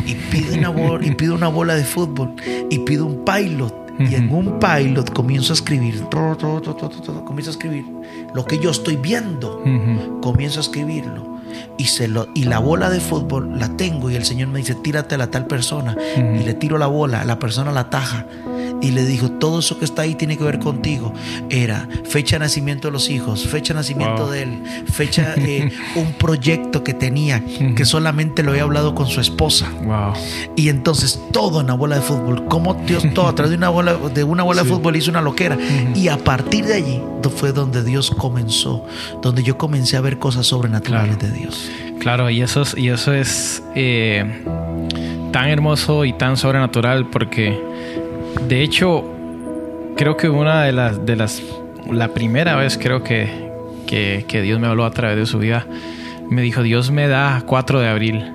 Y 0.06 0.16
pide 0.16 0.58
una 0.58 0.70
bola, 0.70 1.06
y 1.06 1.12
pido 1.12 1.36
una 1.36 1.48
bola 1.48 1.76
de 1.76 1.84
fútbol. 1.84 2.36
Y 2.70 2.80
pido 2.80 3.06
un 3.06 3.26
pilot. 3.26 3.85
Y 4.00 4.16
en 4.16 4.32
un 4.34 4.60
pilot 4.60 5.14
comienzo 5.14 5.54
a 5.54 5.56
escribir. 5.56 6.04
Comienzo 6.10 7.50
a 7.50 7.54
escribir 7.54 7.86
lo 8.34 8.46
que 8.46 8.60
yo 8.60 8.72
estoy 8.72 8.96
viendo. 8.96 9.64
Comienzo 10.22 10.60
a 10.60 10.64
escribirlo 10.64 11.36
y, 11.78 11.86
se 11.86 12.08
lo, 12.08 12.28
y 12.34 12.46
la 12.46 12.60
bola 12.60 12.90
de 12.90 13.00
fútbol 13.00 13.60
la 13.60 13.76
tengo 13.76 14.10
y 14.10 14.16
el 14.16 14.26
Señor 14.26 14.50
me 14.50 14.60
dice, 14.60 14.76
tírate 14.76 15.16
a 15.16 15.18
la 15.18 15.32
tal 15.32 15.48
persona. 15.48 15.96
Y 16.18 16.44
le 16.44 16.54
tiro 16.54 16.78
la 16.78 16.88
bola, 16.88 17.26
la 17.26 17.40
persona 17.40 17.72
la 17.72 17.90
taja. 17.90 18.26
Y 18.82 18.92
le 18.92 19.06
dijo, 19.06 19.32
todo 19.32 19.60
eso 19.60 19.80
que 19.80 19.86
está 19.86 20.04
ahí 20.04 20.16
tiene 20.16 20.38
que 20.38 20.44
ver 20.44 20.60
contigo. 20.60 21.14
Era 21.50 21.88
fecha 22.04 22.36
de 22.36 22.42
nacimiento 22.42 22.88
de 22.88 22.92
los 22.92 23.10
hijos, 23.10 23.48
fecha 23.48 23.74
de 23.74 23.80
nacimiento 23.80 24.30
de 24.30 24.44
él, 24.44 24.64
fecha, 24.92 25.34
eh, 25.38 25.72
un 25.96 26.14
proyecto 26.14 26.84
que 26.84 26.94
tenía, 26.94 27.44
que 27.76 27.86
solamente 27.86 28.44
lo 28.44 28.52
había 28.52 28.64
hablado 28.64 28.96
con 28.96 29.08
su 29.08 29.22
esposa. 29.22 29.72
Y 30.56 30.70
entonces 30.70 31.20
todo 31.32 31.62
en 31.62 31.68
la 31.68 31.74
bola 31.74 31.96
de 31.96 32.02
fútbol, 32.02 32.46
como 32.46 32.76
Dios 32.86 33.06
todo 33.14 33.28
a 33.28 33.36
través 33.36 33.52
de 33.52 33.58
una 33.58 33.70
bola 33.70 33.96
de, 33.96 34.24
una 34.24 34.44
bola 34.44 34.64
de 34.64 34.70
fútbol 34.70 34.96
hizo 34.96 35.12
una 35.12 35.22
loquera. 35.22 35.58
Y 35.96 36.08
a 36.08 36.18
partir 36.18 36.66
de 36.66 36.74
allí 36.76 37.02
fue 37.30 37.52
donde 37.52 37.84
Dios 37.84 38.12
comenzó, 38.12 38.86
donde 39.22 39.44
yo 39.44 39.58
comencé 39.58 39.98
a 39.98 40.02
ver 40.02 40.20
cosas 40.20 40.48
sobrenaturales 40.48 41.20
de 41.20 41.32
Dios. 41.32 41.70
Claro, 42.00 42.30
y 42.30 42.42
eso 42.42 42.62
es, 42.62 42.76
y 42.78 42.90
eso 42.90 43.14
es 43.14 43.64
eh, 43.76 44.44
tan 45.32 45.50
hermoso 45.50 46.06
y 46.06 46.14
tan 46.14 46.38
sobrenatural 46.38 47.10
porque, 47.10 47.60
de 48.48 48.62
hecho, 48.62 49.04
creo 49.96 50.18
que 50.18 50.30
una 50.30 50.64
de 50.64 50.72
las, 50.72 51.06
de 51.06 51.16
las, 51.16 51.42
la 51.92 52.10
primera 52.10 52.56
vez 52.56 52.78
creo 52.78 53.04
que, 53.04 53.30
que, 53.88 54.42
Dios 54.42 54.60
me 54.60 54.68
habló 54.68 54.86
a 54.86 54.92
través 54.92 55.18
de 55.18 55.26
su 55.26 55.40
vida, 55.40 55.66
me 56.30 56.42
dijo, 56.42 56.64
Dios 56.64 56.92
me 56.92 57.08
da 57.08 57.44
4 57.46 57.80
de 57.80 57.88
abril. 57.88 58.32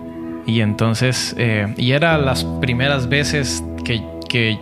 Y 0.47 0.61
entonces, 0.61 1.35
eh, 1.39 1.73
y 1.77 1.93
era 1.93 2.19
las 2.19 2.45
primeras 2.45 3.09
veces 3.09 3.63
que, 3.85 4.03
que, 4.29 4.59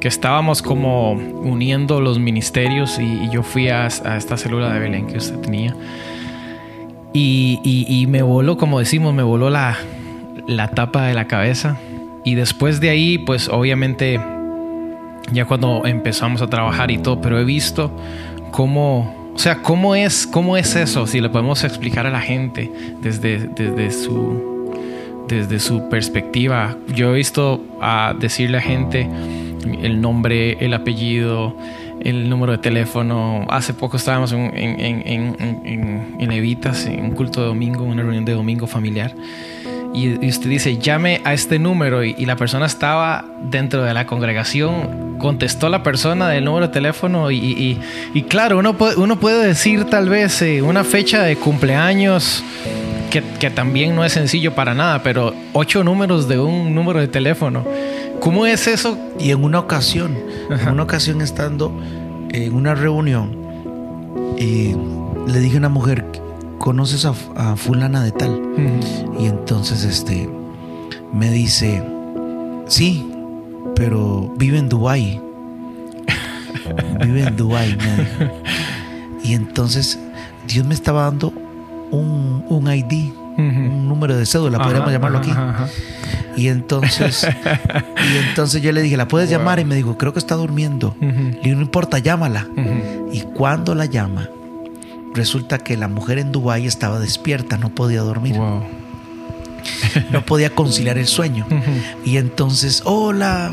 que, 0.00 0.08
estábamos 0.08 0.62
como 0.62 1.12
uniendo 1.12 2.00
los 2.00 2.18
ministerios 2.18 2.98
y, 2.98 3.28
yo 3.30 3.42
fui 3.42 3.68
a, 3.68 3.84
a, 3.84 4.16
esta 4.16 4.36
célula 4.36 4.72
de 4.72 4.78
Belén 4.80 5.06
que 5.06 5.18
usted 5.18 5.38
tenía. 5.40 5.74
Y, 7.16 8.06
me 8.08 8.22
voló, 8.22 8.56
como 8.56 8.80
decimos, 8.80 9.14
me 9.14 9.22
voló 9.22 9.48
la, 9.48 9.78
tapa 10.74 11.06
de 11.06 11.14
la 11.14 11.26
cabeza. 11.26 11.78
Y 12.24 12.34
después 12.34 12.80
de 12.80 12.90
ahí, 12.90 13.18
pues 13.18 13.48
obviamente, 13.48 14.20
ya 15.32 15.44
cuando 15.44 15.86
empezamos 15.86 16.42
a 16.42 16.48
trabajar 16.48 16.90
y 16.90 16.98
todo, 16.98 17.20
pero 17.20 17.38
he 17.38 17.44
visto 17.44 17.90
cómo, 18.50 19.32
o 19.34 19.38
sea, 19.38 19.62
cómo 19.62 19.94
es, 19.94 20.26
cómo 20.26 20.56
es 20.56 20.76
eso, 20.76 21.06
si 21.06 21.20
le 21.20 21.28
podemos 21.28 21.64
explicar 21.64 22.06
a 22.06 22.10
la 22.10 22.20
gente 22.20 22.70
desde, 23.02 23.48
desde 23.48 23.90
su 23.90 24.54
desde 25.28 25.58
su 25.58 25.88
perspectiva. 25.88 26.76
Yo 26.94 27.12
he 27.12 27.16
visto 27.16 27.64
a 27.80 28.14
decirle 28.18 28.58
a 28.58 28.60
gente 28.60 29.08
el 29.82 30.00
nombre, 30.00 30.64
el 30.64 30.74
apellido, 30.74 31.56
el 32.00 32.28
número 32.28 32.52
de 32.52 32.58
teléfono. 32.58 33.46
Hace 33.48 33.74
poco 33.74 33.96
estábamos 33.96 34.32
en, 34.32 34.40
en, 34.54 35.36
en, 36.18 36.32
Evitas, 36.32 36.86
en 36.86 37.04
un 37.04 37.10
culto 37.12 37.40
de 37.40 37.46
domingo, 37.46 37.84
una 37.84 38.02
reunión 38.02 38.24
de 38.24 38.32
domingo 38.32 38.66
familiar. 38.66 39.14
Y, 39.94 40.26
usted 40.26 40.50
dice, 40.50 40.76
llame 40.78 41.20
a 41.24 41.32
este 41.34 41.60
número 41.60 42.02
y, 42.02 42.26
la 42.26 42.34
persona 42.34 42.66
estaba 42.66 43.24
dentro 43.50 43.84
de 43.84 43.94
la 43.94 44.06
congregación, 44.06 45.18
contestó 45.18 45.68
la 45.68 45.84
persona 45.84 46.28
del 46.28 46.44
número 46.44 46.66
de 46.66 46.72
teléfono 46.72 47.30
y, 47.30 47.78
claro, 48.28 48.58
uno 48.58 48.76
puede, 48.76 48.96
uno 48.96 49.20
puede 49.20 49.46
decir 49.46 49.84
tal 49.84 50.08
vez 50.08 50.42
eh, 50.42 50.62
una 50.62 50.82
fecha 50.82 51.22
de 51.22 51.36
cumpleaños 51.36 52.42
que, 53.10 53.22
que, 53.38 53.50
también 53.50 53.94
no 53.94 54.04
es 54.04 54.12
sencillo 54.12 54.52
para 54.52 54.74
nada, 54.74 55.00
pero 55.04 55.32
ocho 55.52 55.84
números 55.84 56.26
de 56.26 56.40
un 56.40 56.74
número 56.74 56.98
de 56.98 57.06
teléfono. 57.06 57.64
¿Cómo 58.18 58.46
es 58.46 58.66
eso? 58.66 58.98
Y 59.20 59.30
en 59.30 59.44
una 59.44 59.60
ocasión, 59.60 60.18
en 60.50 60.68
una 60.70 60.82
ocasión 60.82 61.20
estando 61.20 61.72
en 62.32 62.52
una 62.52 62.74
reunión, 62.74 63.44
y 64.36 64.74
le 65.30 65.38
dije 65.38 65.54
a 65.54 65.58
una 65.58 65.68
mujer, 65.68 66.04
¿conoces 66.64 67.04
a, 67.04 67.12
fulana 67.56 68.02
de 68.02 68.10
tal? 68.10 68.40
Y 69.20 69.26
entonces 69.26 69.84
este 69.84 70.30
me 71.12 71.30
dice, 71.30 71.84
sí, 72.68 73.06
pero 73.76 74.32
vive 74.38 74.56
en 74.56 74.70
Dubai. 74.70 75.20
vive 77.04 77.24
en 77.24 77.36
Dubai, 77.36 77.76
Y 79.22 79.34
entonces 79.34 79.98
Dios 80.48 80.66
me 80.66 80.72
estaba 80.72 81.02
dando 81.02 81.34
un, 81.90 82.46
un 82.48 82.72
ID, 82.72 83.12
un 83.36 83.86
número 83.86 84.16
de 84.16 84.24
cédula, 84.24 84.56
podríamos 84.56 84.90
llamarlo 84.90 85.18
aquí. 85.18 85.34
Y 86.34 86.48
entonces, 86.48 87.28
y 88.14 88.28
entonces 88.28 88.62
yo 88.62 88.72
le 88.72 88.80
dije, 88.80 88.96
¿la 88.96 89.06
puedes 89.06 89.28
llamar? 89.28 89.60
Y 89.60 89.66
me 89.66 89.74
dijo, 89.74 89.98
creo 89.98 90.14
que 90.14 90.18
está 90.18 90.34
durmiendo. 90.34 90.96
Y 91.42 91.50
no 91.50 91.60
importa, 91.60 91.98
llámala. 91.98 92.48
Y 93.12 93.20
cuando 93.20 93.74
la 93.74 93.84
llama, 93.84 94.30
resulta 95.14 95.58
que 95.58 95.76
la 95.76 95.88
mujer 95.88 96.18
en 96.18 96.32
Dubái 96.32 96.66
estaba 96.66 96.98
despierta, 96.98 97.56
no 97.56 97.70
podía 97.70 98.02
dormir. 98.02 98.36
no 100.10 100.24
podía 100.26 100.50
conciliar 100.50 100.98
el 100.98 101.06
sueño. 101.06 101.46
Y 102.04 102.18
entonces, 102.18 102.82
hola. 102.84 103.52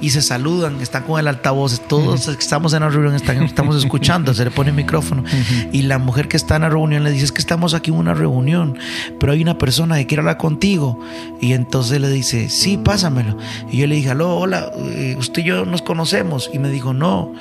Y 0.00 0.10
se 0.10 0.22
saludan, 0.22 0.80
están 0.80 1.04
con 1.04 1.20
el 1.20 1.28
altavoz, 1.28 1.80
todos 1.86 2.26
que 2.26 2.32
estamos 2.32 2.72
en 2.72 2.80
la 2.80 2.88
reunión 2.88 3.14
estamos 3.14 3.76
escuchando, 3.76 4.34
se 4.34 4.44
le 4.44 4.50
pone 4.50 4.70
el 4.70 4.76
micrófono 4.76 5.24
y 5.72 5.82
la 5.82 5.98
mujer 5.98 6.28
que 6.28 6.36
está 6.36 6.56
en 6.56 6.62
la 6.62 6.68
reunión 6.68 7.04
le 7.04 7.10
dice 7.10 7.26
es 7.26 7.32
que 7.32 7.40
estamos 7.40 7.74
aquí 7.74 7.90
en 7.90 7.96
una 7.96 8.14
reunión, 8.14 8.78
pero 9.18 9.32
hay 9.32 9.42
una 9.42 9.58
persona 9.58 9.96
que 9.96 10.06
quiere 10.06 10.20
hablar 10.20 10.38
contigo 10.38 10.98
y 11.40 11.52
entonces 11.52 12.00
le 12.00 12.08
dice, 12.08 12.48
sí, 12.48 12.76
pásamelo. 12.76 13.36
Y 13.70 13.78
yo 13.78 13.86
le 13.86 13.96
dije, 13.96 14.10
aló, 14.10 14.36
hola, 14.36 14.70
eh, 14.76 15.16
usted 15.18 15.42
y 15.42 15.46
yo 15.46 15.64
nos 15.64 15.82
conocemos 15.82 16.50
y 16.52 16.58
me 16.58 16.68
dijo, 16.68 16.92
no, 16.92 17.32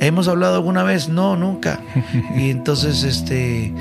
¿hemos 0.00 0.28
hablado 0.28 0.56
alguna 0.56 0.82
vez? 0.82 1.08
No, 1.08 1.36
nunca. 1.36 1.80
y 2.36 2.50
entonces, 2.50 3.02
este... 3.02 3.72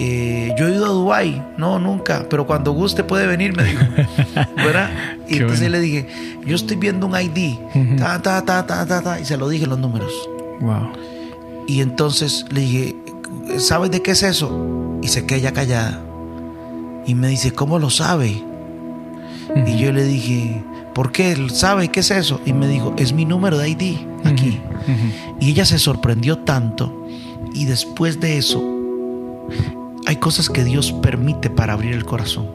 Eh, 0.00 0.54
yo 0.56 0.68
he 0.68 0.76
ido 0.76 0.86
a 0.86 0.90
Dubai, 0.90 1.42
no, 1.56 1.80
nunca, 1.80 2.24
pero 2.30 2.46
cuando 2.46 2.70
guste 2.70 3.02
puede 3.02 3.26
venir, 3.26 3.56
me 3.56 3.64
dijo. 3.64 3.84
¿Verdad? 4.56 4.90
Y 5.26 5.38
entonces 5.38 5.68
le 5.68 5.80
dije, 5.80 6.06
yo 6.46 6.54
estoy 6.54 6.76
viendo 6.76 7.06
un 7.06 7.20
ID, 7.20 7.58
ta, 7.98 8.22
ta, 8.22 8.44
ta, 8.44 8.64
ta, 8.64 8.86
ta, 8.86 9.02
ta, 9.02 9.20
y 9.20 9.24
se 9.24 9.36
lo 9.36 9.48
dije 9.48 9.66
los 9.66 9.78
números. 9.78 10.12
Wow. 10.60 10.92
Y 11.66 11.80
entonces 11.80 12.44
le 12.50 12.60
dije, 12.60 12.96
¿sabes 13.58 13.90
de 13.90 14.00
qué 14.00 14.12
es 14.12 14.22
eso? 14.22 14.98
Y 15.02 15.08
se 15.08 15.26
queda 15.26 15.52
callada. 15.52 16.00
Y 17.04 17.16
me 17.16 17.26
dice, 17.28 17.52
¿cómo 17.52 17.80
lo 17.80 17.90
sabe? 17.90 18.44
Y 19.66 19.78
yo 19.78 19.92
le 19.92 20.04
dije, 20.04 20.62
¿por 20.94 21.10
qué? 21.10 21.36
¿Sabe 21.50 21.88
qué 21.88 22.00
es 22.00 22.10
eso? 22.12 22.40
Y 22.46 22.52
me 22.52 22.68
dijo, 22.68 22.94
es 22.98 23.12
mi 23.12 23.24
número 23.24 23.58
de 23.58 23.70
ID 23.70 23.96
aquí. 24.24 24.60
Y 25.40 25.50
ella 25.50 25.64
se 25.64 25.78
sorprendió 25.78 26.38
tanto. 26.38 27.06
Y 27.52 27.64
después 27.64 28.20
de 28.20 28.38
eso, 28.38 28.62
hay 30.08 30.16
cosas 30.16 30.48
que 30.48 30.64
Dios 30.64 30.90
permite 30.90 31.50
para 31.50 31.74
abrir 31.74 31.92
el 31.92 32.06
corazón. 32.06 32.48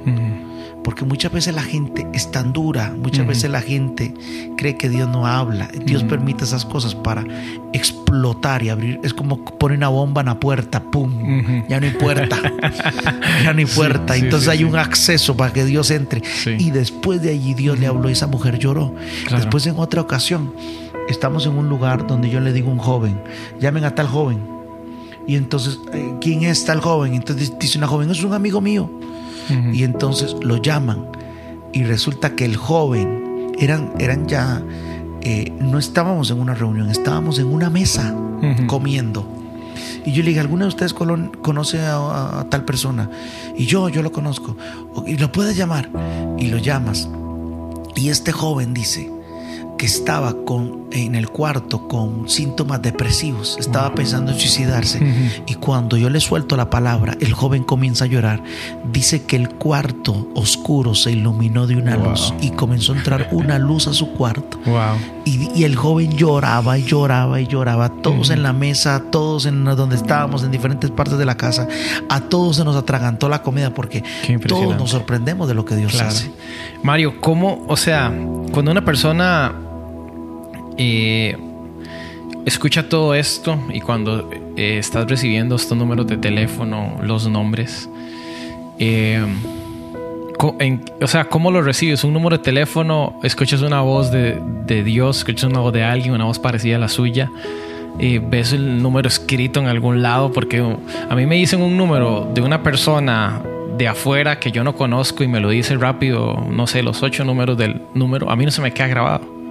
Porque 0.83 1.05
muchas 1.05 1.31
veces 1.31 1.53
la 1.53 1.61
gente 1.61 2.07
es 2.11 2.31
tan 2.31 2.51
dura, 2.51 2.91
muchas 2.97 3.27
veces 3.27 3.51
la 3.51 3.61
gente 3.61 4.11
cree 4.57 4.75
que 4.75 4.89
Dios 4.89 5.07
no 5.07 5.27
habla. 5.27 5.69
Dios 5.85 6.03
permite 6.03 6.45
esas 6.45 6.65
cosas 6.65 6.95
para 6.95 7.23
explotar 7.71 8.63
y 8.63 8.69
abrir. 8.69 8.99
Es 9.03 9.13
como 9.13 9.45
poner 9.45 9.77
una 9.77 9.89
bomba 9.89 10.21
en 10.21 10.27
la 10.27 10.39
puerta, 10.39 10.81
¡pum! 10.81 11.67
Ya 11.69 11.79
no 11.79 11.85
hay 11.85 11.93
puerta. 11.93 12.41
ya 13.43 13.53
no 13.53 13.59
hay 13.59 13.67
puerta. 13.67 14.15
Entonces 14.15 14.49
hay 14.49 14.63
un 14.63 14.75
acceso 14.75 15.37
para 15.37 15.53
que 15.53 15.63
Dios 15.63 15.91
entre. 15.91 16.23
Y 16.57 16.71
después 16.71 17.21
de 17.21 17.29
allí 17.29 17.53
Dios 17.53 17.77
le 17.77 17.85
habló 17.85 18.09
y 18.09 18.13
esa 18.13 18.25
mujer 18.25 18.57
lloró. 18.57 18.95
Después 19.29 19.67
en 19.67 19.77
otra 19.77 20.01
ocasión, 20.01 20.55
estamos 21.07 21.45
en 21.45 21.55
un 21.55 21.69
lugar 21.69 22.07
donde 22.07 22.31
yo 22.31 22.39
le 22.39 22.51
digo 22.51 22.71
a 22.71 22.73
un 22.73 22.79
joven, 22.79 23.21
llamen 23.59 23.85
a 23.85 23.93
tal 23.93 24.07
joven. 24.07 24.62
Y 25.27 25.35
entonces, 25.35 25.79
eh, 25.93 26.15
¿quién 26.21 26.43
es 26.43 26.65
tal 26.65 26.81
joven? 26.81 27.13
Entonces 27.13 27.53
dice 27.59 27.77
una 27.77 27.87
joven, 27.87 28.09
es 28.09 28.23
un 28.23 28.33
amigo 28.33 28.61
mío. 28.61 28.89
Y 29.73 29.83
entonces 29.83 30.37
lo 30.41 30.55
llaman 30.55 31.05
y 31.73 31.83
resulta 31.83 32.33
que 32.33 32.45
el 32.45 32.55
joven, 32.55 33.51
eran, 33.59 33.91
eran 33.99 34.25
ya, 34.25 34.63
eh, 35.21 35.51
no 35.59 35.79
estábamos 35.79 36.31
en 36.31 36.39
una 36.39 36.55
reunión, 36.55 36.89
estábamos 36.89 37.39
en 37.39 37.47
una 37.47 37.69
mesa 37.69 38.15
comiendo. 38.67 39.27
Y 40.05 40.13
yo 40.13 40.23
le 40.23 40.29
dije, 40.29 40.39
¿alguna 40.39 40.63
de 40.63 40.69
ustedes 40.69 40.93
conoce 40.93 41.79
a, 41.81 42.45
tal 42.49 42.63
persona? 42.63 43.09
Y 43.57 43.65
yo, 43.65 43.89
yo 43.89 44.01
lo 44.01 44.13
conozco. 44.13 44.55
Y 45.05 45.17
lo 45.17 45.31
puedes 45.31 45.57
llamar. 45.57 45.89
Y 46.37 46.47
lo 46.47 46.57
llamas. 46.57 47.09
Y 47.95 48.09
este 48.09 48.31
joven 48.31 48.73
dice, 48.73 49.09
estaba 49.83 50.33
con, 50.45 50.82
en 50.93 51.15
el 51.15 51.29
cuarto 51.29 51.87
con 51.87 52.29
síntomas 52.29 52.81
depresivos, 52.81 53.57
estaba 53.59 53.93
pensando 53.95 54.31
en 54.31 54.39
suicidarse. 54.39 55.01
Y 55.47 55.55
cuando 55.55 55.97
yo 55.97 56.09
le 56.09 56.19
suelto 56.19 56.55
la 56.55 56.69
palabra, 56.69 57.17
el 57.19 57.33
joven 57.33 57.63
comienza 57.63 58.05
a 58.05 58.07
llorar. 58.07 58.43
Dice 58.91 59.23
que 59.23 59.35
el 59.35 59.49
cuarto 59.49 60.29
oscuro 60.35 60.93
se 60.93 61.11
iluminó 61.11 61.67
de 61.67 61.75
una 61.75 61.97
luz 61.97 62.33
y 62.41 62.51
comenzó 62.51 62.93
a 62.93 62.97
entrar 62.97 63.29
una 63.31 63.57
luz 63.59 63.87
a 63.87 63.93
su 63.93 64.11
cuarto. 64.11 64.59
Y, 65.25 65.63
el 65.63 65.75
joven 65.75 66.11
lloraba 66.11 66.77
y 66.77 66.83
lloraba 66.83 67.41
y 67.41 67.47
lloraba. 67.47 67.89
Todos 67.89 68.29
en 68.29 68.43
la 68.43 68.53
mesa, 68.53 69.03
todos 69.11 69.45
en 69.45 69.63
donde 69.63 69.95
estábamos, 69.95 70.43
en 70.43 70.51
diferentes 70.51 70.91
partes 70.91 71.17
de 71.17 71.25
la 71.25 71.35
casa, 71.37 71.67
a 72.09 72.21
todos 72.21 72.57
se 72.57 72.63
nos 72.63 72.75
atragantó 72.75 73.29
la 73.29 73.41
comida 73.41 73.73
porque 73.73 74.03
todos 74.47 74.77
nos 74.77 74.91
sorprendemos 74.91 75.47
de 75.47 75.53
lo 75.55 75.65
que 75.65 75.75
Dios 75.75 75.99
hace. 75.99 76.31
Mario, 76.83 77.19
¿cómo, 77.19 77.65
o 77.67 77.77
sea, 77.77 78.13
cuando 78.51 78.71
una 78.71 78.83
persona 78.83 79.53
escucha 82.45 82.89
todo 82.89 83.13
esto 83.13 83.57
y 83.71 83.81
cuando 83.81 84.29
eh, 84.55 84.77
estás 84.77 85.09
recibiendo 85.09 85.55
estos 85.55 85.77
números 85.77 86.07
de 86.07 86.17
teléfono, 86.17 86.99
los 87.01 87.27
nombres, 87.27 87.89
eh, 88.79 89.25
o 91.01 91.07
sea, 91.07 91.25
¿cómo 91.25 91.51
lo 91.51 91.61
recibes? 91.61 92.03
Un 92.03 92.13
número 92.13 92.37
de 92.37 92.43
teléfono, 92.43 93.19
escuchas 93.23 93.61
una 93.61 93.81
voz 93.81 94.11
de, 94.11 94.83
Dios, 94.83 95.19
escuchas 95.19 95.49
una 95.49 95.59
voz 95.59 95.71
de 95.71 95.83
alguien, 95.83 96.13
una 96.13 96.25
voz 96.25 96.39
parecida 96.39 96.75
a 96.75 96.79
la 96.79 96.89
suya. 96.89 97.31
Y 97.99 98.17
ves 98.17 98.51
el 98.51 98.81
número 98.81 99.07
escrito 99.07 99.59
en 99.59 99.67
algún 99.67 100.01
lado, 100.01 100.33
porque 100.33 100.59
a 101.09 101.15
mí 101.15 101.25
me 101.27 101.35
dicen 101.35 101.61
un 101.61 101.77
número 101.77 102.29
de 102.33 102.41
una 102.41 102.61
persona 102.63 103.41
de 103.77 103.87
afuera 103.87 104.39
que 104.39 104.51
yo 104.51 104.63
no 104.63 104.75
conozco 104.75 105.23
y 105.23 105.27
me 105.27 105.39
lo 105.39 105.49
dice 105.49 105.77
rápido, 105.77 106.45
no 106.49 106.67
sé, 106.67 106.83
los 106.83 107.03
ocho 107.03 107.23
números 107.23 107.57
del 107.57 107.83
número, 107.93 108.29
a 108.29 108.35
mí 108.35 108.45
no 108.45 108.51
se 108.51 108.61
me 108.61 108.73
queda 108.73 108.87
grabado. 108.87 109.42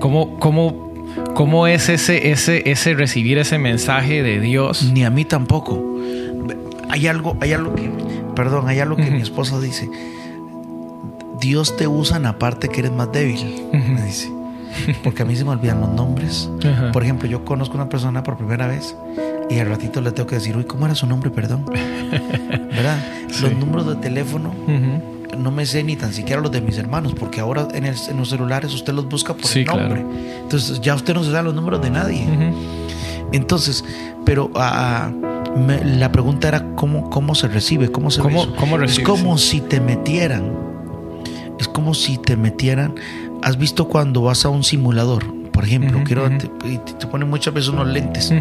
¿Cómo, 0.00 0.38
cómo, 0.38 0.92
cómo 1.34 1.66
es 1.66 1.88
ese, 1.88 2.30
ese, 2.30 2.70
ese 2.70 2.94
recibir 2.94 3.38
ese 3.38 3.58
mensaje 3.58 4.22
de 4.22 4.40
Dios? 4.40 4.90
Ni 4.92 5.04
a 5.04 5.10
mí 5.10 5.24
tampoco. 5.24 5.82
Hay 6.88 7.06
algo, 7.06 7.36
hay 7.40 7.52
algo 7.52 7.74
que, 7.74 7.90
perdón, 8.34 8.68
hay 8.68 8.80
algo 8.80 8.96
que 8.96 9.10
mi 9.10 9.22
esposa 9.22 9.60
dice. 9.60 9.90
Dios 11.40 11.76
te 11.76 11.86
usa 11.86 12.16
en 12.16 12.24
la 12.24 12.38
parte 12.38 12.68
que 12.68 12.80
eres 12.80 12.92
más 12.92 13.12
débil, 13.12 13.66
me 13.72 14.02
dice. 14.02 14.30
Porque 15.02 15.22
a 15.22 15.24
mí 15.24 15.34
se 15.36 15.44
me 15.44 15.50
olvidan 15.50 15.80
los 15.80 15.90
nombres. 15.90 16.50
Por 16.92 17.02
ejemplo, 17.02 17.28
yo 17.28 17.44
conozco 17.44 17.74
a 17.74 17.82
una 17.82 17.88
persona 17.88 18.22
por 18.22 18.36
primera 18.36 18.66
vez 18.66 18.96
y 19.48 19.58
al 19.58 19.68
ratito 19.68 20.00
le 20.00 20.12
tengo 20.12 20.28
que 20.28 20.36
decir, 20.36 20.56
uy, 20.56 20.64
¿cómo 20.64 20.86
era 20.86 20.94
su 20.94 21.06
nombre? 21.06 21.30
Perdón. 21.30 21.64
¿Verdad? 21.70 22.98
Los 23.40 23.52
números 23.52 23.86
de 23.86 23.96
teléfono 23.96 24.54
no 25.38 25.50
me 25.50 25.66
sé 25.66 25.82
ni 25.82 25.96
tan 25.96 26.12
siquiera 26.12 26.40
los 26.40 26.50
de 26.50 26.60
mis 26.60 26.78
hermanos, 26.78 27.14
porque 27.18 27.40
ahora 27.40 27.68
en, 27.72 27.86
los 27.86 28.28
celulares 28.28 28.72
usted 28.74 28.92
los 28.92 29.08
busca 29.08 29.34
por 29.34 29.50
el 29.50 29.64
nombre. 29.64 30.04
Entonces 30.42 30.80
ya 30.80 30.94
usted 30.94 31.14
no 31.14 31.24
se 31.24 31.30
da 31.30 31.42
los 31.42 31.54
números 31.54 31.82
de 31.82 31.90
nadie. 31.90 32.24
Entonces, 33.32 33.84
pero 34.24 34.50
ah, 34.54 35.10
la 35.84 36.12
pregunta 36.12 36.48
era 36.48 36.74
cómo, 36.74 37.10
cómo 37.10 37.34
se 37.34 37.48
recibe, 37.48 37.90
cómo 37.90 38.10
se 38.10 38.20
¿Cómo, 38.20 38.46
Es 38.82 39.00
como 39.00 39.38
si 39.38 39.60
te 39.60 39.80
metieran. 39.80 40.52
Es 41.58 41.68
como 41.68 41.94
si 41.94 42.18
te 42.18 42.36
metieran. 42.36 42.94
¿Has 43.42 43.58
visto 43.58 43.88
cuando 43.88 44.22
vas 44.22 44.44
a 44.44 44.48
un 44.48 44.64
simulador? 44.64 45.24
Por 45.52 45.64
ejemplo, 45.64 46.02
quiero 46.04 46.28
te, 46.28 46.48
te, 46.48 47.06
ponen 47.06 47.30
muchas 47.30 47.54
veces 47.54 47.70
unos 47.70 47.88
lentes. 47.88 48.32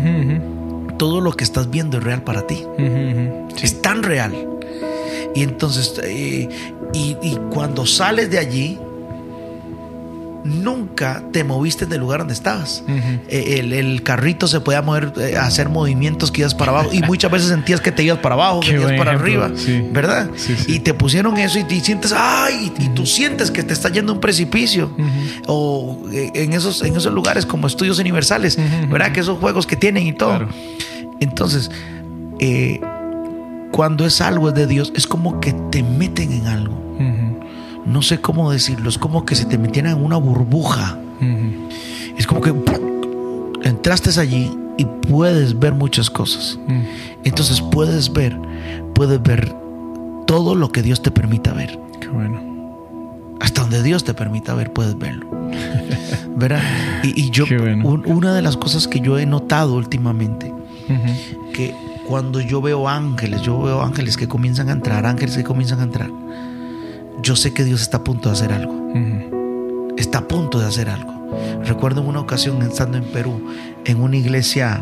Todo 0.97 1.21
lo 1.21 1.33
que 1.33 1.43
estás 1.43 1.69
viendo 1.69 1.97
es 1.97 2.03
real 2.03 2.23
para 2.23 2.45
ti. 2.47 2.63
Es 3.61 3.81
tan 3.81 4.03
real 4.03 4.33
y 5.35 5.43
entonces, 5.43 5.93
eh, 6.01 6.47
y, 6.95 7.37
cuando 7.51 7.85
sales 7.85 8.29
de 8.31 8.39
allí, 8.39 8.79
nunca 10.43 11.23
te 11.31 11.43
moviste 11.43 11.85
del 11.85 11.99
lugar 11.99 12.19
donde 12.19 12.33
estabas. 12.33 12.83
Eh, 13.27 13.59
el, 13.59 14.03
carrito 14.03 14.47
se 14.47 14.61
podía 14.61 14.81
mover, 14.81 15.11
eh, 15.17 15.35
hacer 15.37 15.69
movimientos 15.69 16.31
que 16.31 16.41
ibas 16.41 16.53
para 16.53 16.71
abajo 16.71 16.89
y 16.93 17.01
muchas 17.01 17.31
veces 17.31 17.49
sentías 17.49 17.81
que 17.81 17.91
te 17.91 18.03
ibas 18.03 18.19
para 18.19 18.35
abajo, 18.35 18.59
que 18.61 18.71
ibas 18.71 18.93
para 18.93 19.11
arriba, 19.11 19.51
¿verdad? 19.91 20.29
Y 20.67 20.79
te 20.79 20.93
pusieron 20.93 21.37
eso 21.37 21.59
y, 21.59 21.63
te 21.63 21.79
sientes, 21.81 22.13
ay, 22.15 22.71
y, 22.77 22.89
tú 22.89 23.05
sientes 23.05 23.51
que 23.51 23.63
te 23.63 23.73
está 23.73 23.89
yendo 23.89 24.13
un 24.13 24.19
precipicio. 24.19 24.95
O 25.47 26.03
en 26.11 26.53
esos, 26.53 26.81
en 26.83 26.95
esos 26.95 27.13
lugares 27.13 27.45
como 27.45 27.67
estudios 27.67 27.99
universales, 27.99 28.57
¿verdad? 28.89 29.11
Que 29.11 29.19
esos 29.19 29.39
juegos 29.39 29.67
que 29.67 29.75
tienen 29.75 30.07
y 30.07 30.13
todo. 30.13 30.47
Entonces, 31.19 31.71
eh, 32.39 32.81
cuando 33.75 34.05
es 34.05 34.21
algo 34.21 34.53
de 34.53 34.67
Dios, 34.67 34.93
es 34.95 35.05
como 35.05 35.41
que 35.41 35.51
te 35.51 35.83
meten 35.83 36.31
en 36.31 36.47
algo. 36.47 36.81
No 37.85 38.01
sé 38.01 38.21
cómo 38.21 38.49
decirlo, 38.49 38.87
es 38.87 38.97
como 38.97 39.25
que 39.25 39.35
se 39.35 39.43
te 39.43 39.57
metieran 39.57 39.97
en 39.97 40.05
una 40.05 40.15
burbuja. 40.15 40.97
Es 42.17 42.25
como 42.25 42.39
que 42.39 42.53
entraste 43.63 44.17
allí 44.17 44.57
y 44.77 44.85
puedes 44.85 45.59
ver 45.59 45.73
muchas 45.73 46.09
cosas. 46.09 46.57
Entonces 47.25 47.59
puedes 47.59 48.13
ver, 48.13 48.39
puedes 48.93 49.21
ver 49.21 49.53
todo 50.25 50.55
lo 50.55 50.69
que 50.71 50.81
Dios 50.81 51.01
te 51.01 51.11
permita 51.11 51.51
ver. 51.51 51.77
Qué 51.99 52.07
bueno. 52.07 53.35
Hasta 53.41 53.63
donde 53.63 53.83
Dios 53.83 54.05
te 54.05 54.13
permita 54.13 54.53
ver, 54.53 54.71
puedes 54.71 54.97
verlo. 54.97 55.27
¿Verdad? 56.37 56.61
Y, 57.03 57.29
yo, 57.29 57.43
una 58.05 58.33
de 58.33 58.41
las 58.41 58.55
cosas 58.55 58.87
que 58.87 59.01
yo 59.01 59.19
he 59.19 59.25
notado 59.25 59.75
últimamente, 59.75 60.53
que 61.51 61.75
cuando 62.07 62.39
yo 62.39 62.61
veo 62.61 62.87
ángeles, 62.87 63.41
yo 63.41 63.61
veo 63.61 63.81
ángeles 63.81 64.17
que 64.17 64.27
comienzan 64.27 64.69
a 64.69 64.73
entrar, 64.73 65.05
ángeles 65.05 65.35
que 65.37 65.43
comienzan 65.43 65.79
a 65.79 65.83
entrar, 65.83 66.09
yo 67.21 67.35
sé 67.35 67.53
que 67.53 67.63
Dios 67.63 67.81
está 67.81 67.97
a 67.97 68.03
punto 68.03 68.29
de 68.29 68.33
hacer 68.33 68.51
algo. 68.51 68.75
Está 69.97 70.19
a 70.19 70.27
punto 70.27 70.59
de 70.59 70.65
hacer 70.65 70.89
algo. 70.89 71.13
Recuerdo 71.63 72.01
en 72.01 72.07
una 72.07 72.19
ocasión 72.19 72.61
estando 72.61 72.97
en 72.97 73.05
Perú, 73.05 73.41
en 73.85 74.01
una 74.01 74.17
iglesia 74.17 74.81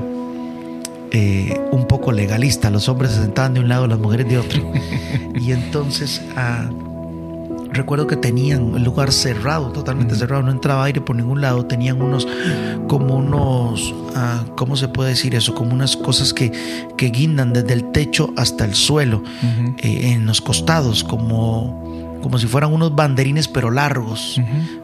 eh, 1.12 1.60
un 1.72 1.88
poco 1.88 2.12
legalista, 2.12 2.70
los 2.70 2.90
hombres 2.90 3.12
se 3.12 3.22
sentaban 3.22 3.54
de 3.54 3.60
un 3.60 3.70
lado, 3.70 3.88
las 3.88 4.00
mujeres 4.00 4.28
de 4.28 4.40
otro. 4.40 4.72
y 5.36 5.52
entonces 5.52 6.22
ah, 6.36 6.70
recuerdo 7.74 8.08
que 8.08 8.16
tenían 8.16 8.76
el 8.76 8.84
lugar 8.84 9.12
cerrado, 9.12 9.72
totalmente 9.72 10.16
cerrado, 10.16 10.44
no 10.44 10.52
entraba 10.52 10.84
aire 10.86 11.02
por 11.02 11.16
ningún 11.16 11.42
lado, 11.42 11.66
tenían 11.66 12.02
unos, 12.02 12.28
como 12.88 13.18
unos, 13.18 13.94
ah, 14.16 14.46
¿cómo 14.56 14.76
se 14.76 14.88
puede 14.88 15.12
decir 15.12 15.36
eso? 15.36 15.56
Como 15.56 15.74
unas 15.74 15.98
cosas 15.98 16.34
que, 16.34 16.52
que 16.98 17.10
guindan 17.10 17.54
desde 17.54 17.74
el 17.74 17.92
techo 17.92 18.34
hasta 18.38 18.66
el 18.66 18.76
suelo, 18.76 19.24
eh, 19.80 20.12
en 20.14 20.26
los 20.26 20.42
costados, 20.42 21.04
como, 21.04 22.20
como 22.22 22.38
si 22.38 22.48
fueran 22.48 22.74
unos 22.74 22.96
banderines 22.96 23.48
pero 23.48 23.72
largos, 23.72 24.40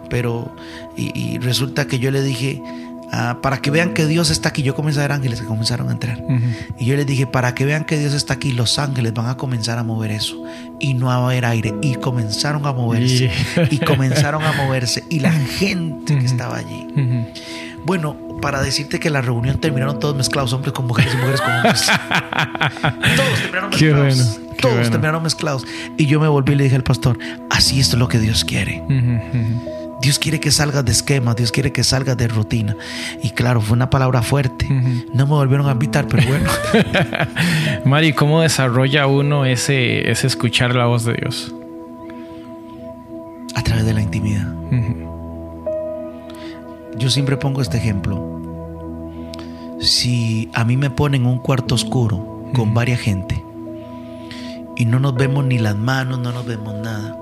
pero, 0.09 0.53
y 0.97 1.37
resulta 1.37 1.87
que 1.87 1.99
yo 1.99 2.11
le 2.11 2.21
dije, 2.21 2.61
Ah, 3.11 3.39
para 3.41 3.57
que 3.57 3.71
vean 3.71 3.93
que 3.93 4.05
Dios 4.05 4.29
está 4.29 4.49
aquí. 4.49 4.61
Yo 4.61 4.75
comencé 4.75 4.99
a 4.99 5.03
ver 5.03 5.11
ángeles 5.11 5.41
que 5.41 5.47
comenzaron 5.47 5.89
a 5.89 5.91
entrar. 5.91 6.23
Y 6.77 6.85
yo 6.85 6.95
les 6.95 7.05
dije, 7.05 7.27
para 7.27 7.55
que 7.55 7.65
vean 7.65 7.85
que 7.85 7.97
Dios 7.97 8.13
está 8.13 8.35
aquí, 8.35 8.51
los 8.51 8.77
ángeles 8.79 9.13
van 9.13 9.27
a 9.27 9.37
comenzar 9.37 9.79
a 9.79 9.83
mover 9.83 10.11
eso. 10.11 10.43
Y 10.79 10.93
no 10.93 11.07
va 11.07 11.15
a 11.15 11.25
haber 11.25 11.45
aire. 11.45 11.73
Y 11.81 11.95
comenzaron 11.95 12.65
a 12.65 12.73
moverse. 12.73 13.31
Y, 13.71 13.79
comenzaron 13.79 14.43
a 14.43 14.53
moverse. 14.53 15.03
Y 15.09 15.19
la 15.19 15.31
gente 15.31 16.17
que 16.17 16.25
estaba 16.25 16.57
allí. 16.57 16.87
Bueno, 17.85 18.15
para 18.41 18.61
decirte 18.61 18.99
que 18.99 19.09
la 19.09 19.21
reunión 19.21 19.59
terminaron 19.59 19.99
todos 19.99 20.15
mezclados, 20.15 20.53
hombres 20.53 20.73
con 20.73 20.87
mujeres 20.87 21.13
y 21.13 21.17
mujeres 21.17 21.41
con 21.41 21.53
hombres. 21.53 21.85
todos 23.15 23.39
terminaron 23.41 23.69
mezclados. 23.69 24.39
todos 24.61 24.89
terminaron 24.89 25.23
mezclados. 25.23 25.65
Y 25.97 26.05
yo 26.05 26.19
me 26.19 26.27
volví 26.27 26.53
y 26.53 26.55
le 26.55 26.63
dije 26.65 26.75
al 26.75 26.83
pastor, 26.83 27.17
así 27.49 27.79
es 27.79 27.93
lo 27.93 28.07
que 28.07 28.19
Dios 28.19 28.45
quiere. 28.45 28.83
Dios 30.01 30.17
quiere 30.17 30.39
que 30.39 30.51
salgas 30.51 30.85
de 30.85 30.91
esquema, 30.91 31.33
Dios 31.33 31.51
quiere 31.51 31.71
que 31.71 31.83
salgas 31.83 32.15
de 32.15 32.27
rutina. 32.27 32.75
Y 33.21 33.31
claro, 33.31 33.59
fue 33.59 33.75
una 33.75 33.89
palabra 33.89 34.21
fuerte. 34.21 34.65
No 35.13 35.25
me 35.25 35.33
volvieron 35.33 35.67
a 35.67 35.73
invitar, 35.73 36.07
pero 36.07 36.23
bueno. 36.27 36.49
Mari, 37.85 38.13
¿cómo 38.13 38.41
desarrolla 38.41 39.07
uno 39.07 39.45
ese, 39.45 40.09
ese 40.09 40.27
escuchar 40.27 40.73
la 40.73 40.85
voz 40.85 41.03
de 41.03 41.13
Dios? 41.13 41.53
A 43.55 43.63
través 43.63 43.85
de 43.85 43.93
la 43.93 44.01
intimidad. 44.01 44.47
Yo 46.97 47.09
siempre 47.09 47.37
pongo 47.37 47.61
este 47.61 47.77
ejemplo. 47.77 48.37
Si 49.81 50.49
a 50.53 50.63
mí 50.63 50.77
me 50.77 50.89
ponen 50.89 51.25
un 51.25 51.39
cuarto 51.39 51.75
oscuro 51.75 52.43
con 52.53 52.73
varias 52.73 52.99
gente 52.99 53.43
y 54.75 54.85
no 54.85 54.99
nos 54.99 55.15
vemos 55.15 55.45
ni 55.45 55.57
las 55.57 55.75
manos, 55.75 56.19
no 56.19 56.31
nos 56.31 56.45
vemos 56.45 56.73
nada. 56.73 57.17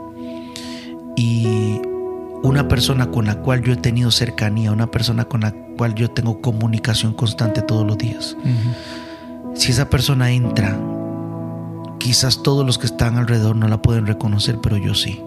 Y 1.16 1.82
una 2.44 2.68
persona 2.68 3.12
con 3.12 3.26
la 3.26 3.36
cual 3.36 3.62
yo 3.64 3.74
he 3.74 3.78
tenido 3.78 4.12
cercanía, 4.12 4.72
una 4.72 4.92
persona 4.92 5.26
con 5.26 5.42
la 5.42 5.52
cual 5.78 5.96
yo 5.96 6.10
tengo 6.12 6.42
comunicación 6.42 7.14
constante 7.14 7.62
todos 7.62 7.86
los 7.86 7.98
días. 7.98 8.38
Si 9.54 9.72
esa 9.72 9.90
persona 9.90 10.32
entra, 10.32 10.78
quizás 12.00 12.44
todos 12.44 12.66
los 12.66 12.78
que 12.78 12.86
están 12.86 13.18
alrededor 13.18 13.56
no 13.56 13.68
la 13.68 13.82
pueden 13.82 14.06
reconocer, 14.06 14.60
pero 14.62 14.78
yo 14.78 14.94
sí. 14.94 15.22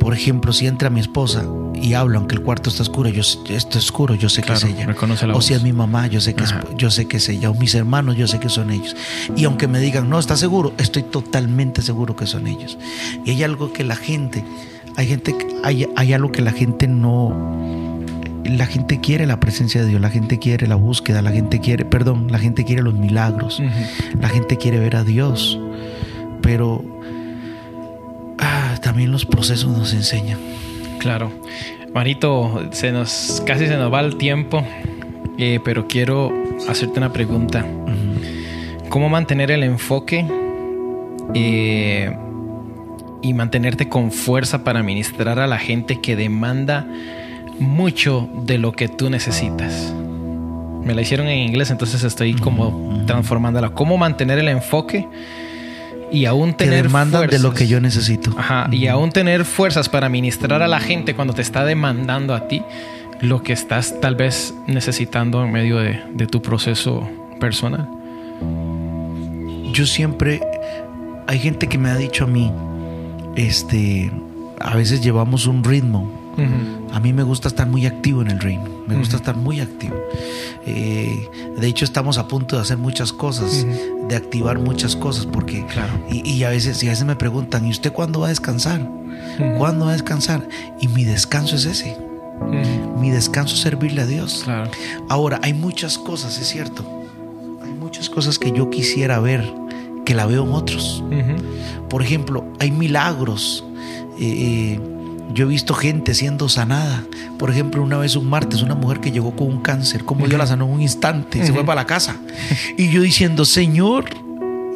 Por 0.00 0.14
ejemplo, 0.14 0.52
si 0.52 0.66
entra 0.66 0.90
mi 0.90 0.98
esposa 0.98 1.44
y 1.74 1.94
habla, 1.94 2.18
aunque 2.18 2.34
el 2.34 2.42
cuarto 2.42 2.70
está 2.70 2.82
oscuro, 2.82 3.08
yo 3.08 3.20
esto 3.20 3.48
es 3.48 3.76
oscuro, 3.76 4.16
yo 4.16 4.28
sé 4.28 4.42
que 4.42 4.52
es 4.52 4.64
ella. 4.64 4.86
o 5.32 5.40
si 5.40 5.54
es 5.54 5.62
mi 5.62 5.72
mamá, 5.72 6.08
yo 6.08 6.20
sé 6.20 6.34
que 6.34 6.42
es, 6.42 6.52
yo 6.76 6.90
sé 6.90 7.06
que 7.06 7.18
es 7.18 7.28
ella. 7.28 7.50
O 7.50 7.54
mis 7.54 7.76
hermanos, 7.76 8.16
yo 8.16 8.26
sé 8.26 8.40
que 8.40 8.48
son 8.48 8.72
ellos. 8.72 8.96
Y 9.36 9.44
aunque 9.44 9.68
me 9.68 9.78
digan, 9.78 10.10
no, 10.10 10.18
¿estás 10.18 10.40
seguro? 10.40 10.72
Estoy 10.78 11.04
totalmente 11.04 11.82
seguro 11.82 12.16
que 12.16 12.26
son 12.26 12.48
ellos. 12.48 12.78
Y 13.24 13.30
hay 13.30 13.44
algo 13.44 13.72
que 13.72 13.84
la 13.84 13.94
gente 13.94 14.44
hay 14.96 15.06
gente, 15.06 15.34
hay, 15.64 15.86
hay 15.96 16.12
algo 16.12 16.32
que 16.32 16.42
la 16.42 16.52
gente 16.52 16.86
no, 16.88 18.00
la 18.44 18.66
gente 18.66 19.00
quiere 19.00 19.26
la 19.26 19.40
presencia 19.40 19.82
de 19.82 19.88
Dios, 19.88 20.00
la 20.00 20.10
gente 20.10 20.38
quiere 20.38 20.66
la 20.66 20.74
búsqueda, 20.74 21.22
la 21.22 21.30
gente 21.30 21.60
quiere, 21.60 21.84
perdón, 21.84 22.28
la 22.30 22.38
gente 22.38 22.64
quiere 22.64 22.82
los 22.82 22.94
milagros, 22.94 23.62
la 24.20 24.28
gente 24.28 24.56
quiere 24.56 24.78
ver 24.78 24.96
a 24.96 25.04
Dios, 25.04 25.58
pero 26.42 26.84
ah, 28.38 28.76
también 28.82 29.12
los 29.12 29.24
procesos 29.24 29.76
nos 29.76 29.92
enseñan. 29.92 30.38
Claro, 30.98 31.32
Marito, 31.94 32.68
se 32.72 32.92
nos 32.92 33.42
casi 33.46 33.66
se 33.66 33.76
nos 33.76 33.92
va 33.92 34.00
el 34.00 34.16
tiempo, 34.16 34.64
eh, 35.38 35.60
pero 35.64 35.88
quiero 35.88 36.32
hacerte 36.68 36.98
una 36.98 37.12
pregunta. 37.12 37.66
¿Cómo 38.88 39.08
mantener 39.08 39.50
el 39.50 39.62
enfoque? 39.62 40.26
Eh, 41.34 42.14
y 43.22 43.34
mantenerte 43.34 43.88
con 43.88 44.12
fuerza 44.12 44.64
para 44.64 44.82
ministrar 44.82 45.38
a 45.38 45.46
la 45.46 45.58
gente 45.58 46.00
que 46.00 46.16
demanda 46.16 46.86
mucho 47.58 48.28
de 48.44 48.58
lo 48.58 48.72
que 48.72 48.88
tú 48.88 49.10
necesitas. 49.10 49.92
Me 50.84 50.94
la 50.94 51.02
hicieron 51.02 51.28
en 51.28 51.38
inglés, 51.38 51.70
entonces 51.70 52.02
estoy 52.02 52.34
como 52.34 53.04
transformándola. 53.06 53.70
¿Cómo 53.70 53.96
mantener 53.96 54.38
el 54.38 54.48
enfoque? 54.48 55.06
y 56.12 56.26
aún 56.26 56.52
tener 56.52 56.82
demanda 56.82 57.26
de 57.26 57.38
lo 57.38 57.54
que 57.54 57.66
yo 57.66 57.80
necesito. 57.80 58.32
Ajá, 58.36 58.68
y 58.70 58.86
aún 58.86 59.10
tener 59.10 59.46
fuerzas 59.46 59.88
para 59.88 60.10
ministrar 60.10 60.62
a 60.62 60.68
la 60.68 60.78
gente 60.78 61.14
cuando 61.14 61.32
te 61.32 61.40
está 61.40 61.64
demandando 61.64 62.34
a 62.34 62.48
ti 62.48 62.62
lo 63.22 63.42
que 63.42 63.54
estás 63.54 63.98
tal 64.00 64.14
vez 64.14 64.54
necesitando 64.66 65.42
en 65.42 65.52
medio 65.52 65.78
de, 65.78 66.02
de 66.12 66.26
tu 66.26 66.42
proceso 66.42 67.08
personal. 67.40 67.88
Yo 69.72 69.86
siempre, 69.86 70.42
hay 71.26 71.38
gente 71.38 71.66
que 71.66 71.78
me 71.78 71.88
ha 71.88 71.96
dicho 71.96 72.24
a 72.24 72.26
mí, 72.26 72.52
este, 73.36 74.12
a 74.60 74.76
veces 74.76 75.02
llevamos 75.02 75.46
un 75.46 75.64
ritmo. 75.64 76.20
A 76.92 77.00
mí 77.00 77.12
me 77.12 77.22
gusta 77.22 77.48
estar 77.48 77.66
muy 77.68 77.84
activo 77.84 78.22
en 78.22 78.30
el 78.30 78.40
ritmo, 78.40 78.84
me 78.86 78.96
gusta 78.96 79.16
estar 79.16 79.36
muy 79.36 79.60
activo. 79.60 79.94
Eh, 80.64 81.28
de 81.58 81.66
hecho, 81.66 81.84
estamos 81.84 82.16
a 82.16 82.26
punto 82.26 82.56
de 82.56 82.62
hacer 82.62 82.78
muchas 82.78 83.12
cosas, 83.12 83.66
de 84.08 84.16
activar 84.16 84.58
muchas 84.58 84.96
cosas, 84.96 85.26
porque 85.26 85.66
claro. 85.66 85.92
y, 86.10 86.42
a 86.44 86.48
veces, 86.48 86.82
y 86.82 86.86
a 86.86 86.90
veces 86.90 87.04
me 87.04 87.16
preguntan, 87.16 87.66
¿y 87.66 87.70
usted 87.70 87.92
cuándo 87.92 88.20
va 88.20 88.26
a 88.26 88.28
descansar? 88.30 88.88
¿Cuándo 89.58 89.84
va 89.84 89.90
a 89.90 89.94
descansar? 89.94 90.48
Y 90.80 90.88
mi 90.88 91.04
descanso 91.04 91.56
es 91.56 91.66
ese. 91.66 91.98
Mi 92.98 93.10
descanso 93.10 93.54
es 93.54 93.60
servirle 93.60 94.02
a 94.02 94.06
Dios. 94.06 94.46
Ahora, 95.10 95.38
hay 95.42 95.52
muchas 95.52 95.98
cosas, 95.98 96.38
es 96.38 96.48
cierto. 96.48 96.82
Hay 97.62 97.72
muchas 97.72 98.08
cosas 98.08 98.38
que 98.38 98.52
yo 98.52 98.70
quisiera 98.70 99.20
ver 99.20 99.61
que 100.04 100.14
la 100.14 100.26
veo 100.26 100.44
en 100.44 100.52
otros. 100.52 101.02
Por 101.88 102.02
ejemplo, 102.02 102.44
hay 102.58 102.70
milagros. 102.70 103.64
Eh, 104.18 104.76
eh, 104.78 104.80
yo 105.32 105.44
he 105.44 105.48
visto 105.48 105.74
gente 105.74 106.14
siendo 106.14 106.48
sanada. 106.48 107.04
Por 107.38 107.50
ejemplo, 107.50 107.82
una 107.82 107.98
vez 107.98 108.16
un 108.16 108.28
martes, 108.28 108.62
una 108.62 108.74
mujer 108.74 109.00
que 109.00 109.10
llegó 109.10 109.34
con 109.34 109.48
un 109.48 109.60
cáncer, 109.60 110.04
como 110.04 110.26
yo 110.26 110.38
la 110.38 110.46
sanó 110.46 110.66
en 110.66 110.72
un 110.72 110.82
instante, 110.82 111.38
y 111.38 111.46
se 111.46 111.52
fue 111.52 111.64
para 111.64 111.82
la 111.82 111.86
casa. 111.86 112.16
Y 112.76 112.90
yo 112.90 113.02
diciendo, 113.02 113.44
Señor, 113.44 114.04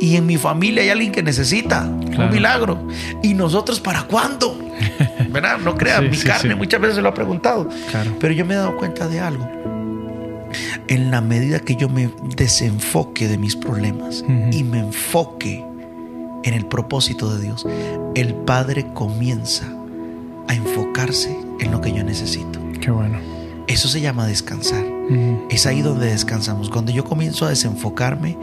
y 0.01 0.17
en 0.17 0.27
mi 0.27 0.37
familia 0.37 0.83
hay 0.83 0.91
alguien 0.91 1.13
que 1.13 1.23
necesita 1.23 1.85
un 1.85 2.31
milagro. 2.31 2.87
¿Y 3.23 3.35
nosotros 3.35 3.81
para 3.81 4.03
cuándo? 4.03 4.59
¿Verdad? 5.31 5.59
No 5.59 5.75
crean, 5.75 6.11
mi 6.11 6.17
carne 6.17 6.55
muchas 6.55 6.81
veces 6.81 6.97
se 6.97 7.03
lo 7.03 7.09
ha 7.09 7.15
preguntado. 7.15 7.69
Pero 8.21 8.35
yo 8.35 8.45
me 8.45 8.55
he 8.55 8.57
dado 8.57 8.77
cuenta 8.77 9.09
de 9.09 9.21
algo 9.21 9.76
en 10.89 11.11
la 11.11 11.21
medida 11.21 11.61
que 11.61 11.77
yo 11.77 11.89
me 11.89 12.11
desenfoque 12.37 13.29
de 13.29 13.39
mis 13.39 13.57
problemas 13.57 14.25
y 14.53 14.65
me 14.65 14.81
enfoque 14.81 15.65
en 16.45 16.55
el 16.55 16.67
propósito 16.67 17.35
de 17.35 17.43
Dios, 17.43 17.67
el 18.15 18.35
Padre 18.35 18.87
comienza 18.95 19.67
a 20.49 20.55
enfocarse 20.55 21.37
en 21.61 21.71
lo 21.71 21.81
que 21.81 21.93
yo 21.93 22.05
necesito. 22.05 22.61
Qué 22.81 22.91
bueno. 22.91 23.19
Eso 23.67 23.89
se 23.89 24.01
llama 24.01 24.27
descansar. 24.27 24.85
Es 25.51 25.67
ahí 25.67 25.83
donde 25.83 26.07
descansamos. 26.07 26.71
Cuando 26.71 26.93
yo 26.93 27.05
comienzo 27.05 27.47
a 27.47 27.51
desenfocarme 27.51 28.37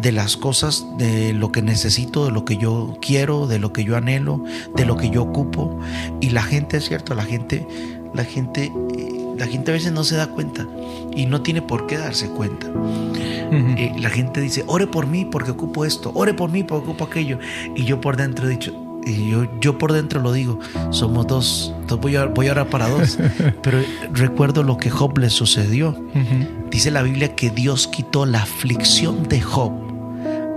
de 0.00 0.12
las 0.12 0.36
cosas, 0.36 0.86
de 0.98 1.32
lo 1.32 1.52
que 1.52 1.62
necesito, 1.62 2.26
de 2.26 2.30
lo 2.30 2.44
que 2.44 2.56
yo 2.56 2.96
quiero, 3.00 3.46
de 3.46 3.58
lo 3.58 3.72
que 3.72 3.84
yo 3.84 3.96
anhelo, 3.96 4.42
de 4.74 4.84
lo 4.84 4.96
que 4.96 5.10
yo 5.10 5.22
ocupo. 5.22 5.78
Y 6.20 6.30
la 6.30 6.42
gente, 6.42 6.76
es 6.76 6.88
cierto, 6.88 7.14
la 7.14 7.24
gente, 7.24 7.66
la 8.14 8.24
gente 8.24 8.70
la 9.38 9.46
gente 9.46 9.70
a 9.70 9.74
veces 9.74 9.92
no 9.92 10.04
se 10.04 10.16
da 10.16 10.28
cuenta 10.28 10.66
y 11.14 11.26
no 11.26 11.42
tiene 11.42 11.62
por 11.62 11.86
qué 11.86 11.98
darse 11.98 12.28
cuenta. 12.28 12.68
Eh, 13.52 13.92
la 13.98 14.10
gente 14.10 14.40
dice, 14.40 14.64
ore 14.66 14.86
por 14.86 15.06
mí 15.06 15.24
porque 15.24 15.50
ocupo 15.50 15.84
esto, 15.84 16.10
ore 16.14 16.34
por 16.34 16.50
mí 16.50 16.62
porque 16.62 16.88
ocupo 16.88 17.04
aquello. 17.04 17.38
Y 17.74 17.84
yo 17.84 18.00
por 18.00 18.16
dentro 18.16 18.46
he 18.46 18.50
dicho, 18.50 18.72
y 19.06 19.30
yo, 19.30 19.46
yo 19.60 19.78
por 19.78 19.92
dentro 19.92 20.20
lo 20.20 20.32
digo, 20.32 20.58
somos 20.90 21.26
dos, 21.26 21.72
entonces 21.80 22.02
voy 22.02 22.16
a, 22.16 22.26
voy 22.26 22.48
a 22.48 22.52
orar 22.52 22.68
para 22.68 22.88
dos. 22.88 23.18
Pero 23.62 23.80
recuerdo 24.12 24.62
lo 24.62 24.78
que 24.78 24.90
Job 24.90 25.18
le 25.18 25.30
sucedió. 25.30 25.96
Dice 26.70 26.90
la 26.90 27.02
Biblia 27.02 27.34
que 27.34 27.50
Dios 27.50 27.86
quitó 27.86 28.26
la 28.26 28.42
aflicción 28.42 29.28
de 29.28 29.40
Job 29.40 29.72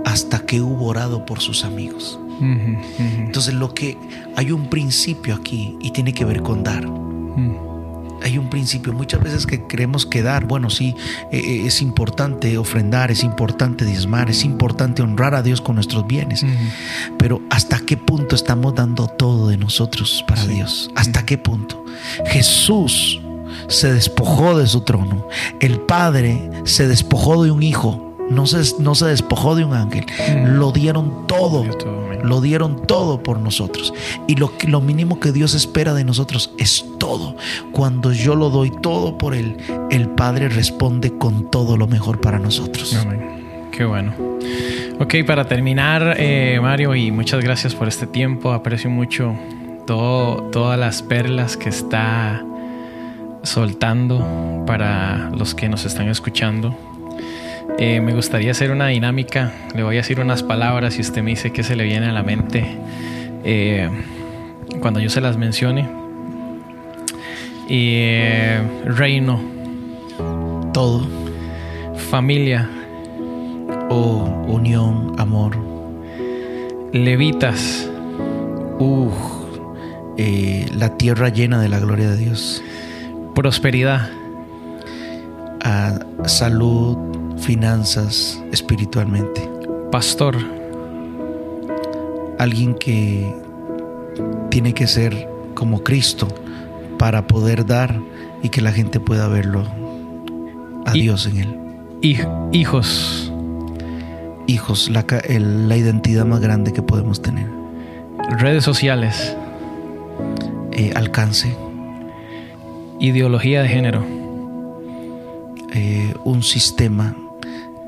hasta 0.04 0.40
que 0.40 0.60
hubo 0.60 0.86
orado 0.86 1.24
por 1.24 1.40
sus 1.40 1.64
amigos. 1.64 2.18
Entonces 2.40 3.52
lo 3.52 3.74
que 3.74 3.98
hay 4.34 4.50
un 4.50 4.68
principio 4.68 5.34
aquí 5.34 5.76
y 5.80 5.90
tiene 5.90 6.14
que 6.14 6.24
ver 6.24 6.40
con 6.42 6.64
dar 6.64 6.86
hay 8.22 8.38
un 8.38 8.50
principio. 8.50 8.92
Muchas 8.92 9.22
veces 9.22 9.46
que 9.46 9.66
queremos 9.66 10.06
quedar, 10.06 10.46
bueno, 10.46 10.70
sí, 10.70 10.94
eh, 11.30 11.38
eh, 11.38 11.66
es 11.66 11.82
importante 11.82 12.58
ofrendar, 12.58 13.10
es 13.10 13.22
importante 13.22 13.84
diezmar, 13.84 14.30
es 14.30 14.44
importante 14.44 15.02
honrar 15.02 15.34
a 15.34 15.42
Dios 15.42 15.60
con 15.60 15.76
nuestros 15.76 16.06
bienes. 16.06 16.44
Pero 17.18 17.42
¿hasta 17.50 17.78
qué 17.80 17.96
punto 17.96 18.34
estamos 18.34 18.74
dando 18.74 19.08
todo 19.08 19.48
de 19.48 19.56
nosotros 19.56 20.24
para 20.26 20.46
Dios? 20.46 20.90
¿Hasta 20.94 21.24
qué 21.24 21.38
punto? 21.38 21.84
Jesús 22.26 23.20
se 23.68 23.92
despojó 23.92 24.58
de 24.58 24.66
su 24.66 24.82
trono. 24.82 25.26
El 25.60 25.80
Padre 25.80 26.50
se 26.64 26.88
despojó 26.88 27.42
de 27.44 27.50
un 27.50 27.62
hijo 27.62 28.09
no 28.30 28.46
se, 28.46 28.80
no 28.80 28.94
se 28.94 29.06
despojó 29.06 29.54
de 29.54 29.64
un 29.64 29.74
ángel, 29.74 30.06
Mm. 30.34 30.58
lo 30.58 30.72
dieron 30.72 31.26
todo, 31.26 31.62
Dios 31.62 31.76
todo, 31.78 32.04
amén. 32.06 32.20
lo 32.24 32.40
dieron 32.40 32.86
todo 32.86 33.22
por 33.22 33.38
nosotros. 33.38 33.92
Y 34.26 34.36
lo, 34.36 34.52
lo 34.66 34.80
mínimo 34.80 35.20
que 35.20 35.32
Dios 35.32 35.54
espera 35.54 35.92
de 35.94 36.04
nosotros 36.04 36.52
es 36.58 36.84
todo. 36.98 37.36
Cuando 37.72 38.12
yo 38.12 38.34
lo 38.36 38.50
doy 38.50 38.70
todo 38.82 39.18
por 39.18 39.34
Él, 39.34 39.56
el 39.90 40.08
Padre 40.08 40.48
responde 40.48 41.16
con 41.18 41.50
todo 41.50 41.76
lo 41.76 41.86
mejor 41.86 42.20
para 42.20 42.38
nosotros. 42.38 42.94
Amén. 42.94 43.68
Qué 43.72 43.84
bueno. 43.84 44.14
Ok, 45.00 45.14
para 45.26 45.46
terminar, 45.48 46.14
eh, 46.18 46.58
Mario, 46.60 46.94
y 46.94 47.10
muchas 47.10 47.42
gracias 47.42 47.74
por 47.74 47.88
este 47.88 48.06
tiempo. 48.06 48.52
Aprecio 48.52 48.90
mucho 48.90 49.34
todo, 49.86 50.42
todas 50.52 50.78
las 50.78 51.02
perlas 51.02 51.56
que 51.56 51.70
está 51.70 52.44
soltando 53.42 54.64
para 54.66 55.30
los 55.30 55.54
que 55.54 55.68
nos 55.68 55.86
están 55.86 56.08
escuchando. 56.08 56.76
Eh, 57.82 58.02
me 58.02 58.12
gustaría 58.12 58.50
hacer 58.50 58.70
una 58.72 58.88
dinámica. 58.88 59.54
Le 59.74 59.82
voy 59.82 59.96
a 59.96 60.00
decir 60.00 60.20
unas 60.20 60.42
palabras 60.42 60.98
y 60.98 61.00
usted 61.00 61.22
me 61.22 61.30
dice 61.30 61.50
qué 61.50 61.62
se 61.62 61.76
le 61.76 61.84
viene 61.84 62.08
a 62.08 62.12
la 62.12 62.22
mente 62.22 62.76
eh, 63.42 63.88
cuando 64.82 65.00
yo 65.00 65.08
se 65.08 65.22
las 65.22 65.38
mencione. 65.38 65.88
Eh, 67.70 68.60
reino, 68.84 69.40
Todo, 70.74 71.08
familia, 72.10 72.68
oh, 73.88 74.24
unión, 74.46 75.14
amor, 75.18 75.56
levitas, 76.92 77.88
uh, 78.78 79.10
la 80.76 80.98
tierra 80.98 81.30
llena 81.30 81.62
de 81.62 81.70
la 81.70 81.78
gloria 81.78 82.10
de 82.10 82.16
Dios, 82.18 82.62
prosperidad, 83.34 84.10
Ah, 85.62 85.98
salud, 86.24 86.96
finanzas, 87.40 88.42
espiritualmente. 88.52 89.48
pastor, 89.90 90.36
Alguien 92.38 92.74
que 92.74 93.34
tiene 94.48 94.72
que 94.72 94.86
ser 94.86 95.28
como 95.54 95.82
Cristo 95.84 96.26
para 96.98 97.26
poder 97.26 97.66
dar 97.66 98.00
y 98.42 98.48
que 98.48 98.62
la 98.62 98.72
gente 98.72 98.98
pueda 98.98 99.28
verlo 99.28 99.64
a 100.86 100.96
Y- 100.96 101.02
Dios 101.02 101.26
en 101.26 101.36
él. 101.38 101.56
hij- 102.02 102.26
hijos, 102.52 103.30
Hijos, 104.46 104.88
la, 104.90 105.04
el- 105.28 105.68
la 105.68 105.76
identidad 105.76 106.24
más 106.24 106.40
grande 106.40 106.72
que 106.72 106.80
podemos 106.82 107.20
tener. 107.22 107.46
redes 108.38 108.64
sociales, 108.64 109.36
Eh, 110.72 110.92
alcance, 110.96 111.54
ideología 113.00 113.60
de 113.62 113.68
género, 113.68 114.02
eh, 115.74 116.14
un 116.24 116.42
sistema 116.42 117.14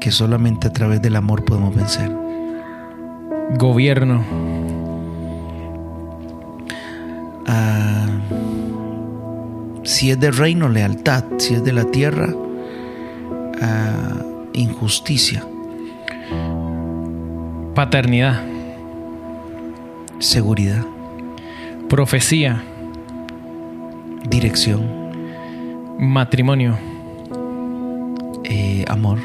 que 0.02 0.10
solamente 0.10 0.66
a 0.66 0.72
través 0.72 1.00
del 1.00 1.14
amor 1.14 1.44
podemos 1.44 1.72
vencer. 1.72 2.10
gobierno, 3.56 4.24
Ah, 7.46 8.06
si 9.82 10.10
es 10.10 10.18
de 10.18 10.30
reino, 10.30 10.68
lealtad. 10.68 11.24
Si 11.38 11.54
es 11.54 11.62
de 11.62 11.72
la 11.72 11.84
tierra, 11.84 12.34
ah, 13.60 14.22
injusticia, 14.52 15.44
paternidad, 17.74 18.40
seguridad, 20.18 20.84
profecía, 21.88 22.62
dirección, 24.28 24.88
matrimonio, 25.98 26.78
eh, 28.44 28.84
amor, 28.88 29.18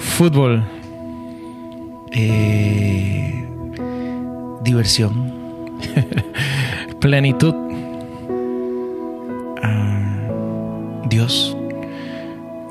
fútbol, 0.00 0.64
eh, 2.12 3.46
diversión, 4.62 5.32
plenitud, 7.00 7.54
ah, 9.62 10.28
Dios, 11.08 11.56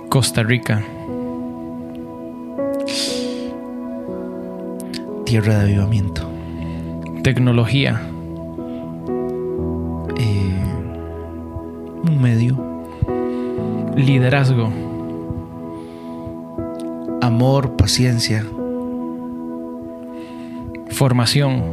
Costa 0.09 0.43
Rica, 0.43 0.83
tierra 5.25 5.59
de 5.59 5.65
avivamiento, 5.65 6.27
tecnología, 7.23 8.01
eh, 10.17 10.63
un 12.03 12.21
medio, 12.21 12.57
liderazgo, 13.95 14.88
amor, 17.21 17.75
paciencia, 17.75 18.45
formación, 20.89 21.63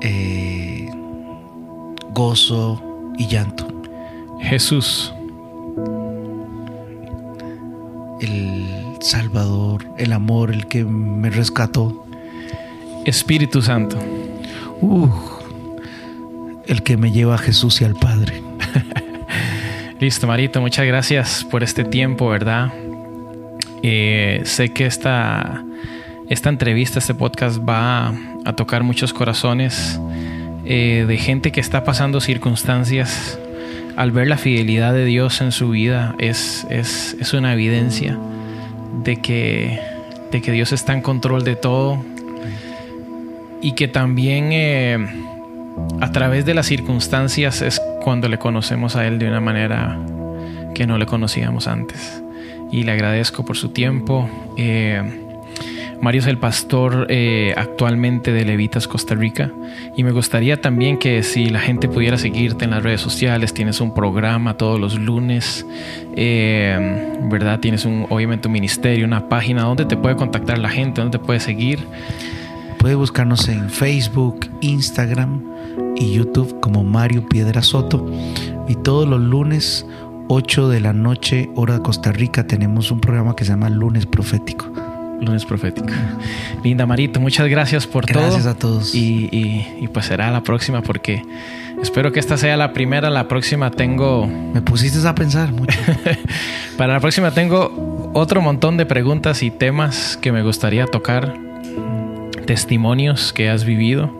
eh, 0.00 0.90
gozo 2.12 2.82
y 3.16 3.26
llanto. 3.26 3.66
Jesús, 4.40 5.12
el 8.20 8.66
Salvador, 9.00 9.84
el 9.96 10.12
amor, 10.12 10.50
el 10.50 10.66
que 10.66 10.84
me 10.84 11.30
rescató, 11.30 12.04
Espíritu 13.04 13.62
Santo. 13.62 13.98
Uh, 14.80 15.08
el 16.66 16.82
que 16.82 16.96
me 16.96 17.10
lleva 17.10 17.34
a 17.34 17.38
Jesús 17.38 17.80
y 17.80 17.84
al 17.84 17.94
Padre. 17.94 18.42
Listo, 20.00 20.26
Marito, 20.26 20.60
muchas 20.60 20.86
gracias 20.86 21.44
por 21.44 21.64
este 21.64 21.82
tiempo, 21.82 22.28
¿verdad? 22.28 22.70
Eh, 23.82 24.42
sé 24.44 24.70
que 24.70 24.86
esta, 24.86 25.64
esta 26.28 26.48
entrevista, 26.48 26.98
este 26.98 27.14
podcast 27.14 27.60
va 27.66 28.14
a 28.44 28.52
tocar 28.54 28.82
muchos 28.82 29.12
corazones 29.12 30.00
eh, 30.64 31.04
de 31.06 31.16
gente 31.16 31.52
que 31.52 31.60
está 31.60 31.84
pasando 31.84 32.20
circunstancias. 32.20 33.38
Al 33.96 34.12
ver 34.12 34.28
la 34.28 34.36
fidelidad 34.36 34.92
de 34.92 35.04
Dios 35.04 35.40
en 35.40 35.50
su 35.50 35.70
vida 35.70 36.14
es, 36.18 36.66
es, 36.70 37.16
es 37.18 37.32
una 37.32 37.52
evidencia 37.52 38.16
de 39.02 39.16
que, 39.16 39.80
de 40.30 40.40
que 40.40 40.52
Dios 40.52 40.72
está 40.72 40.92
en 40.92 41.00
control 41.00 41.44
de 41.44 41.56
todo 41.56 42.04
y 43.60 43.72
que 43.72 43.88
también 43.88 44.50
eh, 44.52 44.98
a 46.00 46.12
través 46.12 46.44
de 46.44 46.54
las 46.54 46.66
circunstancias 46.66 47.62
es 47.62 47.80
cuando 48.02 48.28
le 48.28 48.38
conocemos 48.38 48.94
a 48.94 49.06
Él 49.06 49.18
de 49.18 49.28
una 49.28 49.40
manera 49.40 49.98
que 50.74 50.86
no 50.86 50.98
le 50.98 51.06
conocíamos 51.06 51.66
antes. 51.66 52.22
Y 52.70 52.82
le 52.82 52.92
agradezco 52.92 53.44
por 53.44 53.56
su 53.56 53.70
tiempo. 53.70 54.28
Eh, 54.56 55.02
Mario 56.00 56.20
es 56.20 56.26
el 56.28 56.38
pastor 56.38 57.06
eh, 57.08 57.54
actualmente 57.56 58.32
de 58.32 58.44
Levitas 58.44 58.86
Costa 58.86 59.16
Rica 59.16 59.50
y 59.96 60.04
me 60.04 60.12
gustaría 60.12 60.60
también 60.60 60.96
que 60.96 61.24
si 61.24 61.50
la 61.50 61.58
gente 61.58 61.88
pudiera 61.88 62.16
seguirte 62.16 62.64
en 62.64 62.70
las 62.70 62.84
redes 62.84 63.00
sociales, 63.00 63.52
tienes 63.52 63.80
un 63.80 63.92
programa 63.94 64.56
todos 64.56 64.78
los 64.78 64.96
lunes, 64.96 65.66
eh, 66.14 67.16
¿verdad? 67.22 67.58
Tienes 67.58 67.84
un, 67.84 68.06
obviamente 68.10 68.46
un 68.46 68.52
ministerio, 68.52 69.06
una 69.06 69.28
página 69.28 69.62
donde 69.62 69.86
te 69.86 69.96
puede 69.96 70.14
contactar 70.14 70.58
la 70.58 70.68
gente, 70.68 71.00
donde 71.00 71.18
te 71.18 71.24
puede 71.24 71.40
seguir. 71.40 71.80
Puede 72.78 72.94
buscarnos 72.94 73.48
en 73.48 73.68
Facebook, 73.68 74.46
Instagram 74.60 75.42
y 75.96 76.12
YouTube 76.12 76.60
como 76.60 76.84
Mario 76.84 77.28
Piedra 77.28 77.60
Soto. 77.60 78.08
Y 78.68 78.76
todos 78.76 79.08
los 79.08 79.20
lunes, 79.20 79.84
8 80.28 80.68
de 80.68 80.80
la 80.80 80.92
noche, 80.92 81.48
hora 81.54 81.74
de 81.74 81.82
Costa 81.82 82.12
Rica, 82.12 82.46
tenemos 82.46 82.90
un 82.90 83.00
programa 83.00 83.34
que 83.34 83.44
se 83.44 83.50
llama 83.50 83.70
Lunes 83.70 84.06
Profético. 84.06 84.66
Lunes 85.20 85.44
Profético. 85.44 85.88
Linda 86.62 86.86
Marito, 86.86 87.18
muchas 87.18 87.48
gracias 87.48 87.86
por 87.86 88.06
todo. 88.06 88.22
Gracias 88.22 88.46
a 88.46 88.54
todos. 88.56 88.94
Y, 88.94 89.28
y- 89.32 89.66
y 89.80 89.88
pues 89.88 90.06
será 90.06 90.30
la 90.30 90.42
próxima 90.42 90.80
porque 90.82 91.22
espero 91.82 92.12
que 92.12 92.20
esta 92.20 92.36
sea 92.36 92.56
la 92.56 92.72
primera. 92.72 93.10
La 93.10 93.26
próxima 93.26 93.70
tengo, 93.70 94.26
Me 94.54 94.62
pusiste 94.62 95.06
a 95.08 95.14
pensar 95.14 95.50
mucho. 95.52 95.76
para 96.78 96.92
la 96.92 97.00
próxima 97.00 97.32
tengo 97.32 98.10
otro 98.14 98.40
montón 98.42 98.76
de 98.76 98.86
preguntas 98.86 99.42
y 99.42 99.50
temas 99.50 100.16
que 100.20 100.30
me 100.30 100.42
gustaría 100.42 100.86
tocar. 100.86 101.34
Testimonios 102.46 103.32
que 103.32 103.50
has 103.50 103.64
vivido. 103.64 104.12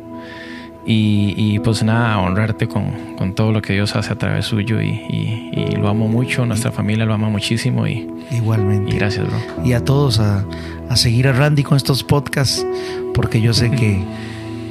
Y, 0.91 1.35
y, 1.37 1.59
pues 1.59 1.83
nada, 1.83 2.19
honrarte 2.19 2.67
con, 2.67 3.15
con 3.17 3.35
todo 3.35 3.53
lo 3.53 3.61
que 3.61 3.75
Dios 3.75 3.95
hace 3.95 4.11
a 4.11 4.17
través 4.17 4.47
suyo. 4.47 4.81
Y, 4.81 4.87
y- 5.11 5.51
y 5.55 5.77
lo 5.77 5.89
amo 5.89 6.09
mucho, 6.09 6.47
nuestra 6.47 6.73
familia 6.73 7.05
lo 7.05 7.13
ama 7.13 7.29
muchísimo. 7.29 7.87
Y, 7.87 8.09
Igualmente. 8.31 8.95
y 8.95 8.99
gracias, 8.99 9.27
bro. 9.27 9.37
y 9.67 9.75
a 9.75 9.85
todos 9.85 10.19
a, 10.19 10.45
a 10.89 10.97
seguir 10.97 11.29
a 11.29 11.33
Randy 11.33 11.63
con 11.63 11.77
estos 11.77 12.03
podcasts, 12.05 12.65
porque 13.13 13.41
yo 13.43 13.53
sé 13.53 13.71
que 13.71 14.03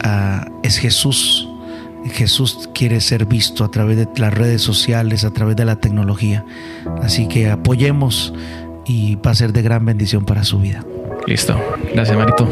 ah, 0.04 0.48
es 0.64 0.78
Jesús. 0.80 1.48
Jesús 2.14 2.68
quiere 2.74 3.00
ser 3.02 3.26
visto 3.26 3.64
a 3.66 3.70
través 3.70 3.98
de 3.98 4.08
las 4.18 4.34
redes 4.34 4.62
sociales, 4.62 5.24
a 5.26 5.32
través 5.32 5.56
de 5.56 5.66
la 5.66 5.76
tecnología. 5.76 6.44
Así 7.04 7.28
que 7.28 7.50
apoyemos 7.52 8.34
y 8.86 9.16
va 9.18 9.32
a 9.32 9.36
ser 9.36 9.52
de 9.54 9.62
gran 9.62 9.86
bendición 9.86 10.24
para 10.26 10.44
su 10.46 10.58
vida. 10.60 10.84
Listo. 11.28 11.60
Gracias, 11.94 12.18
Marito. 12.18 12.48